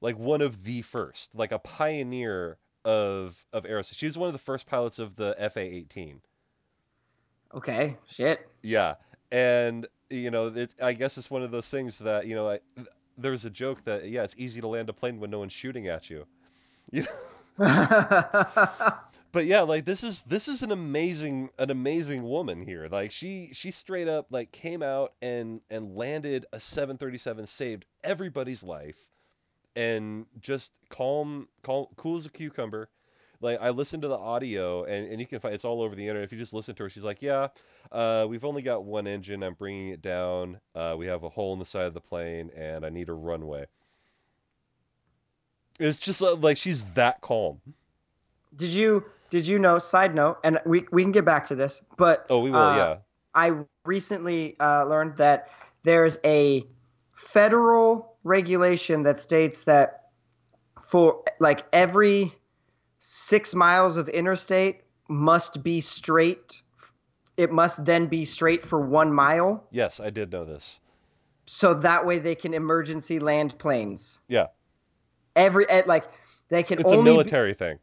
Like 0.00 0.18
one 0.18 0.42
of 0.42 0.62
the 0.64 0.82
first, 0.82 1.34
like 1.34 1.52
a 1.52 1.58
pioneer 1.58 2.58
of 2.84 3.44
of 3.52 3.64
aerospace. 3.64 3.94
She's 3.94 4.16
one 4.18 4.28
of 4.28 4.32
the 4.34 4.38
first 4.38 4.66
pilots 4.66 4.98
of 4.98 5.16
the 5.16 5.34
FA-18. 5.38 6.18
Okay. 7.54 7.96
Shit. 8.08 8.46
Yeah. 8.62 8.94
And 9.32 9.86
you 10.10 10.30
know, 10.30 10.52
it's 10.54 10.74
I 10.80 10.92
guess 10.92 11.16
it's 11.18 11.30
one 11.30 11.42
of 11.42 11.50
those 11.50 11.68
things 11.68 11.98
that, 12.00 12.26
you 12.26 12.34
know, 12.34 12.50
I, 12.50 12.60
there's 13.16 13.44
a 13.44 13.50
joke 13.50 13.84
that 13.84 14.08
yeah, 14.08 14.24
it's 14.24 14.34
easy 14.38 14.60
to 14.60 14.68
land 14.68 14.88
a 14.88 14.92
plane 14.92 15.20
when 15.20 15.30
no 15.30 15.38
one's 15.40 15.52
shooting 15.52 15.88
at 15.88 16.10
you. 16.10 16.26
You 16.92 17.04
know? 17.58 17.58
But 19.36 19.44
yeah, 19.44 19.60
like 19.62 19.84
this 19.84 20.02
is 20.02 20.22
this 20.22 20.48
is 20.48 20.62
an 20.62 20.72
amazing 20.72 21.50
an 21.58 21.70
amazing 21.70 22.22
woman 22.22 22.62
here. 22.62 22.88
Like 22.90 23.12
she 23.12 23.50
she 23.52 23.70
straight 23.70 24.08
up 24.08 24.28
like 24.30 24.50
came 24.50 24.82
out 24.82 25.12
and 25.20 25.60
and 25.68 25.94
landed 25.94 26.46
a 26.54 26.58
737 26.58 27.46
saved 27.46 27.84
everybody's 28.02 28.62
life 28.62 28.98
and 29.74 30.24
just 30.40 30.72
calm 30.88 31.48
calm 31.62 31.86
cool 31.96 32.16
as 32.16 32.24
a 32.24 32.30
cucumber. 32.30 32.88
Like 33.40 33.58
I 33.60 33.70
listened 33.70 34.02
to 34.02 34.08
the 34.08 34.16
audio 34.16 34.84
and, 34.84 35.10
and 35.10 35.20
you 35.20 35.26
can 35.26 35.40
find 35.40 35.54
it's 35.54 35.64
all 35.64 35.82
over 35.82 35.94
the 35.94 36.02
internet. 36.06 36.24
If 36.24 36.32
you 36.32 36.38
just 36.38 36.54
listen 36.54 36.74
to 36.76 36.82
her, 36.84 36.90
she's 36.90 37.02
like, 37.04 37.22
"Yeah, 37.22 37.48
uh, 37.92 38.26
we've 38.28 38.44
only 38.44 38.62
got 38.62 38.84
one 38.84 39.06
engine. 39.06 39.42
I'm 39.42 39.54
bringing 39.54 39.88
it 39.88 40.02
down. 40.02 40.60
Uh, 40.74 40.94
we 40.98 41.06
have 41.06 41.22
a 41.24 41.28
hole 41.28 41.52
in 41.52 41.58
the 41.58 41.66
side 41.66 41.86
of 41.86 41.94
the 41.94 42.00
plane, 42.00 42.50
and 42.56 42.84
I 42.84 42.88
need 42.90 43.08
a 43.08 43.14
runway." 43.14 43.66
It's 45.78 45.98
just 45.98 46.22
uh, 46.22 46.36
like 46.36 46.56
she's 46.56 46.84
that 46.94 47.20
calm. 47.20 47.60
did 48.56 48.70
you 48.70 49.04
Did 49.30 49.46
you 49.46 49.58
know? 49.58 49.78
Side 49.78 50.14
note, 50.14 50.38
and 50.42 50.58
we 50.64 50.86
we 50.90 51.02
can 51.02 51.12
get 51.12 51.24
back 51.24 51.46
to 51.46 51.54
this, 51.54 51.82
but 51.96 52.26
Oh, 52.30 52.40
we 52.40 52.50
will, 52.50 52.58
uh, 52.58 52.76
yeah. 52.76 52.96
I 53.34 53.52
recently 53.84 54.56
uh, 54.58 54.84
learned 54.84 55.18
that 55.18 55.50
there's 55.82 56.18
a 56.24 56.64
federal 57.14 58.16
regulation 58.24 59.02
that 59.02 59.18
states 59.20 59.64
that 59.64 60.04
for 60.82 61.22
like 61.40 61.64
every 61.72 62.32
six 63.08 63.54
miles 63.54 63.96
of 63.96 64.08
interstate 64.08 64.82
must 65.08 65.62
be 65.62 65.80
straight. 65.80 66.62
It 67.36 67.52
must 67.52 67.84
then 67.84 68.06
be 68.08 68.24
straight 68.24 68.64
for 68.64 68.80
one 68.80 69.12
mile, 69.12 69.64
Yes, 69.70 70.00
I 70.00 70.10
did 70.10 70.32
know 70.32 70.44
this. 70.44 70.80
so 71.46 71.74
that 71.74 72.04
way 72.06 72.18
they 72.18 72.34
can 72.34 72.54
emergency 72.54 73.18
land 73.20 73.56
planes. 73.58 74.18
Yeah, 74.26 74.46
Every 75.36 75.68
eh, 75.68 75.82
like 75.86 76.04
they 76.48 76.62
can 76.62 76.80
it's 76.80 76.90
a 76.90 76.96
only 76.96 77.10
be- 77.10 77.14
military 77.16 77.54
thing. 77.54 77.78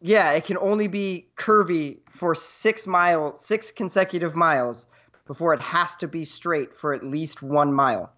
Yeah, 0.00 0.32
it 0.32 0.44
can 0.44 0.58
only 0.58 0.88
be 0.88 1.28
curvy 1.36 2.00
for 2.10 2.34
six 2.34 2.86
mile, 2.86 3.36
six 3.36 3.72
consecutive 3.72 4.36
miles 4.36 4.88
before 5.26 5.54
it 5.54 5.60
has 5.60 5.96
to 5.96 6.08
be 6.08 6.24
straight 6.24 6.76
for 6.76 6.92
at 6.92 7.02
least 7.02 7.42
one 7.42 7.72
mile. 7.72 8.12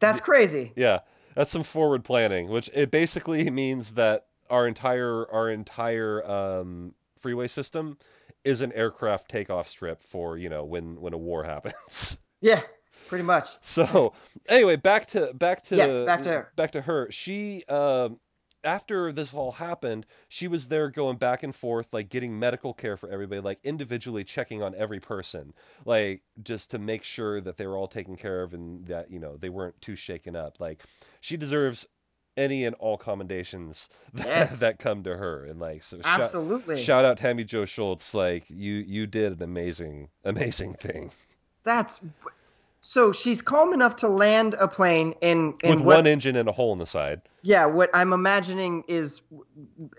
That's 0.00 0.20
crazy. 0.20 0.72
Yeah, 0.76 1.00
that's 1.34 1.50
some 1.50 1.62
forward 1.62 2.04
planning, 2.04 2.48
which 2.48 2.70
it 2.72 2.90
basically 2.90 3.50
means 3.62 3.94
that 3.94 4.26
our 4.50 4.66
entire 4.66 5.30
our 5.32 5.50
entire 5.50 6.24
um, 6.30 6.94
freeway 7.20 7.48
system 7.48 7.98
is 8.44 8.60
an 8.60 8.72
aircraft 8.72 9.28
takeoff 9.30 9.68
strip 9.68 10.02
for 10.02 10.36
you 10.38 10.48
know 10.48 10.64
when 10.64 11.00
when 11.00 11.12
a 11.14 11.18
war 11.18 11.44
happens. 11.44 12.18
Yeah, 12.40 12.62
pretty 13.08 13.24
much. 13.24 13.48
So 13.60 14.12
anyway, 14.48 14.76
back 14.76 15.08
to 15.08 15.32
back 15.34 15.62
to 15.64 15.76
Yes, 15.76 16.00
back 16.00 16.22
to 16.22 16.30
her. 16.30 16.52
back 16.56 16.70
to 16.72 16.82
her. 16.82 17.10
She 17.10 17.64
um, 17.68 18.20
after 18.62 19.12
this 19.12 19.32
all 19.34 19.52
happened, 19.52 20.06
she 20.28 20.48
was 20.48 20.68
there 20.68 20.90
going 20.90 21.16
back 21.16 21.42
and 21.42 21.54
forth, 21.54 21.88
like 21.92 22.08
getting 22.08 22.38
medical 22.38 22.72
care 22.74 22.96
for 22.96 23.08
everybody, 23.10 23.40
like 23.40 23.58
individually 23.64 24.24
checking 24.24 24.62
on 24.62 24.74
every 24.74 25.00
person, 25.00 25.52
like 25.84 26.22
just 26.42 26.70
to 26.72 26.78
make 26.78 27.04
sure 27.04 27.40
that 27.40 27.56
they 27.56 27.66
were 27.66 27.76
all 27.76 27.88
taken 27.88 28.16
care 28.16 28.42
of 28.42 28.54
and 28.54 28.86
that 28.86 29.10
you 29.10 29.18
know 29.18 29.36
they 29.36 29.48
weren't 29.48 29.80
too 29.80 29.96
shaken 29.96 30.36
up. 30.36 30.60
Like 30.60 30.82
she 31.20 31.36
deserves 31.36 31.86
any 32.36 32.64
and 32.64 32.74
all 32.76 32.96
commendations 32.96 33.88
that, 34.14 34.26
Yes. 34.26 34.60
that 34.60 34.78
come 34.78 35.02
to 35.04 35.16
her, 35.16 35.44
and 35.44 35.60
like 35.60 35.82
so. 35.82 35.98
shout- 36.00 36.20
Absolutely. 36.20 36.76
Shout 36.82 37.04
out 37.04 37.16
Tammie 37.18 37.44
Jo 37.44 37.62
Shults, 37.62 38.14
like 38.14 38.44
you 38.48 38.74
you 38.74 39.06
did 39.06 39.32
an 39.32 39.42
amazing 39.42 40.08
amazing 40.24 40.74
thing 40.74 41.10
That's 41.62 42.00
so 42.80 43.12
she's 43.12 43.40
calm 43.40 43.72
enough 43.72 43.96
to 43.96 44.08
land 44.08 44.54
a 44.60 44.68
plane 44.68 45.14
in 45.22 45.54
in 45.62 45.70
with 45.70 45.80
what 45.80 45.96
one 45.96 46.06
engine 46.06 46.36
and 46.36 46.48
a 46.48 46.52
hole 46.52 46.72
in 46.72 46.78
the 46.78 46.86
side. 46.86 47.22
yeah 47.42 47.64
what 47.66 47.88
I'm 47.94 48.12
imagining 48.12 48.84
is 48.88 49.22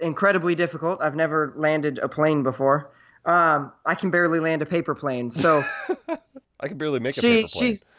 incredibly 0.01 0.55
difficult. 0.55 1.01
I've 1.01 1.15
never 1.15 1.53
landed 1.55 1.99
a 1.99 2.07
plane 2.09 2.43
before. 2.43 2.91
Um, 3.25 3.71
I 3.88 3.95
can 3.95 4.11
barely 4.11 4.39
land 4.39 4.61
a 4.61 4.67
paper 4.67 4.93
plane, 4.93 5.31
so 5.31 5.63
I 6.59 6.67
can 6.67 6.77
barely 6.77 6.99
make 6.99 7.17
a 7.17 7.21
paper 7.21 7.47
plane. 7.47 7.65
she's 7.65 7.91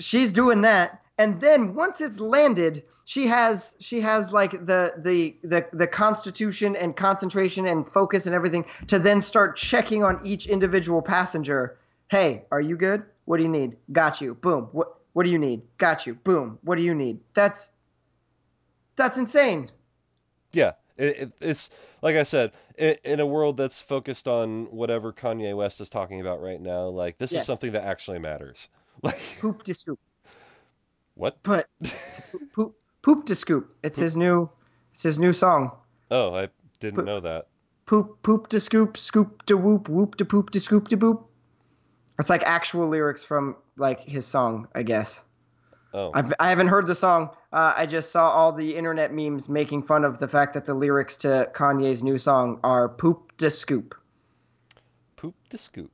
she's 0.00 0.32
doing 0.32 0.62
that, 0.62 1.02
and 1.18 1.40
then 1.40 1.74
once 1.76 2.00
it's 2.00 2.18
landed, 2.18 2.82
she 3.08 3.28
has 3.28 3.76
she 3.78 4.00
has 4.00 4.32
like 4.32 4.50
the 4.50 4.92
the 4.98 5.36
the 5.44 5.64
the 5.72 5.86
constitution 5.86 6.74
and 6.74 6.94
concentration 6.96 7.64
and 7.64 7.88
focus 7.88 8.26
and 8.26 8.34
everything 8.34 8.64
to 8.88 8.98
then 8.98 9.20
start 9.22 9.56
checking 9.56 10.02
on 10.02 10.20
each 10.24 10.46
individual 10.46 11.00
passenger. 11.00 11.78
Hey, 12.08 12.42
are 12.50 12.60
you 12.60 12.76
good? 12.76 13.04
What 13.24 13.36
do 13.36 13.44
you 13.44 13.48
need? 13.48 13.76
Got 13.92 14.20
you. 14.20 14.34
Boom. 14.34 14.68
What 14.72 14.96
what 15.12 15.24
do 15.24 15.30
you 15.30 15.38
need? 15.38 15.62
Got 15.78 16.04
you. 16.08 16.16
Boom. 16.16 16.58
What 16.62 16.78
do 16.78 16.82
you 16.82 16.96
need? 16.96 17.20
That's 17.32 17.70
that's 18.96 19.16
insane. 19.16 19.70
Yeah, 20.52 20.72
it, 20.96 21.16
it, 21.16 21.32
it's 21.40 21.70
like 22.02 22.16
I 22.16 22.24
said, 22.24 22.52
in, 22.76 22.96
in 23.04 23.20
a 23.20 23.26
world 23.26 23.56
that's 23.56 23.80
focused 23.80 24.26
on 24.26 24.64
whatever 24.66 25.12
Kanye 25.12 25.56
West 25.56 25.80
is 25.80 25.88
talking 25.88 26.20
about 26.20 26.42
right 26.42 26.60
now, 26.60 26.88
like 26.88 27.18
this 27.18 27.30
is 27.30 27.44
something 27.44 27.70
that 27.72 27.84
actually 27.84 28.18
matters. 28.18 28.68
Like 29.02 29.20
Poop 29.40 29.62
to 29.64 29.74
scoop. 29.74 30.00
what? 31.16 31.36
But 31.42 31.68
poop, 32.54 32.74
poop 33.06 33.24
to 33.24 33.36
scoop. 33.36 33.72
It's 33.84 33.98
his 33.98 34.16
new 34.16 34.50
it's 34.92 35.04
his 35.04 35.16
new 35.16 35.32
song. 35.32 35.70
Oh, 36.10 36.34
I 36.34 36.48
didn't 36.80 37.04
know 37.04 37.20
that. 37.20 37.46
Poop 37.86 38.20
poop 38.20 38.48
to 38.48 38.58
scoop, 38.58 38.96
scoop 38.96 39.46
to 39.46 39.56
whoop, 39.56 39.88
whoop 39.88 40.16
to 40.16 40.24
poop 40.24 40.50
to 40.50 40.60
scoop 40.60 40.88
to 40.88 40.96
boop. 40.96 41.22
It's 42.18 42.28
like 42.28 42.42
actual 42.42 42.88
lyrics 42.88 43.22
from 43.22 43.56
like 43.76 44.00
his 44.00 44.26
song, 44.26 44.66
I 44.74 44.82
guess. 44.82 45.22
Oh, 45.94 46.10
I've, 46.12 46.32
I 46.40 46.48
haven't 46.48 46.66
heard 46.66 46.88
the 46.88 46.96
song. 46.96 47.30
Uh, 47.52 47.74
I 47.76 47.86
just 47.86 48.10
saw 48.10 48.28
all 48.28 48.52
the 48.52 48.74
internet 48.74 49.14
memes 49.14 49.48
making 49.48 49.84
fun 49.84 50.04
of 50.04 50.18
the 50.18 50.26
fact 50.26 50.54
that 50.54 50.64
the 50.64 50.74
lyrics 50.74 51.18
to 51.18 51.48
Kanye's 51.54 52.02
new 52.02 52.18
song 52.18 52.58
are 52.64 52.88
poop 52.88 53.36
to 53.36 53.50
scoop. 53.50 53.94
poop 55.14 55.36
to 55.50 55.58
scoop. 55.58 55.92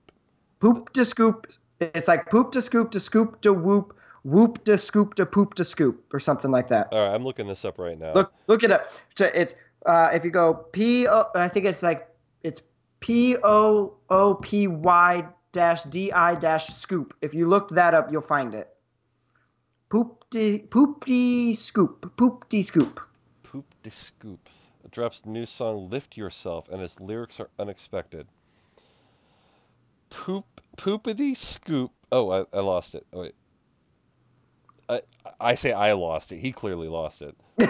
Poop 0.60 0.90
to 0.94 1.04
scoop. 1.04 1.46
It's 1.78 2.08
like 2.08 2.30
poop 2.30 2.52
to 2.52 2.62
scoop 2.62 2.92
to 2.92 3.00
scoop 3.00 3.42
to 3.42 3.52
whoop, 3.52 3.98
whoop 4.24 4.64
to 4.64 4.78
scoop 4.78 5.14
to 5.14 5.26
poop 5.26 5.54
to 5.54 5.64
scoop 5.64 6.04
or 6.12 6.20
something 6.20 6.50
like 6.50 6.68
that. 6.68 6.88
All 6.92 6.98
right, 6.98 7.14
I'm 7.14 7.24
looking 7.24 7.46
this 7.46 7.64
up 7.64 7.78
right 7.78 7.98
now. 7.98 8.12
Look, 8.12 8.32
look 8.46 8.62
it 8.62 8.70
up. 8.70 8.86
So 9.16 9.30
it's 9.34 9.54
uh, 9.86 10.10
if 10.12 10.24
you 10.24 10.30
go 10.30 10.54
P 10.54 11.08
O, 11.08 11.26
I 11.34 11.48
think 11.48 11.66
it's 11.66 11.82
like 11.82 12.08
it's 12.42 12.62
P 13.00 13.36
O 13.42 13.94
O 14.10 14.34
P 14.34 14.68
Y 14.68 15.26
dash 15.52 15.82
D 15.84 16.12
I 16.12 16.34
dash 16.34 16.66
scoop. 16.68 17.14
If 17.20 17.34
you 17.34 17.46
look 17.46 17.70
that 17.70 17.94
up, 17.94 18.12
you'll 18.12 18.22
find 18.22 18.54
it. 18.54 18.68
Poop 19.88 20.24
de 20.30 21.52
scoop, 21.52 22.16
poop 22.16 22.48
de 22.48 22.62
scoop. 22.62 23.00
Poop 23.42 23.66
de 23.82 23.90
scoop. 23.90 24.48
It 24.84 24.90
drops 24.90 25.20
the 25.20 25.30
new 25.30 25.44
song 25.44 25.90
"Lift 25.90 26.16
Yourself," 26.16 26.68
and 26.70 26.80
its 26.80 26.98
lyrics 26.98 27.38
are 27.40 27.50
unexpected. 27.58 28.26
Poop 30.08 30.62
poopity 30.76 31.36
scoop. 31.36 31.90
Oh, 32.10 32.30
I, 32.30 32.44
I 32.56 32.60
lost 32.60 32.94
it. 32.94 33.06
Oh, 33.12 33.20
wait. 33.20 33.34
I 34.88 35.02
I 35.40 35.54
say 35.54 35.72
I 35.72 35.92
lost 35.92 36.32
it. 36.32 36.38
He 36.38 36.52
clearly 36.52 36.88
lost 36.88 37.22
it. 37.22 37.36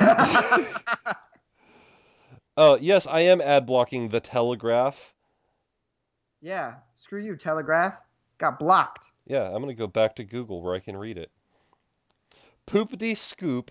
Oh 2.54 2.76
yes, 2.78 3.06
I 3.06 3.20
am 3.20 3.40
ad 3.40 3.64
blocking 3.64 4.08
the 4.10 4.20
Telegraph. 4.20 5.14
yeah, 6.42 6.74
screw 6.94 7.22
you, 7.22 7.34
Telegraph. 7.34 7.98
Got 8.36 8.58
blocked. 8.58 9.10
Yeah, 9.26 9.48
I'm 9.48 9.62
gonna 9.62 9.72
go 9.72 9.86
back 9.86 10.16
to 10.16 10.24
Google 10.24 10.60
where 10.60 10.74
I 10.74 10.78
can 10.78 10.94
read 10.96 11.16
it. 11.16 11.30
Poopity 12.66 13.16
scoop, 13.16 13.70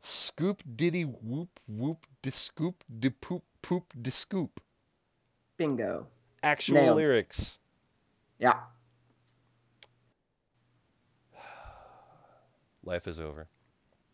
scoop 0.00 0.62
diddy 0.76 1.02
whoop 1.02 1.60
whoop 1.68 2.06
de 2.22 2.30
scoop 2.30 2.82
de 3.00 3.10
poop 3.10 3.44
poop 3.60 3.92
de 4.00 4.10
scoop. 4.10 4.60
Bingo. 5.58 6.06
Actual 6.42 6.76
Nailed. 6.82 6.96
lyrics. 6.96 7.58
Yeah. 8.38 8.60
Life 12.84 13.06
is 13.06 13.20
over. 13.20 13.46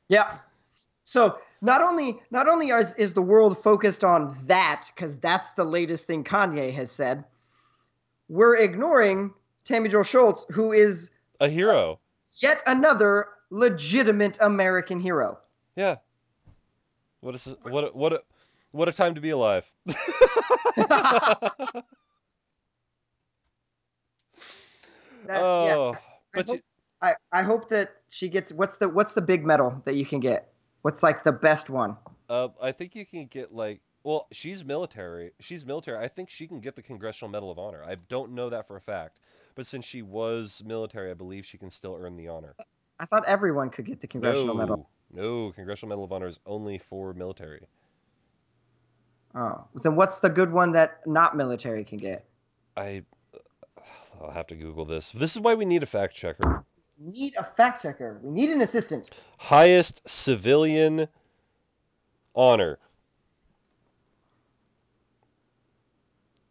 Yeah. 0.09 0.39
So 1.05 1.39
not 1.62 1.81
only 1.81 2.21
not 2.31 2.49
only 2.49 2.69
is, 2.69 2.95
is 2.95 3.14
the 3.14 3.23
world 3.23 3.57
focused 3.62 4.05
on 4.05 4.37
that 4.47 4.91
because 4.95 5.16
that's 5.19 5.51
the 5.53 5.64
latest 5.64 6.07
thing 6.07 6.23
Kanye 6.25 6.73
has 6.73 6.91
said, 6.91 7.25
we're 8.29 8.57
ignoring 8.57 9.33
Tammie 9.64 9.89
Jo 9.89 10.01
Shults, 10.01 10.45
who 10.53 10.73
is 10.73 11.11
A 11.41 11.49
hero. 11.49 11.99
yet 12.43 12.62
another 12.66 13.29
legitimate 13.51 14.39
American 14.41 15.01
hero. 15.01 15.39
Yeah. 15.77 15.97
What 17.21 17.35
is 17.35 17.55
what 17.62 17.85
a, 17.85 17.89
what 17.89 18.12
a, 18.12 18.23
what 18.73 18.89
a 18.89 18.93
time 18.93 19.14
to 19.14 19.21
be 19.21 19.31
alive. 19.31 19.71
That- 25.27 25.43
oh, 25.43 25.93
I 25.95 25.99
but 26.33 26.47
hope, 26.47 26.57
you, 26.57 26.62
I, 27.03 27.14
I 27.33 27.43
hope 27.43 27.69
that 27.69 27.91
she 28.09 28.29
gets 28.29 28.53
what's 28.53 28.77
the 28.77 28.89
what's 28.89 29.13
the 29.13 29.23
big 29.23 29.45
medal 29.45 29.83
that 29.85 29.95
you 29.95 30.07
can 30.07 30.21
get? 30.21 30.53
What's 30.83 31.03
like 31.03 31.25
the 31.25 31.33
best 31.33 31.71
one? 31.71 31.97
uh, 32.29 32.49
I 32.61 32.73
think 32.73 32.95
you 32.95 33.07
can 33.07 33.27
get 33.27 33.53
like 33.53 33.81
well, 34.05 34.27
she's 34.33 34.65
military. 34.65 35.33
She's 35.41 35.67
military. 35.67 36.03
I 36.03 36.09
think 36.09 36.31
she 36.31 36.47
can 36.47 36.61
get 36.61 36.77
the 36.77 36.83
Congressional 36.83 37.31
Medal 37.31 37.51
of 37.51 37.59
Honor. 37.59 37.85
I 37.85 37.97
don't 38.09 38.33
know 38.33 38.49
that 38.49 38.67
for 38.67 38.77
a 38.77 38.81
fact, 38.81 39.21
but 39.55 39.67
since 39.67 39.85
she 39.85 40.03
was 40.03 40.63
military, 40.65 41.11
I 41.11 41.15
believe 41.15 41.45
she 41.45 41.59
can 41.59 41.71
still 41.71 41.97
earn 42.01 42.17
the 42.17 42.29
honor. 42.29 42.55
I 43.01 43.05
thought 43.05 43.25
everyone 43.27 43.71
could 43.71 43.85
get 43.85 44.01
the 44.01 44.07
congressional 44.07 44.55
no, 44.55 44.61
medal. 44.61 44.91
no, 45.13 45.53
Congressional 45.53 45.91
Medal 45.91 46.05
of 46.05 46.13
Honor 46.13 46.27
is 46.27 46.39
only 46.47 46.79
for 46.79 47.13
military. 47.13 47.67
Oh, 49.35 49.65
then 49.83 49.95
what's 49.95 50.19
the 50.19 50.31
good 50.31 50.53
one 50.53 50.73
that 50.73 51.01
not 51.07 51.37
military 51.37 51.85
can 51.85 51.99
get? 51.99 52.25
I, 52.77 53.03
I'll 54.21 54.31
have 54.31 54.47
to 54.49 54.57
Google 54.57 54.85
this. 54.85 55.13
This 55.13 55.37
is 55.37 55.43
why 55.43 55.55
we 55.55 55.65
need 55.65 55.83
a 55.83 55.87
fact 55.87 56.15
checker. 56.15 56.65
We 56.99 57.11
need 57.11 57.36
a 57.36 57.44
fact 57.44 57.82
checker. 57.82 58.18
We 58.22 58.30
need 58.30 58.51
an 58.51 58.61
assistant. 58.61 59.11
Highest 59.38 60.03
civilian 60.09 61.09
honor. 62.34 62.78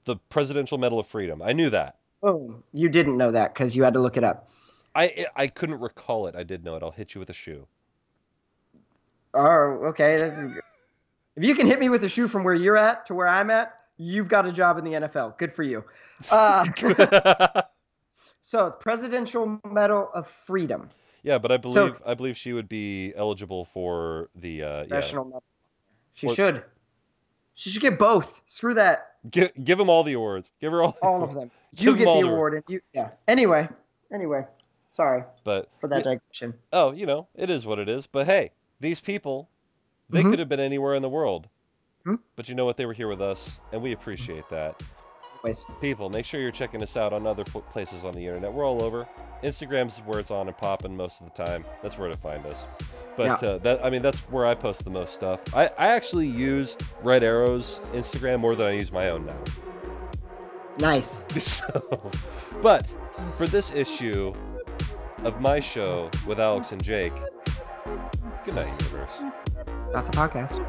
The 0.06 0.16
Presidential 0.30 0.78
Medal 0.78 1.00
of 1.00 1.08
Freedom. 1.08 1.42
I 1.42 1.52
knew 1.52 1.70
that. 1.72 1.98
Oh, 2.24 2.56
you 2.74 2.88
didn't 2.88 3.18
know 3.18 3.32
that 3.32 3.54
because 3.54 3.76
you 3.76 3.84
had 3.84 3.94
to 3.94 4.00
look 4.00 4.16
it 4.16 4.24
up. 4.24 4.50
I 4.96 5.28
I 5.36 5.48
couldn't 5.48 5.80
recall 5.80 6.28
it. 6.28 6.36
I 6.36 6.44
did 6.44 6.64
know 6.64 6.76
it. 6.76 6.84
I'll 6.84 6.92
hit 6.92 7.14
you 7.14 7.20
with 7.20 7.30
a 7.30 7.34
shoe. 7.34 7.68
Oh, 9.34 9.82
okay. 9.90 10.16
This 10.16 10.38
is 10.38 10.54
good. 10.54 10.64
if 11.36 11.44
you 11.44 11.56
can 11.56 11.68
hit 11.68 11.80
me 11.80 11.90
with 11.90 12.04
a 12.06 12.10
shoe 12.10 12.28
from 12.28 12.44
where 12.44 12.56
you're 12.56 12.78
at 12.78 13.06
to 13.08 13.14
where 13.14 13.28
I'm 13.28 13.50
at, 13.50 13.82
you've 13.98 14.30
got 14.30 14.46
a 14.46 14.52
job 14.52 14.78
in 14.78 14.86
the 14.86 14.94
NFL. 14.94 15.38
Good 15.38 15.54
for 15.54 15.64
you. 15.64 15.84
Uh, 16.32 16.66
so, 18.48 18.72
Presidential 18.72 19.60
Medal 19.70 20.10
of 20.14 20.26
Freedom. 20.28 20.90
yeah, 21.24 21.38
but 21.38 21.52
I 21.52 21.58
believe 21.58 21.76
So- 21.98 22.02
I 22.06 22.14
believe 22.14 22.38
she 22.38 22.54
would 22.54 22.70
be 22.70 23.14
eligible 23.16 23.66
for 23.66 24.30
the 24.36 24.64
uh, 24.64 24.84
yeah. 24.84 24.88
Medal. 25.02 25.44
She 26.14 26.28
Or- 26.28 26.34
should. 26.36 26.64
She 27.56 27.70
should 27.72 27.82
get 27.82 27.98
both. 28.00 28.42
Screw 28.46 28.74
that. 28.76 29.16
Give 29.30 29.52
give 29.64 29.78
them 29.78 29.90
all 29.90 30.04
the 30.04 30.14
awards. 30.14 30.52
Give 30.62 30.72
her 30.72 30.82
all. 30.84 30.92
the 30.92 31.00
All 31.06 31.24
of 31.24 31.34
them. 31.34 31.52
You 31.76 31.96
get 31.98 32.06
the 32.06 32.28
award. 32.28 32.54
And 32.54 32.64
you, 32.70 32.82
yeah. 32.94 33.10
Anyway. 33.28 33.68
Anyway. 34.14 34.46
Sorry 34.92 35.24
But 35.44 35.70
for 35.80 35.88
that 35.90 36.04
digression. 36.04 36.54
oh, 36.72 36.92
you 36.94 37.06
know, 37.06 37.28
it 37.36 37.50
is 37.50 37.66
what 37.66 37.78
it 37.80 37.90
is. 37.90 38.08
But 38.08 38.26
hey, 38.28 38.52
these 38.80 39.00
people, 39.02 39.50
they 40.10 40.24
Mhm. 40.24 40.30
could 40.30 40.40
have 40.40 40.48
been 40.50 40.60
anywhere 40.62 40.96
in 40.96 41.02
the 41.02 41.10
world. 41.10 41.50
Mhm. 42.06 42.20
But 42.36 42.48
you 42.48 42.56
know 42.56 42.64
what? 42.66 42.78
They 42.78 42.86
were 42.86 42.94
here 42.94 43.08
with 43.10 43.22
us, 43.22 43.60
and 43.74 43.82
we 43.82 43.92
appreciate 43.92 44.48
that. 44.50 44.82
People, 45.82 46.10
make 46.10 46.26
sure 46.26 46.40
you're 46.40 46.52
checking 46.52 46.82
us 46.84 46.98
out 46.98 47.14
on 47.14 47.26
other 47.26 47.44
pl- 47.44 47.62
places 47.62 48.04
on 48.04 48.14
the 48.14 48.26
internet. 48.26 48.52
We're 48.52 48.66
all 48.66 48.84
over. 48.84 49.08
Instagram's 49.44 50.00
where 50.00 50.20
it's 50.20 50.32
on 50.32 50.48
and 50.48 50.58
popping 50.58 50.96
most 50.96 51.22
of 51.22 51.26
the 51.32 51.44
time. 51.44 51.64
That's 51.82 51.98
where 51.98 52.10
to 52.10 52.18
find 52.18 52.46
us. 52.46 52.68
But 53.16 53.44
uh, 53.44 53.58
that 53.60 53.84
I 53.84 53.90
mean, 53.90 54.02
that's 54.02 54.20
where 54.30 54.46
I 54.46 54.56
post 54.56 54.84
the 54.84 54.90
most 54.90 55.14
stuff. 55.14 55.42
I, 55.56 55.70
I 55.78 55.88
actually 55.88 56.28
use 56.28 56.78
Red 57.02 57.24
Arrow's 57.24 57.80
Instagram 57.94 58.40
more 58.40 58.56
than 58.56 58.68
I 58.68 58.72
use 58.72 58.92
my 58.92 59.10
own 59.10 59.26
now. 59.26 59.38
Nice. 60.80 61.26
So, 61.40 62.12
but 62.62 62.92
for 63.38 63.48
this 63.48 63.74
issue 63.74 64.34
of 65.24 65.42
my 65.42 65.60
show 65.60 66.10
with 66.26 66.40
Alex 66.40 66.72
and 66.72 66.84
Jake, 66.84 67.14
good 68.44 68.56
night, 68.56 68.70
universe. 68.80 69.24
That's 69.94 70.10
a 70.10 70.12
podcast. 70.12 70.64